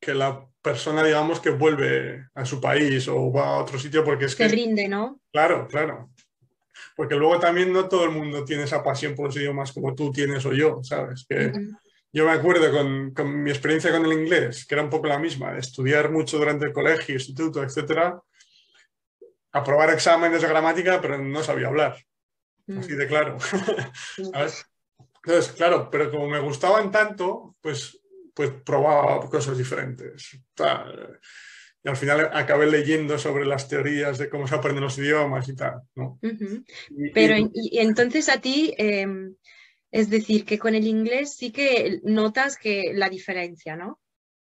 que 0.00 0.14
la 0.14 0.46
persona, 0.62 1.04
digamos, 1.04 1.40
que 1.40 1.50
vuelve 1.50 2.26
a 2.34 2.44
su 2.44 2.60
país 2.60 3.08
o 3.08 3.32
va 3.32 3.48
a 3.48 3.58
otro 3.58 3.78
sitio 3.78 4.04
porque 4.04 4.26
es 4.26 4.34
que... 4.34 4.48
Se 4.48 4.54
rinde, 4.54 4.88
¿no? 4.88 5.20
Claro, 5.32 5.66
claro. 5.68 6.10
porque 6.96 7.14
luego 7.14 7.38
también 7.38 7.72
no 7.72 7.88
todo 7.88 8.04
el 8.04 8.10
mundo 8.10 8.44
tiene 8.44 8.64
esa 8.64 8.82
pasión 8.82 9.14
por 9.14 9.26
los 9.26 9.36
idiomas 9.36 9.72
como 9.72 9.94
tú 9.94 10.10
tienes 10.12 10.44
o 10.44 10.52
yo, 10.52 10.80
¿sabes? 10.82 11.24
Que 11.28 11.52
yo 12.12 12.24
me 12.24 12.32
acuerdo 12.32 12.70
con, 12.72 13.12
con, 13.14 13.42
mi 13.42 13.50
experiencia 13.50 13.92
con 13.92 14.04
el 14.04 14.12
inglés, 14.12 14.66
que 14.66 14.74
era 14.74 14.82
un 14.82 14.90
poco 14.90 15.06
la 15.06 15.18
misma, 15.18 15.52
de 15.52 15.60
estudiar 15.60 16.10
mucho 16.10 16.38
durante 16.38 16.66
el 16.66 16.72
colegio, 16.72 17.14
instituto, 17.14 17.62
etcétera, 17.62 18.20
aprobar 19.52 19.90
exámenes 19.90 20.42
de 20.42 20.48
gramática, 20.48 21.00
pero 21.00 21.18
no 21.18 21.42
sabía 21.42 21.68
hablar. 21.68 21.96
Así 22.68 22.94
de 22.94 23.06
claro. 23.06 23.38
Entonces, 25.22 25.52
claro, 25.52 25.90
pero 25.90 26.10
como 26.10 26.28
me 26.28 26.40
gustaban 26.40 26.90
tanto, 26.90 27.56
pues, 27.60 28.00
pues 28.34 28.50
probaba 28.64 29.20
cosas 29.28 29.58
diferentes. 29.58 30.38
Y 31.82 31.88
al 31.88 31.96
final 31.96 32.30
acabé 32.32 32.66
leyendo 32.66 33.18
sobre 33.18 33.46
las 33.46 33.68
teorías 33.68 34.18
de 34.18 34.28
cómo 34.28 34.46
se 34.46 34.54
aprenden 34.54 34.84
los 34.84 34.98
idiomas 34.98 35.48
y 35.48 35.56
tal. 35.56 35.82
¿no? 35.94 36.18
Pero 37.14 37.36
y, 37.52 37.78
entonces 37.78 38.28
a 38.28 38.40
ti, 38.40 38.74
em, 38.76 39.34
es 39.90 40.10
decir, 40.10 40.44
que 40.44 40.58
con 40.58 40.74
el 40.74 40.86
inglés 40.86 41.36
sí 41.36 41.50
que 41.50 42.00
notas 42.02 42.56
que 42.56 42.92
la 42.94 43.08
diferencia, 43.08 43.76
¿no? 43.76 44.00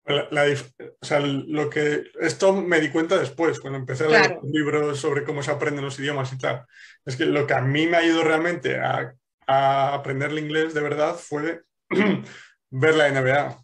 O 0.05 1.05
sea, 1.05 1.19
lo 1.19 1.69
que 1.69 2.03
esto 2.19 2.53
me 2.53 2.79
di 2.79 2.89
cuenta 2.89 3.17
después, 3.17 3.59
cuando 3.59 3.79
empecé 3.79 4.05
a 4.05 4.09
leer 4.09 4.39
libros 4.43 4.99
sobre 4.99 5.23
cómo 5.23 5.43
se 5.43 5.51
aprenden 5.51 5.85
los 5.85 5.99
idiomas 5.99 6.33
y 6.33 6.37
tal. 6.37 6.65
Es 7.05 7.15
que 7.15 7.25
lo 7.25 7.45
que 7.45 7.53
a 7.53 7.61
mí 7.61 7.87
me 7.87 7.97
ayudó 7.97 8.23
realmente 8.23 8.79
a, 8.79 9.13
a 9.47 9.93
aprender 9.93 10.31
el 10.31 10.39
inglés 10.39 10.73
de 10.73 10.81
verdad 10.81 11.15
fue 11.15 11.61
ver 12.69 12.95
la 12.95 13.09
NBA. 13.09 13.57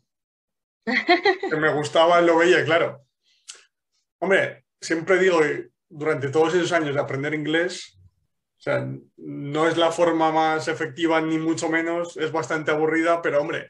que 1.50 1.56
me 1.56 1.74
gustaba, 1.74 2.22
lo 2.22 2.38
veía, 2.38 2.64
claro. 2.64 3.06
Hombre, 4.20 4.66
siempre 4.80 5.20
digo 5.20 5.42
durante 5.90 6.30
todos 6.30 6.54
esos 6.54 6.72
años 6.72 6.94
de 6.94 7.02
aprender 7.02 7.34
inglés, 7.34 7.98
o 8.58 8.62
sea, 8.62 8.88
no 9.18 9.68
es 9.68 9.78
la 9.78 9.92
forma 9.92 10.32
más 10.32 10.68
efectiva 10.68 11.22
ni 11.22 11.38
mucho 11.38 11.70
menos, 11.70 12.18
es 12.18 12.32
bastante 12.32 12.72
aburrida, 12.72 13.22
pero 13.22 13.42
hombre, 13.42 13.70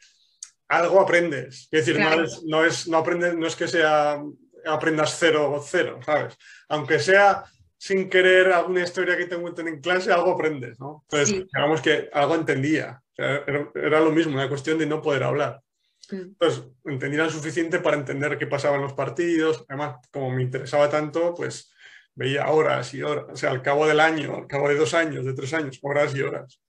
algo 0.67 0.99
aprendes. 0.99 1.67
Es 1.71 1.85
decir, 1.85 1.99
no, 1.99 2.21
es, 2.21 2.43
no, 2.43 2.65
es, 2.65 2.87
no, 2.87 2.97
aprendes, 2.97 3.35
no 3.35 3.47
es 3.47 3.55
que 3.55 3.67
sea 3.67 4.21
aprendas 4.65 5.15
cero 5.17 5.51
o 5.51 5.61
cero, 5.61 5.99
¿sabes? 6.05 6.37
Aunque 6.69 6.99
sea 6.99 7.45
sin 7.77 8.09
querer 8.09 8.51
alguna 8.51 8.83
historia 8.83 9.15
que 9.15 9.27
te 9.27 9.37
cuenten 9.37 9.67
en 9.67 9.79
clase, 9.79 10.11
algo 10.11 10.31
aprendes, 10.31 10.79
¿no? 10.79 11.05
Entonces, 11.09 11.45
digamos 11.53 11.81
que 11.81 12.09
algo 12.11 12.35
entendía. 12.35 13.01
era, 13.15 13.69
era, 13.75 13.99
lo 13.99 14.11
mismo, 14.11 14.33
una 14.33 14.49
cuestión 14.49 14.77
de 14.77 14.87
no 14.87 15.01
poder 15.01 15.23
hablar. 15.23 15.61
Entonces, 16.09 16.63
entendía 16.85 17.23
lo 17.23 17.29
suficiente 17.29 17.79
para 17.79 17.97
entender 17.97 18.37
qué 18.37 18.47
pasaba 18.47 18.77
en 18.77 18.81
los 18.81 18.93
partidos. 18.93 19.65
Además, 19.69 19.97
como 20.11 20.31
me 20.31 20.41
interesaba 20.41 20.89
tanto, 20.89 21.33
pues 21.35 21.71
veía 22.15 22.47
horas 22.49 22.93
y 22.93 23.03
horas. 23.03 23.25
O 23.29 23.35
sea, 23.35 23.51
al 23.51 23.61
cabo 23.61 23.85
del 23.85 23.99
año, 23.99 24.35
al 24.35 24.47
cabo 24.47 24.69
de 24.69 24.75
dos 24.75 24.93
años, 24.93 25.25
de 25.25 25.33
tres 25.33 25.53
años, 25.53 25.79
horas 25.81 26.15
y 26.15 26.21
horas. 26.21 26.59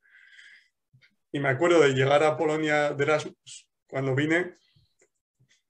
Y 1.32 1.40
me 1.40 1.48
acuerdo 1.48 1.80
de 1.80 1.94
llegar 1.94 2.22
a 2.22 2.36
Polonia 2.36 2.92
de 2.92 3.04
Erasmus 3.04 3.67
cuando 3.88 4.14
vine 4.14 4.54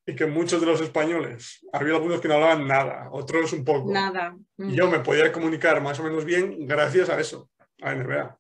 y 0.07 0.17
que 0.17 0.27
muchos 0.27 0.61
de 0.61 0.67
los 0.67 0.81
españoles, 0.81 1.67
había 1.71 1.95
algunos 1.95 2.21
que 2.21 2.29
no 2.29 2.35
hablaban 2.35 2.67
nada, 2.67 3.09
otros 3.13 3.53
un 3.53 3.65
poco. 3.65 3.93
Nada. 3.93 4.35
Y 4.57 4.75
yo 4.75 4.91
me 4.91 5.01
podía 5.01 5.31
comunicar 5.31 5.83
más 5.83 6.01
o 6.01 6.03
menos 6.03 6.25
bien 6.25 6.67
gracias 6.67 7.11
a 7.11 7.21
eso, 7.21 7.51
a 7.83 7.95
NBA. 7.95 8.39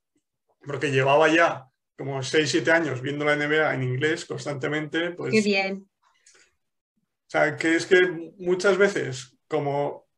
Porque 0.66 0.90
llevaba 0.90 1.28
ya 1.28 1.66
como 1.96 2.22
6, 2.22 2.50
7 2.50 2.70
años 2.70 3.02
viendo 3.02 3.24
la 3.24 3.36
NBA 3.36 3.74
en 3.74 3.82
inglés 3.82 4.24
constantemente, 4.24 5.10
pues... 5.10 5.32
Qué 5.32 5.42
bien. 5.42 5.88
O 7.28 7.30
sea, 7.30 7.54
que 7.56 7.76
es 7.76 7.84
que 7.84 8.32
muchas 8.38 8.78
veces, 8.78 9.36
como 9.46 10.08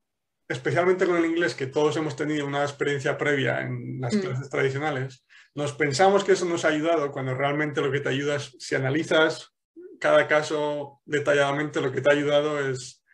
especialmente 0.46 1.06
con 1.06 1.16
el 1.16 1.24
inglés, 1.24 1.54
que 1.54 1.66
todos 1.66 1.96
hemos 1.96 2.14
tenido 2.14 2.46
una 2.46 2.62
experiencia 2.62 3.18
previa 3.18 3.62
en 3.62 4.00
las 4.00 4.14
mm. 4.14 4.20
clases 4.20 4.50
tradicionales, 4.50 5.24
nos 5.54 5.72
pensamos 5.72 6.24
que 6.24 6.32
eso 6.32 6.44
nos 6.44 6.64
ha 6.64 6.68
ayudado 6.68 7.10
cuando 7.10 7.34
realmente 7.34 7.80
lo 7.80 7.90
que 7.90 8.00
te 8.00 8.08
ayuda 8.08 8.36
es, 8.36 8.56
si 8.58 8.74
analizas 8.74 9.52
cada 9.98 10.26
caso 10.26 11.00
detalladamente, 11.04 11.80
lo 11.80 11.92
que 11.92 12.00
te 12.00 12.10
ha 12.10 12.14
ayudado 12.14 12.58
es 12.70 13.04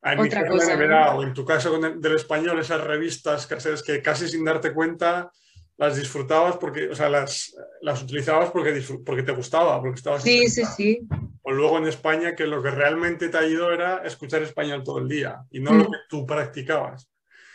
a 0.00 0.14
la 0.14 0.22
NBA, 0.24 1.14
o 1.14 1.22
en 1.22 1.32
tu 1.32 1.44
caso 1.44 1.70
con 1.70 1.84
el, 1.84 2.00
del 2.00 2.16
español, 2.16 2.58
esas 2.58 2.82
revistas 2.82 3.46
que 3.84 4.02
casi 4.02 4.28
sin 4.28 4.44
darte 4.44 4.72
cuenta 4.72 5.30
las 5.76 5.96
disfrutabas 5.96 6.56
porque, 6.58 6.88
o 6.88 6.94
sea, 6.94 7.08
las, 7.08 7.54
las 7.80 8.02
utilizabas 8.02 8.50
porque, 8.50 8.82
porque 9.04 9.22
te 9.22 9.32
gustaba, 9.32 9.80
porque 9.80 9.96
estabas... 9.96 10.22
Sí, 10.22 10.48
sí, 10.48 10.64
sí. 10.64 11.08
O 11.42 11.50
luego 11.50 11.78
en 11.78 11.86
España 11.86 12.36
que 12.36 12.46
lo 12.46 12.62
que 12.62 12.70
realmente 12.70 13.28
te 13.28 13.38
ayudó 13.38 13.72
era 13.72 13.98
escuchar 14.04 14.42
español 14.42 14.84
todo 14.84 14.98
el 14.98 15.08
día 15.08 15.42
y 15.50 15.60
no 15.60 15.72
lo 15.72 15.84
mm. 15.84 15.92
que 15.92 15.98
tú 16.08 16.26
practicabas. 16.26 17.10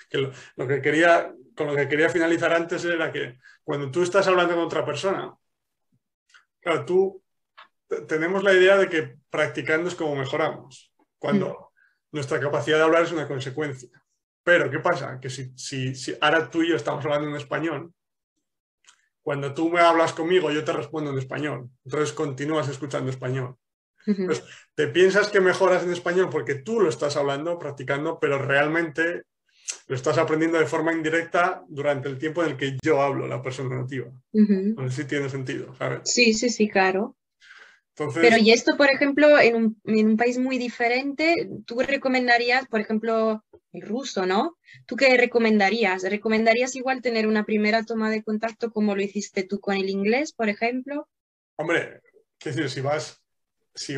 Que 0.10 0.18
lo, 0.18 0.68
que 0.68 0.82
quería, 0.82 1.34
con 1.56 1.68
lo 1.68 1.76
que 1.76 1.88
quería 1.88 2.10
finalizar 2.10 2.54
antes 2.54 2.84
era 2.86 3.12
que 3.12 3.38
cuando 3.68 3.92
tú 3.92 4.02
estás 4.02 4.26
hablando 4.30 4.56
con 4.56 4.64
otra 4.64 4.86
persona, 4.86 5.36
claro, 6.62 6.86
tú 6.86 7.22
tenemos 8.08 8.42
la 8.42 8.54
idea 8.54 8.78
de 8.78 8.88
que 8.88 9.18
practicando 9.30 9.90
es 9.90 9.96
como 9.96 10.16
mejoramos, 10.16 10.94
cuando 11.20 11.50
mm. 11.50 12.16
nuestra 12.16 12.40
capacidad 12.40 12.78
de 12.78 12.86
hablar 12.86 13.04
es 13.04 13.12
una 13.12 13.28
consecuencia. 13.28 13.90
Pero, 14.42 14.72
¿qué 14.72 14.80
pasa? 14.80 15.20
Que 15.20 15.30
si, 15.30 15.52
si, 15.58 15.94
si 15.96 16.16
ahora 16.22 16.50
tú 16.50 16.64
y 16.64 16.70
yo 16.70 16.78
estamos 16.78 17.04
hablando 17.04 17.28
en 17.28 17.36
español, 17.36 17.94
cuando 19.22 19.54
tú 19.54 19.70
me 19.70 19.82
hablas 19.82 20.14
conmigo, 20.14 20.50
yo 20.50 20.64
te 20.64 20.72
respondo 20.72 21.12
en 21.12 21.18
español. 21.18 21.70
Entonces 21.84 22.14
continúas 22.14 22.70
escuchando 22.70 23.10
español. 23.10 23.58
te 24.76 24.88
piensas 24.88 25.28
que 25.28 25.42
mejoras 25.42 25.84
en 25.84 25.92
español 25.92 26.30
porque 26.32 26.56
tú 26.56 26.80
lo 26.80 26.88
estás 26.88 27.18
hablando, 27.18 27.60
practicando, 27.60 28.18
pero 28.18 28.38
realmente 28.38 29.24
lo 29.88 29.96
estás 29.96 30.18
aprendiendo 30.18 30.60
de 30.60 30.66
forma 30.66 30.94
indirecta 30.94 31.64
durante 31.68 32.10
el 32.10 32.18
tiempo 32.18 32.44
en 32.44 32.52
el 32.52 32.58
que 32.58 32.78
yo 32.84 33.02
hablo, 33.02 33.28
la 33.28 33.42
persona 33.42 33.78
nativa. 33.78 34.12
No 34.32 34.90
sé 34.90 35.04
si 35.04 35.08
tiene 35.08 35.30
sentido, 35.30 35.74
¿sabes? 35.76 36.02
Sí, 36.06 36.34
sí, 36.34 36.50
sí, 36.50 36.68
claro. 36.70 37.16
Pero 38.14 38.38
y 38.38 38.52
esto, 38.52 38.78
por 38.78 38.90
ejemplo, 38.92 39.40
en 39.40 39.56
un, 39.56 39.82
en 39.86 40.10
un, 40.10 40.18
país 40.18 40.38
muy 40.38 40.60
diferente, 40.60 41.50
¿tú 41.66 41.80
recomendarías, 41.80 42.68
por 42.68 42.80
ejemplo, 42.80 43.44
el 43.72 43.82
ruso, 43.82 44.28
¿no? 44.28 44.58
¿Tú 44.86 44.96
qué 44.96 45.18
recomendarías? 45.18 46.04
¿Recomendarías 46.04 46.76
igual 46.76 47.02
tener 47.02 47.26
una 47.26 47.44
primera 47.44 47.84
toma 47.84 48.12
de 48.12 48.24
contacto 48.24 48.72
como 48.72 48.96
lo 48.96 49.02
hiciste 49.02 49.44
tú 49.44 49.60
con 49.60 49.78
el 49.78 49.90
inglés, 49.90 50.32
por 50.32 50.48
ejemplo? 50.48 51.10
Hombre, 51.56 52.02
qué 52.38 52.52
decir, 52.52 52.70
si 52.70 52.82
vas, 52.82 53.24
si, 53.74 53.96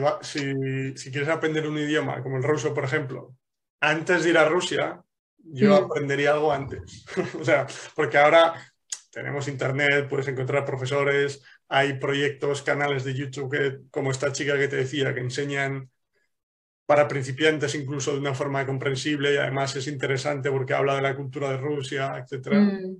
si, 0.95 1.11
quieres 1.11 1.29
aprender 1.29 1.67
un 1.67 1.77
idioma 1.77 2.23
como 2.23 2.37
el 2.37 2.43
ruso, 2.43 2.73
por 2.73 2.85
ejemplo, 2.85 3.35
antes 3.81 4.23
de 4.23 4.29
ir 4.29 4.37
a 4.37 4.47
Rusia, 4.47 5.03
yo 5.51 5.75
aprendería 5.75 6.31
algo 6.31 6.51
antes. 6.51 7.05
o 7.39 7.43
sea, 7.43 7.67
porque 7.95 8.17
ahora 8.17 8.53
tenemos 9.11 9.47
internet, 9.47 10.07
puedes 10.09 10.27
encontrar 10.27 10.65
profesores, 10.65 11.43
hay 11.67 11.99
proyectos, 11.99 12.61
canales 12.61 13.03
de 13.03 13.13
YouTube 13.13 13.51
que, 13.51 13.79
como 13.91 14.11
esta 14.11 14.31
chica 14.31 14.57
que 14.57 14.67
te 14.67 14.77
decía, 14.77 15.13
que 15.13 15.19
enseñan 15.21 15.89
para 16.85 17.07
principiantes 17.07 17.75
incluso 17.75 18.13
de 18.13 18.19
una 18.19 18.33
forma 18.33 18.65
comprensible 18.65 19.33
y 19.33 19.37
además 19.37 19.75
es 19.75 19.85
interesante 19.85 20.49
porque 20.49 20.73
habla 20.73 20.95
de 20.95 21.03
la 21.03 21.15
cultura 21.15 21.51
de 21.51 21.57
Rusia, 21.57 22.17
etc. 22.17 22.47
Mm. 22.51 22.97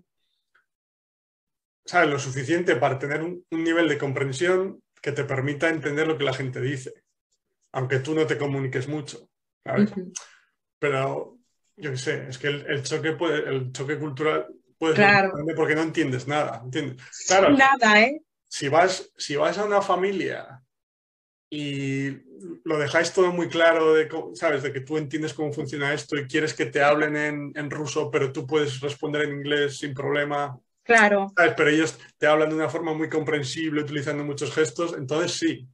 ¿Sabes? 1.85 2.09
Lo 2.09 2.19
suficiente 2.19 2.75
para 2.75 2.99
tener 2.99 3.23
un, 3.23 3.43
nivel 3.49 3.89
de 3.89 3.97
comprensión 3.97 4.83
que 5.01 5.11
te 5.11 5.23
permita 5.23 5.69
entender 5.69 6.05
lo 6.07 6.19
que 6.19 6.23
la 6.23 6.33
gente 6.33 6.61
dice, 6.61 6.93
aunque 7.71 7.97
tú 7.97 8.13
no 8.13 8.27
te 8.27 8.37
comuniques 8.37 8.87
mucho. 8.87 9.27
Pero 10.77 11.38
yo 11.79 11.91
qué 11.91 11.97
sé, 11.97 12.27
es 12.27 12.37
que 12.37 12.47
el, 12.47 12.83
choque, 12.83 13.13
puede, 13.13 13.49
el 13.49 13.71
choque 13.71 13.97
cultural 13.97 14.47
puede 14.77 14.95
ser 14.95 15.31
porque 15.55 15.75
no 15.75 15.81
entiendes 15.81 16.27
nada. 16.27 16.61
¿entiendes? 16.63 17.01
Claro, 17.27 17.51
nada, 17.51 18.01
¿eh? 18.01 18.21
Si 18.47 18.67
vas, 18.67 19.11
si 19.17 19.35
vas 19.35 19.57
a 19.57 19.65
una 19.65 19.81
familia 19.81 20.61
y 21.49 22.09
lo 22.63 22.77
dejáis 22.77 23.11
todo 23.11 23.31
muy 23.31 23.47
claro, 23.47 23.93
de, 23.93 24.09
¿sabes? 24.33 24.63
De 24.63 24.71
que 24.71 24.81
tú 24.81 24.97
entiendes 24.97 25.33
cómo 25.33 25.51
funciona 25.51 25.93
esto 25.93 26.17
y 26.17 26.27
quieres 26.27 26.53
que 26.53 26.67
te 26.67 26.81
hablen 26.81 27.15
en, 27.55 27.71
ruso, 27.71 28.11
pero 28.11 28.31
tú 28.31 28.45
puedes 28.45 28.79
responder 28.79 29.23
en 29.23 29.37
inglés 29.37 29.77
sin 29.77 29.93
problema. 29.93 30.59
Claro. 30.83 31.31
Pero 31.35 31.69
ellos 31.69 31.97
te 32.17 32.27
hablan 32.27 32.49
de 32.49 32.55
una 32.55 32.69
forma 32.69 32.93
muy 32.93 33.09
comprensible, 33.09 33.81
utilizando 33.81 34.23
muchos 34.23 34.53
gestos, 34.53 34.93
entonces 34.97 35.33
sí. 35.33 35.67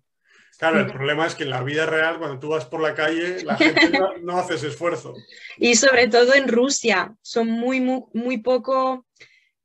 Claro, 0.57 0.79
el 0.79 0.87
problema 0.87 1.27
es 1.27 1.35
que 1.35 1.43
en 1.43 1.49
la 1.49 1.63
vida 1.63 1.85
real, 1.85 2.17
cuando 2.17 2.39
tú 2.39 2.49
vas 2.49 2.65
por 2.65 2.81
la 2.81 2.93
calle, 2.93 3.43
la 3.43 3.57
gente 3.57 3.89
no, 3.89 4.17
no 4.17 4.37
hace 4.37 4.55
ese 4.55 4.67
esfuerzo. 4.67 5.13
Y 5.57 5.75
sobre 5.75 6.07
todo 6.07 6.33
en 6.33 6.47
Rusia, 6.47 7.15
son 7.21 7.49
muy, 7.49 7.81
muy, 7.81 8.03
muy 8.13 8.37
poco 8.37 9.05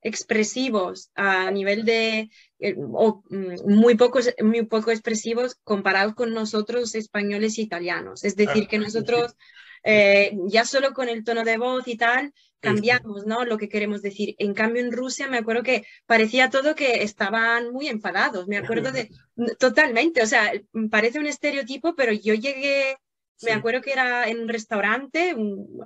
expresivos 0.02 1.10
a 1.14 1.50
nivel 1.50 1.84
de, 1.84 2.30
eh, 2.58 2.74
o 2.76 3.22
mm, 3.28 3.72
muy, 3.72 3.96
pocos, 3.96 4.34
muy 4.42 4.64
poco 4.66 4.90
expresivos 4.90 5.56
comparados 5.62 6.14
con 6.14 6.32
nosotros 6.32 6.94
españoles 6.94 7.58
e 7.58 7.62
italianos. 7.62 8.24
Es 8.24 8.34
decir, 8.36 8.66
que 8.66 8.78
nosotros 8.78 9.36
eh, 9.84 10.36
ya 10.46 10.64
solo 10.64 10.92
con 10.92 11.08
el 11.08 11.24
tono 11.24 11.44
de 11.44 11.56
voz 11.56 11.86
y 11.86 11.96
tal 11.96 12.32
cambiamos 12.60 13.26
¿no? 13.26 13.44
lo 13.44 13.58
que 13.58 13.68
queremos 13.68 14.02
decir. 14.02 14.34
En 14.38 14.54
cambio, 14.54 14.82
en 14.82 14.92
Rusia 14.92 15.28
me 15.28 15.38
acuerdo 15.38 15.62
que 15.62 15.84
parecía 16.06 16.50
todo 16.50 16.74
que 16.74 17.02
estaban 17.02 17.72
muy 17.72 17.88
enfadados. 17.88 18.46
Me 18.46 18.58
acuerdo 18.58 18.92
de 18.92 19.10
totalmente, 19.58 20.22
o 20.22 20.26
sea, 20.26 20.52
parece 20.90 21.18
un 21.18 21.26
estereotipo, 21.26 21.94
pero 21.94 22.12
yo 22.12 22.34
llegué 22.34 22.96
me 23.42 23.52
acuerdo 23.52 23.80
que 23.80 23.92
era 23.92 24.28
en 24.28 24.40
un 24.40 24.48
restaurante, 24.48 25.34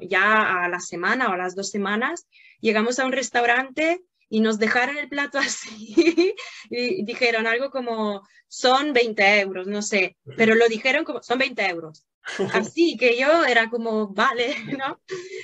ya 0.00 0.64
a 0.64 0.68
la 0.68 0.80
semana 0.80 1.28
o 1.28 1.32
a 1.32 1.36
las 1.36 1.54
dos 1.54 1.70
semanas, 1.70 2.26
llegamos 2.60 2.98
a 2.98 3.06
un 3.06 3.12
restaurante 3.12 4.02
y 4.28 4.40
nos 4.40 4.58
dejaron 4.58 4.96
el 4.96 5.08
plato 5.08 5.38
así 5.38 6.34
y 6.70 7.04
dijeron 7.04 7.46
algo 7.46 7.70
como, 7.70 8.22
son 8.48 8.92
20 8.92 9.40
euros, 9.40 9.66
no 9.66 9.82
sé, 9.82 10.16
pero 10.36 10.54
lo 10.54 10.68
dijeron 10.68 11.04
como, 11.04 11.22
son 11.22 11.38
20 11.38 11.66
euros. 11.66 12.06
Así 12.52 12.96
que 12.96 13.18
yo 13.18 13.44
era 13.44 13.68
como, 13.68 14.08
vale, 14.08 14.54
¿no? 14.78 15.00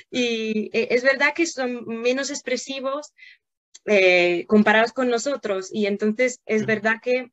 Y 0.09 0.69
eh, 0.73 0.87
es 0.91 1.03
verdad 1.03 1.33
que 1.35 1.45
son 1.45 1.85
menos 1.85 2.29
expresivos 2.29 3.13
eh, 3.85 4.45
comparados 4.47 4.91
con 4.91 5.09
nosotros 5.09 5.69
y 5.71 5.87
entonces 5.87 6.39
es 6.45 6.65
verdad 6.65 6.95
que 7.01 7.31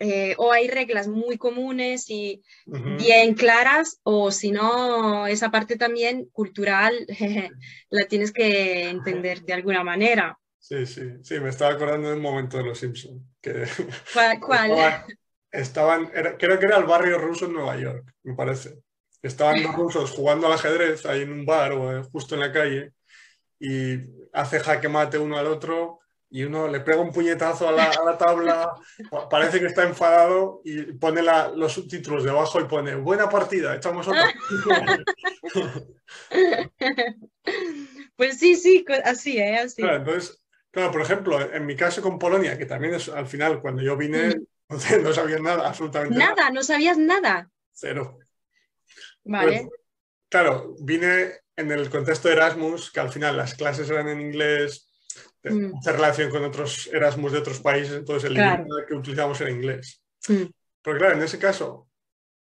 eh, 0.00 0.34
o 0.38 0.52
hay 0.52 0.68
reglas 0.68 1.08
muy 1.08 1.38
comunes 1.38 2.08
y 2.08 2.42
bien 2.66 3.34
claras, 3.34 3.98
o 4.04 4.30
si 4.30 4.52
no, 4.52 5.26
esa 5.26 5.50
parte 5.50 5.76
también 5.76 6.26
cultural 6.26 6.94
la 7.90 8.06
tienes 8.06 8.30
que 8.30 8.90
entender 8.90 9.42
de 9.42 9.54
alguna 9.54 9.82
manera. 9.82 10.38
Sí, 10.68 10.84
sí, 10.84 11.00
sí, 11.22 11.40
me 11.40 11.48
estaba 11.48 11.72
acordando 11.72 12.10
de 12.10 12.16
un 12.16 12.20
momento 12.20 12.58
de 12.58 12.64
Los 12.64 12.78
Simpsons. 12.78 13.22
Que 13.40 13.64
¿Cuál? 14.46 14.70
Estaban, 15.50 16.08
creo 16.08 16.58
que 16.58 16.66
era 16.66 16.76
el 16.76 16.84
barrio 16.84 17.16
ruso 17.16 17.46
en 17.46 17.54
Nueva 17.54 17.74
York, 17.78 18.12
me 18.22 18.34
parece. 18.34 18.74
Estaban 19.22 19.62
los 19.62 19.74
rusos 19.76 20.10
jugando 20.10 20.46
al 20.46 20.52
ajedrez 20.52 21.06
ahí 21.06 21.22
en 21.22 21.32
un 21.32 21.46
bar 21.46 21.72
o 21.72 22.04
justo 22.04 22.34
en 22.34 22.42
la 22.42 22.52
calle 22.52 22.92
y 23.58 23.96
hace 24.34 24.60
jaque 24.60 24.90
mate 24.90 25.16
uno 25.16 25.38
al 25.38 25.46
otro 25.46 26.00
y 26.28 26.44
uno 26.44 26.68
le 26.68 26.80
pega 26.80 27.00
un 27.00 27.14
puñetazo 27.14 27.70
a 27.70 27.72
la, 27.72 28.18
tabla, 28.18 28.74
parece 29.30 29.60
que 29.60 29.66
está 29.68 29.84
enfadado 29.84 30.60
y 30.66 30.82
pone 30.92 31.22
los 31.22 31.72
subtítulos 31.72 32.24
debajo 32.24 32.60
y 32.60 32.64
pone 32.64 32.94
buena 32.94 33.30
partida, 33.30 33.74
echamos 33.74 34.06
otra. 34.06 34.34
pues 38.16 38.38
sí, 38.38 38.54
sí, 38.54 38.84
así, 39.02 39.38
¿eh? 39.38 39.60
Así. 39.60 39.80
Claro, 39.80 39.96
entonces, 39.96 40.38
claro, 40.70 40.92
por 40.92 41.02
ejemplo, 41.02 41.40
en 41.40 41.66
mi 41.66 41.76
caso 41.76 42.02
con 42.02 42.18
Polonia, 42.18 42.58
que 42.58 42.66
también 42.66 42.94
es 42.94 43.08
al 43.08 43.26
final, 43.26 43.60
cuando 43.60 43.82
yo 43.82 43.96
vine, 43.96 44.34
no 45.02 45.12
sabía 45.12 45.38
nada, 45.38 45.68
absolutamente 45.68 46.18
nada. 46.18 46.34
Nada, 46.34 46.50
no 46.50 46.62
sabías 46.62 46.98
nada. 46.98 47.50
Cero. 47.72 48.18
Vale. 49.24 49.66
Pues, 49.68 49.80
claro, 50.28 50.74
vine 50.80 51.32
en 51.56 51.72
el 51.72 51.90
contexto 51.90 52.28
de 52.28 52.34
Erasmus, 52.34 52.90
que 52.90 53.00
al 53.00 53.10
final 53.10 53.36
las 53.36 53.54
clases 53.54 53.90
eran 53.90 54.08
en 54.08 54.20
inglés, 54.20 54.88
mm. 55.42 55.80
relación 55.84 56.30
con 56.30 56.44
otros 56.44 56.88
Erasmus 56.92 57.32
de 57.32 57.38
otros 57.38 57.60
países, 57.60 57.94
entonces 57.94 58.30
el 58.30 58.36
idioma 58.36 58.86
que 58.86 58.94
utilizamos 58.94 59.40
era 59.40 59.50
inglés. 59.50 60.00
Mm. 60.28 60.44
Pero 60.82 60.98
claro, 60.98 61.14
en 61.14 61.22
ese 61.22 61.38
caso, 61.38 61.87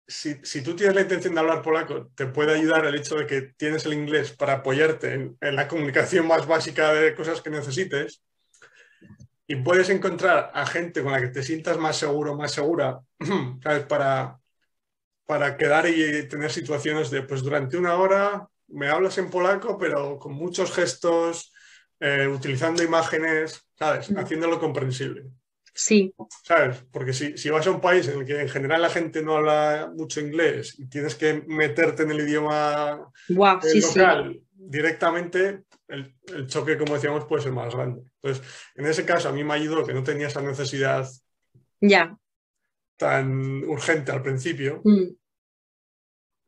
si, 0.09 0.37
si, 0.43 0.63
tú 0.63 0.75
tienes 0.75 0.95
la 0.95 1.03
intención 1.03 1.35
de 1.35 1.41
hablar 1.41 1.63
polaco, 1.63 2.09
te 2.15 2.27
puede 2.27 2.55
ayudar 2.55 2.87
el 2.87 2.95
hecho 2.95 3.17
de 3.17 3.27
que 3.27 3.43
tienes 3.43 3.85
el 3.85 3.93
inglés 3.93 4.33
para 4.33 4.55
apoyarte 4.55 5.13
en, 5.13 5.37
la 5.41 5.69
comunicación 5.69 6.27
más 6.27 6.47
básica 6.47 6.95
de 6.95 7.15
cosas 7.15 7.43
que 7.43 7.51
necesites 7.51 8.23
y 9.47 9.57
puedes 9.57 9.91
encontrar 9.91 10.51
a 10.55 10.67
gente 10.67 11.03
con 11.03 11.13
la 11.13 11.21
que 11.21 11.29
te 11.29 11.43
sientas 11.43 11.77
más 11.77 11.97
seguro, 11.97 12.35
más 12.35 12.53
segura, 12.53 13.01
¿sabes? 13.63 13.85
Para, 13.85 14.41
para 15.27 15.59
quedar 15.59 15.87
y 15.87 16.27
tener 16.27 16.51
situaciones 16.51 17.11
de, 17.11 17.23
pues 17.23 17.43
durante 17.43 17.77
una 17.77 17.95
hora 17.97 18.49
me 18.69 18.89
hablas 18.89 19.19
en 19.19 19.31
polaco, 19.31 19.77
pero 19.77 20.19
con 20.19 20.33
muchos 20.33 20.73
gestos, 20.73 21.53
eh, 22.01 22.27
utilizando 22.29 22.83
imágenes, 22.83 23.63
¿sabes? 23.79 24.11
Mm. 24.11 24.19
Haciéndolo 24.19 24.59
comprensible. 24.59 25.25
Sí. 25.79 26.13
¿Sabes? 26.43 26.85
Porque 26.91 27.13
si, 27.13 27.39
si, 27.39 27.51
vas 27.51 27.65
a 27.69 27.71
un 27.71 27.81
país 27.81 28.09
en 28.09 28.19
el 28.19 28.27
que 28.27 28.41
en 28.41 28.49
general 28.49 28.83
la 28.83 28.91
gente 28.91 29.23
no 29.23 29.37
habla 29.37 29.93
mucho 29.95 30.21
inglés 30.21 30.75
y 30.77 30.89
tienes 30.89 31.15
que 31.15 31.45
meterte 31.47 32.03
en 32.03 32.11
el 32.11 32.19
idioma 32.19 33.09
local 33.29 34.43
directamente, 34.53 35.63
el, 35.87 36.17
el, 36.35 36.49
choque, 36.49 36.77
como 36.77 36.95
decíamos, 36.95 37.27
puede 37.27 37.45
ser 37.45 37.53
más 37.53 37.73
grande. 37.73 38.03
Entonces, 38.21 38.45
en 38.75 38.87
ese 38.87 39.05
caso, 39.05 39.29
a 39.29 39.33
mí 39.33 39.45
me 39.45 39.55
ayudó 39.55 39.87
que 39.87 39.95
no 39.95 40.03
tenía 40.03 40.27
esa 40.27 40.43
necesidad 40.43 41.09
ya. 41.81 42.19
tan 42.97 43.63
urgente 43.63 44.11
al 44.11 44.23
principio. 44.23 44.81
Mm. 44.83 45.15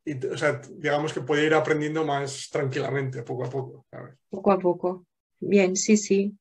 Y, 0.06 0.26
o 0.26 0.36
sea, 0.36 0.60
digamos 0.72 1.12
que 1.12 1.20
puede 1.20 1.46
ir 1.46 1.54
aprendiendo 1.54 2.04
más 2.04 2.48
tranquilamente, 2.50 3.22
poco 3.22 3.44
a 3.44 3.48
poco. 3.48 3.86
Poco 4.28 4.50
a 4.50 4.58
poco. 4.58 5.06
Bien, 5.40 5.74
sí, 5.74 5.96
sí. 5.96 6.36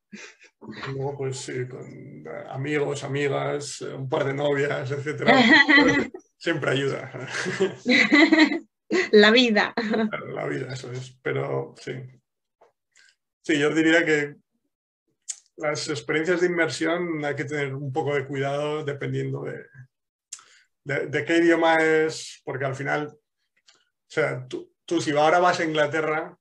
luego, 0.94 1.18
pues 1.18 1.38
sí, 1.38 1.68
con 1.68 1.86
eh, 1.88 2.44
amigos, 2.50 3.04
amigas, 3.04 3.82
eh, 3.82 3.94
un 3.94 4.10
par 4.10 4.26
de 4.26 4.34
novias, 4.34 4.92
etcétera. 4.92 5.34
siempre 6.38 6.72
ayuda. 6.72 7.12
La 9.12 9.32
vida. 9.32 9.74
La 10.34 10.48
vida, 10.48 10.74
eso 10.74 10.92
es. 10.92 11.18
Pero 11.22 11.76
sí. 11.80 11.94
Sí, 13.44 13.60
yo 13.60 13.74
diría 13.74 14.06
que 14.06 14.36
las 15.58 15.90
experiencias 15.90 16.42
de 16.42 16.48
inmersión 16.48 17.24
hay 17.24 17.36
que 17.36 17.46
tener 17.46 17.76
un 17.76 17.92
poco 17.92 18.16
de 18.16 18.26
cuidado 18.26 18.84
dependiendo 18.84 19.44
de, 19.44 19.66
de, 21.08 21.26
qué 21.26 21.38
idioma 21.38 21.76
es, 21.76 22.42
porque 22.46 22.66
al 22.66 22.76
final, 22.76 23.08
o 23.08 24.08
sea, 24.08 24.48
tú, 24.48 24.74
tú 24.86 25.02
si 25.02 25.12
ahora 25.12 25.40
vas 25.40 25.60
a 25.60 25.66
Inglaterra, 25.66 26.39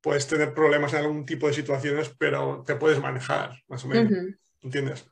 puedes 0.00 0.26
tener 0.26 0.54
problemas 0.54 0.92
en 0.92 1.00
algún 1.00 1.26
tipo 1.26 1.46
de 1.46 1.54
situaciones, 1.54 2.14
pero 2.18 2.62
te 2.66 2.76
puedes 2.76 3.00
manejar, 3.00 3.62
más 3.68 3.84
o 3.84 3.88
menos. 3.88 4.12
¿Entiendes? 4.62 5.06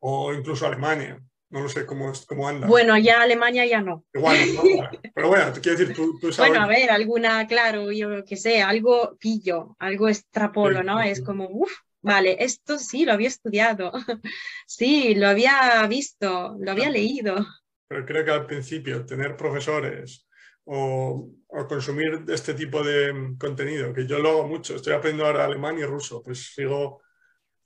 O 0.00 0.32
incluso 0.32 0.66
Alemania. 0.66 1.20
No 1.48 1.60
lo 1.60 1.68
sé 1.68 1.86
cómo, 1.86 2.12
cómo 2.26 2.48
anda. 2.48 2.66
Bueno, 2.66 2.98
ya 2.98 3.22
Alemania 3.22 3.64
ya 3.66 3.80
no. 3.80 4.04
Igual, 4.12 4.36
¿no? 4.54 4.62
Pero 5.14 5.28
bueno, 5.28 5.52
te 5.52 5.60
quiero 5.60 5.78
decir, 5.78 5.94
tú, 5.94 6.32
sabes... 6.32 6.50
Bueno, 6.50 6.64
a 6.64 6.66
ver, 6.66 6.90
alguna, 6.90 7.46
claro, 7.46 7.92
yo 7.92 8.24
que 8.24 8.36
sé, 8.36 8.62
algo 8.62 9.16
pillo, 9.20 9.76
algo 9.78 10.08
extrapolo, 10.08 10.82
¿no? 10.82 11.00
Es 11.00 11.22
como, 11.22 11.48
uff, 11.48 11.70
vale, 12.02 12.36
esto 12.40 12.78
sí 12.78 13.04
lo 13.04 13.12
había 13.12 13.28
estudiado. 13.28 13.92
sí, 14.66 15.14
lo 15.14 15.28
había 15.28 15.86
visto, 15.88 16.56
lo 16.58 16.70
había 16.72 16.90
leído. 16.90 17.46
Pero 17.88 18.04
creo 18.04 18.24
que 18.24 18.30
al 18.32 18.46
principio 18.46 19.06
tener 19.06 19.36
profesores 19.36 20.25
o, 20.66 21.32
consumir 21.68 22.24
este 22.28 22.54
tipo 22.54 22.82
de 22.82 23.34
contenido, 23.38 23.92
que 23.94 24.06
yo 24.06 24.18
lo 24.18 24.30
hago 24.30 24.46
mucho. 24.46 24.76
Estoy 24.76 24.92
aprendiendo 24.92 25.26
ahora 25.26 25.44
alemán 25.44 25.78
y 25.78 25.84
ruso, 25.84 26.22
pues 26.22 26.52
sigo 26.54 27.00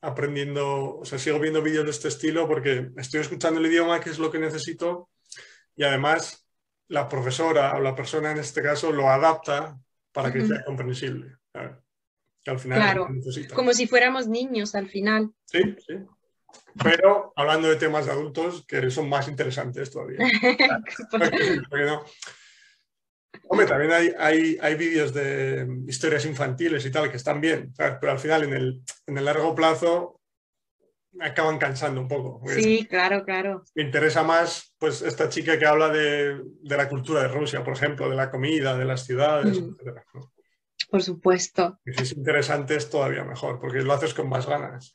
aprendiendo, 0.01 0.99
o 0.99 1.05
sea, 1.05 1.19
sigo 1.19 1.39
viendo 1.41 1.63
vídeos 1.63 1.85
de 1.85 1.91
este 1.91 2.09
estilo 2.09 2.47
porque 2.47 2.91
estoy 2.97 3.21
escuchando 3.21 3.59
el 3.59 3.67
idioma, 3.67 4.01
que 4.01 4.11
es 4.11 4.19
lo 4.19 4.31
que 4.31 4.39
necesito, 4.39 5.11
y 5.75 5.83
además 5.83 6.47
la 6.89 7.09
profesora 7.09 7.77
o 7.77 7.81
la 7.81 7.95
persona 7.95 8.31
en 8.31 8.39
este 8.39 8.63
caso 8.63 8.93
lo 8.93 9.09
adapta 9.09 9.79
para 10.13 10.33
que 10.33 10.47
sea 10.47 10.65
comprensible. 10.65 11.37
al 11.53 12.59
final 12.59 12.79
claro, 12.79 13.09
como 13.55 13.73
si 13.73 13.87
fuéramos 13.87 14.29
niños 14.29 14.75
al 14.75 14.89
final. 14.89 15.33
Sí, 15.45 15.61
sí. 15.87 15.95
Pero 16.83 17.33
hablando 17.37 17.69
de 17.69 17.77
temas 17.77 18.07
de 18.07 18.13
adultos 18.13 18.65
que 18.67 18.91
son 18.91 19.09
más 19.09 19.29
interesantes 19.29 19.91
todavía. 19.91 20.19
porque 21.11 21.85
no, 21.85 22.05
Hombre, 23.49 23.67
también 23.67 23.93
hay, 23.93 24.13
hay, 24.19 24.59
hay 24.61 24.75
vídeos 24.77 25.13
de 25.13 25.67
historias 25.87 26.25
infantiles 26.25 26.85
y 26.87 26.91
tal 26.91 27.11
que 27.11 27.17
están 27.17 27.41
bien, 27.41 27.73
pero 27.77 28.13
al 28.13 28.19
final 28.19 28.45
en 28.45 28.55
el, 28.55 28.83
en 29.07 29.19
el 29.19 29.25
largo 29.25 29.55
plazo 29.55 30.21
acaban 31.19 31.59
cansando 31.59 32.01
un 32.01 32.09
poco. 32.09 32.41
Sí, 32.49 32.87
claro, 32.89 33.25
claro. 33.25 33.65
Me 33.75 33.83
interesa 33.83 34.23
más 34.23 34.75
pues 34.79 35.03
esta 35.03 35.29
chica 35.29 35.59
que 35.59 35.67
habla 35.67 35.89
de, 35.89 36.41
de 36.63 36.77
la 36.77 36.89
cultura 36.89 37.23
de 37.23 37.29
Rusia, 37.29 37.65
por 37.65 37.75
ejemplo, 37.75 38.09
de 38.09 38.17
la 38.17 38.31
comida, 38.31 38.77
de 38.77 38.85
las 38.85 39.07
ciudades, 39.07 39.61
mm. 39.61 39.77
etc. 39.81 40.01
Por 40.89 41.03
supuesto. 41.03 41.79
Y 41.85 41.93
si 41.93 42.03
es 42.03 42.13
interesante 42.13 42.77
es 42.77 42.91
todavía 42.91 43.25
mejor, 43.25 43.61
porque 43.61 43.83
lo 43.83 43.93
haces 43.93 44.15
con 44.15 44.29
más 44.29 44.47
ganas. 44.47 44.93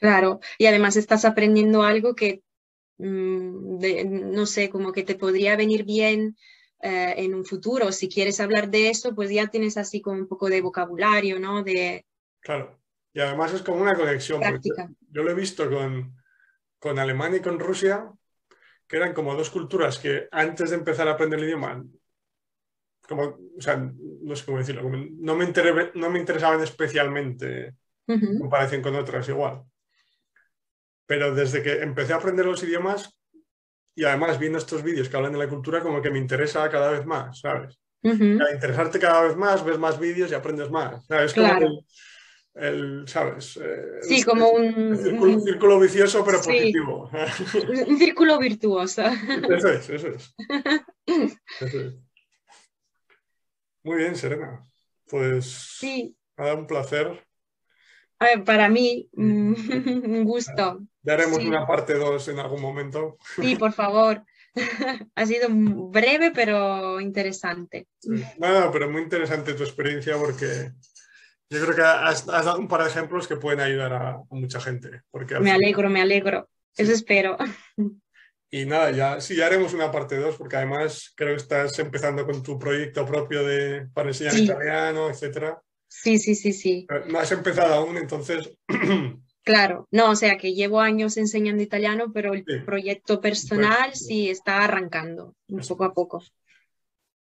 Claro, 0.00 0.40
y 0.58 0.66
además 0.66 0.96
estás 0.96 1.24
aprendiendo 1.24 1.82
algo 1.82 2.14
que, 2.14 2.42
mm, 2.98 4.32
no 4.32 4.46
sé, 4.46 4.68
como 4.68 4.92
que 4.92 5.02
te 5.02 5.14
podría 5.14 5.56
venir 5.56 5.84
bien 5.84 6.36
eh, 6.86 7.14
en 7.24 7.34
un 7.34 7.46
futuro. 7.46 7.90
Si 7.92 8.10
quieres 8.10 8.40
hablar 8.40 8.68
de 8.68 8.90
eso, 8.90 9.14
pues 9.14 9.30
ya 9.30 9.46
tienes 9.46 9.78
así 9.78 10.02
como 10.02 10.18
un 10.18 10.28
poco 10.28 10.50
de 10.50 10.60
vocabulario, 10.60 11.40
¿no? 11.40 11.62
De... 11.62 12.04
Claro. 12.40 12.78
Y 13.14 13.20
además 13.20 13.54
es 13.54 13.62
como 13.62 13.80
una 13.80 13.94
conexión. 13.94 14.42
Yo, 15.10 15.22
lo 15.22 15.30
he 15.30 15.34
visto 15.34 15.70
con, 15.70 16.14
con 16.78 16.98
Alemania 16.98 17.38
y 17.38 17.40
con 17.40 17.58
Rusia, 17.58 18.12
que 18.86 18.96
eran 18.98 19.14
como 19.14 19.34
dos 19.34 19.48
culturas 19.48 19.98
que 19.98 20.28
antes 20.30 20.68
de 20.68 20.76
empezar 20.76 21.08
a 21.08 21.12
aprender 21.12 21.38
el 21.38 21.46
idioma, 21.46 21.82
como, 23.08 23.38
o 23.56 23.60
sea, 23.60 23.76
no 23.76 24.36
sé 24.36 24.44
cómo 24.44 24.58
decirlo, 24.58 24.82
no, 24.82 25.36
me 25.36 25.52
no 25.94 26.10
me 26.10 26.18
interesaban 26.18 26.60
especialmente 26.62 27.76
en 28.06 28.38
comparación 28.40 28.82
con 28.82 28.94
otras 28.94 29.26
igual. 29.30 29.62
Pero 31.06 31.34
desde 31.34 31.62
que 31.62 31.80
empecé 31.80 32.12
a 32.12 32.16
aprender 32.16 32.44
los 32.44 32.62
idiomas, 32.62 33.16
y 33.94 34.04
además 34.04 34.38
viendo 34.38 34.58
estos 34.58 34.82
vídeos 34.82 35.08
que 35.08 35.16
hablan 35.16 35.32
de 35.32 35.38
la 35.38 35.48
cultura 35.48 35.80
como 35.82 36.02
que 36.02 36.10
me 36.10 36.18
interesa 36.18 36.68
cada 36.70 36.90
vez 36.90 37.06
más, 37.06 37.40
¿sabes? 37.40 37.78
Al 38.02 38.54
interesarte 38.54 38.98
cada 38.98 39.22
vez 39.22 39.36
más, 39.36 39.64
ves 39.64 39.78
más 39.78 39.98
vídeos 39.98 40.30
y 40.30 40.34
aprendes 40.34 40.70
más. 40.70 41.06
¿sabes? 41.06 41.32
Como 41.32 41.84
el, 42.54 43.04
¿sabes? 43.08 43.58
Eh, 43.60 44.00
sí, 44.02 44.22
como 44.22 44.50
un, 44.50 44.96
círculo, 45.42 45.80
vicioso 45.80 46.24
pero 46.24 46.38
positivo. 46.38 47.10
Un 47.88 47.98
círculo 47.98 48.38
virtuoso. 48.38 49.02
Eso 49.02 49.68
es, 49.68 49.90
eso 49.90 50.08
es. 50.08 50.34
Eso 51.60 51.78
es. 51.80 51.94
Muy 53.82 53.96
bien, 53.96 54.16
Serena. 54.16 54.62
Pues 55.06 55.46
sí. 55.46 56.16
ha 56.36 56.44
dado 56.44 56.58
un 56.58 56.66
placer. 56.66 57.26
para 58.44 58.68
mí, 58.68 59.08
mm, 59.12 59.54
un 60.06 60.24
gusto. 60.24 60.80
Ya 61.04 61.12
haremos 61.12 61.38
una 61.38 61.66
parte 61.66 61.94
2 61.94 62.28
en 62.28 62.38
algún 62.38 62.60
momento. 62.60 63.18
Sí, 63.36 63.56
por 63.56 63.72
favor. 63.72 64.24
ha 65.14 65.26
sido 65.26 65.48
breve 65.50 66.30
pero 66.34 67.00
interesante. 67.00 67.88
Nada, 68.38 68.70
pero 68.72 68.90
muy 68.90 69.02
interesante 69.02 69.54
tu 69.54 69.62
experiencia 69.62 70.16
porque 70.16 70.72
yo 71.50 71.62
creo 71.62 71.76
que 71.76 71.82
has, 71.82 72.24
dado 72.24 72.58
un 72.58 72.68
par 72.68 72.82
de 72.82 72.88
ejemplos 72.88 73.28
que 73.28 73.36
pueden 73.36 73.60
ayudar 73.60 73.92
a, 73.92 74.18
mucha 74.30 74.60
gente. 74.60 75.02
Porque 75.10 75.38
me 75.40 75.52
alegro, 75.52 75.90
me 75.90 76.00
alegro. 76.00 76.48
Eso 76.76 76.92
espero. 76.92 77.36
Y 78.50 78.66
nada, 78.66 78.90
ya 78.92 79.20
sí, 79.20 79.36
ya 79.36 79.46
haremos 79.46 79.74
una 79.74 79.90
parte 79.90 80.16
2 80.16 80.36
porque 80.36 80.56
además 80.56 81.12
creo 81.16 81.34
que 81.34 81.42
estás 81.42 81.78
empezando 81.78 82.24
con 82.24 82.42
tu 82.42 82.58
proyecto 82.58 83.04
propio 83.04 83.44
de, 83.44 83.88
para 83.92 84.08
enseñar 84.08 84.36
italiano, 84.36 85.10
etcétera. 85.10 85.60
Sí, 85.88 86.18
sí, 86.18 86.34
sí, 86.34 86.52
sí. 86.52 86.86
Eh, 86.88 87.02
no 87.08 87.18
has 87.18 87.30
empezado 87.32 87.74
aún, 87.74 87.96
entonces 87.96 88.50
Claro, 89.44 89.86
no, 89.90 90.10
o 90.10 90.16
sea 90.16 90.38
que 90.38 90.54
llevo 90.54 90.80
años 90.80 91.18
enseñando 91.18 91.62
italiano, 91.62 92.10
pero 92.12 92.32
el 92.32 92.44
proyecto 92.64 93.20
personal 93.20 93.94
sí 93.94 94.30
está 94.30 94.64
arrancando 94.64 95.34
un 95.48 95.60
poco 95.60 95.84
a 95.84 95.92
poco. 95.92 96.22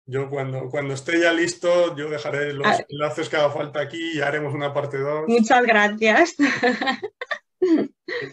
Yo 0.06 0.30
cuando, 0.30 0.70
cuando 0.70 0.96
esté 0.96 1.22
ya 1.22 1.32
listo, 1.32 1.96
yo 1.96 2.10
dejaré 2.10 2.52
los 2.54 2.68
ah. 2.68 2.84
enlaces 2.90 3.30
que 3.30 3.38
haga 3.38 3.52
falta 3.52 3.80
aquí 3.80 4.18
y 4.18 4.22
haremos 4.22 4.54
una 4.54 4.74
parte 4.74 4.98
2. 4.98 5.30
Muchas 5.30 5.64
gracias. 5.64 6.36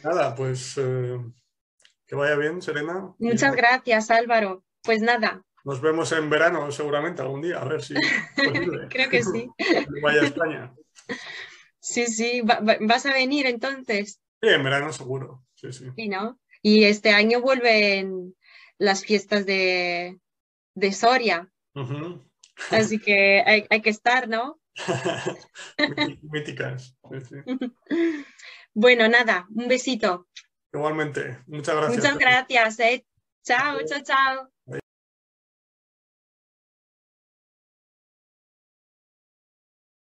nada, 0.03 0.35
pues 0.35 0.75
eh, 0.79 1.19
que 2.07 2.17
vaya 2.17 2.35
bien, 2.37 2.63
Serena. 2.63 3.15
Muchas 3.19 3.55
gracias, 3.55 4.11
Álvaro. 4.11 4.65
Pues 4.83 5.01
nada. 5.01 5.45
Nos 5.65 5.81
vemos 5.81 6.11
en 6.13 6.31
verano 6.31 6.73
seguramente 6.73 7.23
algún 7.23 7.43
día, 7.43 7.59
a 7.61 7.65
ver 7.65 7.83
si 7.83 7.95
Creo 8.91 9.11
que 9.11 9.23
sí. 9.23 9.49
Vaya 10.03 10.23
a 10.23 10.25
España. 10.25 10.75
Sí, 11.87 12.09
sí, 12.09 12.43
¿vas 12.43 13.07
a 13.07 13.13
venir 13.13 13.47
entonces? 13.47 14.21
Sí, 14.43 14.49
en 14.49 14.65
verano 14.65 14.93
seguro. 14.93 15.45
Sí, 15.55 15.73
sí. 15.73 15.85
Sí, 15.97 16.09
¿no? 16.09 16.41
Y 16.61 16.83
este 16.83 17.11
año 17.11 17.41
vuelven 17.41 18.35
las 18.77 19.05
fiestas 19.05 19.47
de, 19.47 20.19
Soria. 20.91 21.49
Así 22.73 22.99
que 22.99 23.41
hay, 23.71 23.83
que 23.83 23.91
estar, 23.91 24.29
¿no? 24.29 24.59
Míticas. 26.23 26.97
bueno, 28.75 29.09
nada, 29.09 29.47
un 29.55 29.69
besito. 29.69 30.27
Igualmente, 30.73 31.39
muchas 31.47 31.77
gracias. 31.77 31.97
Muchas 31.99 32.19
gracias. 32.19 32.81
Eh. 32.81 33.07
Chao, 33.45 33.79
chao, 33.87 34.03
chao. 34.03 34.56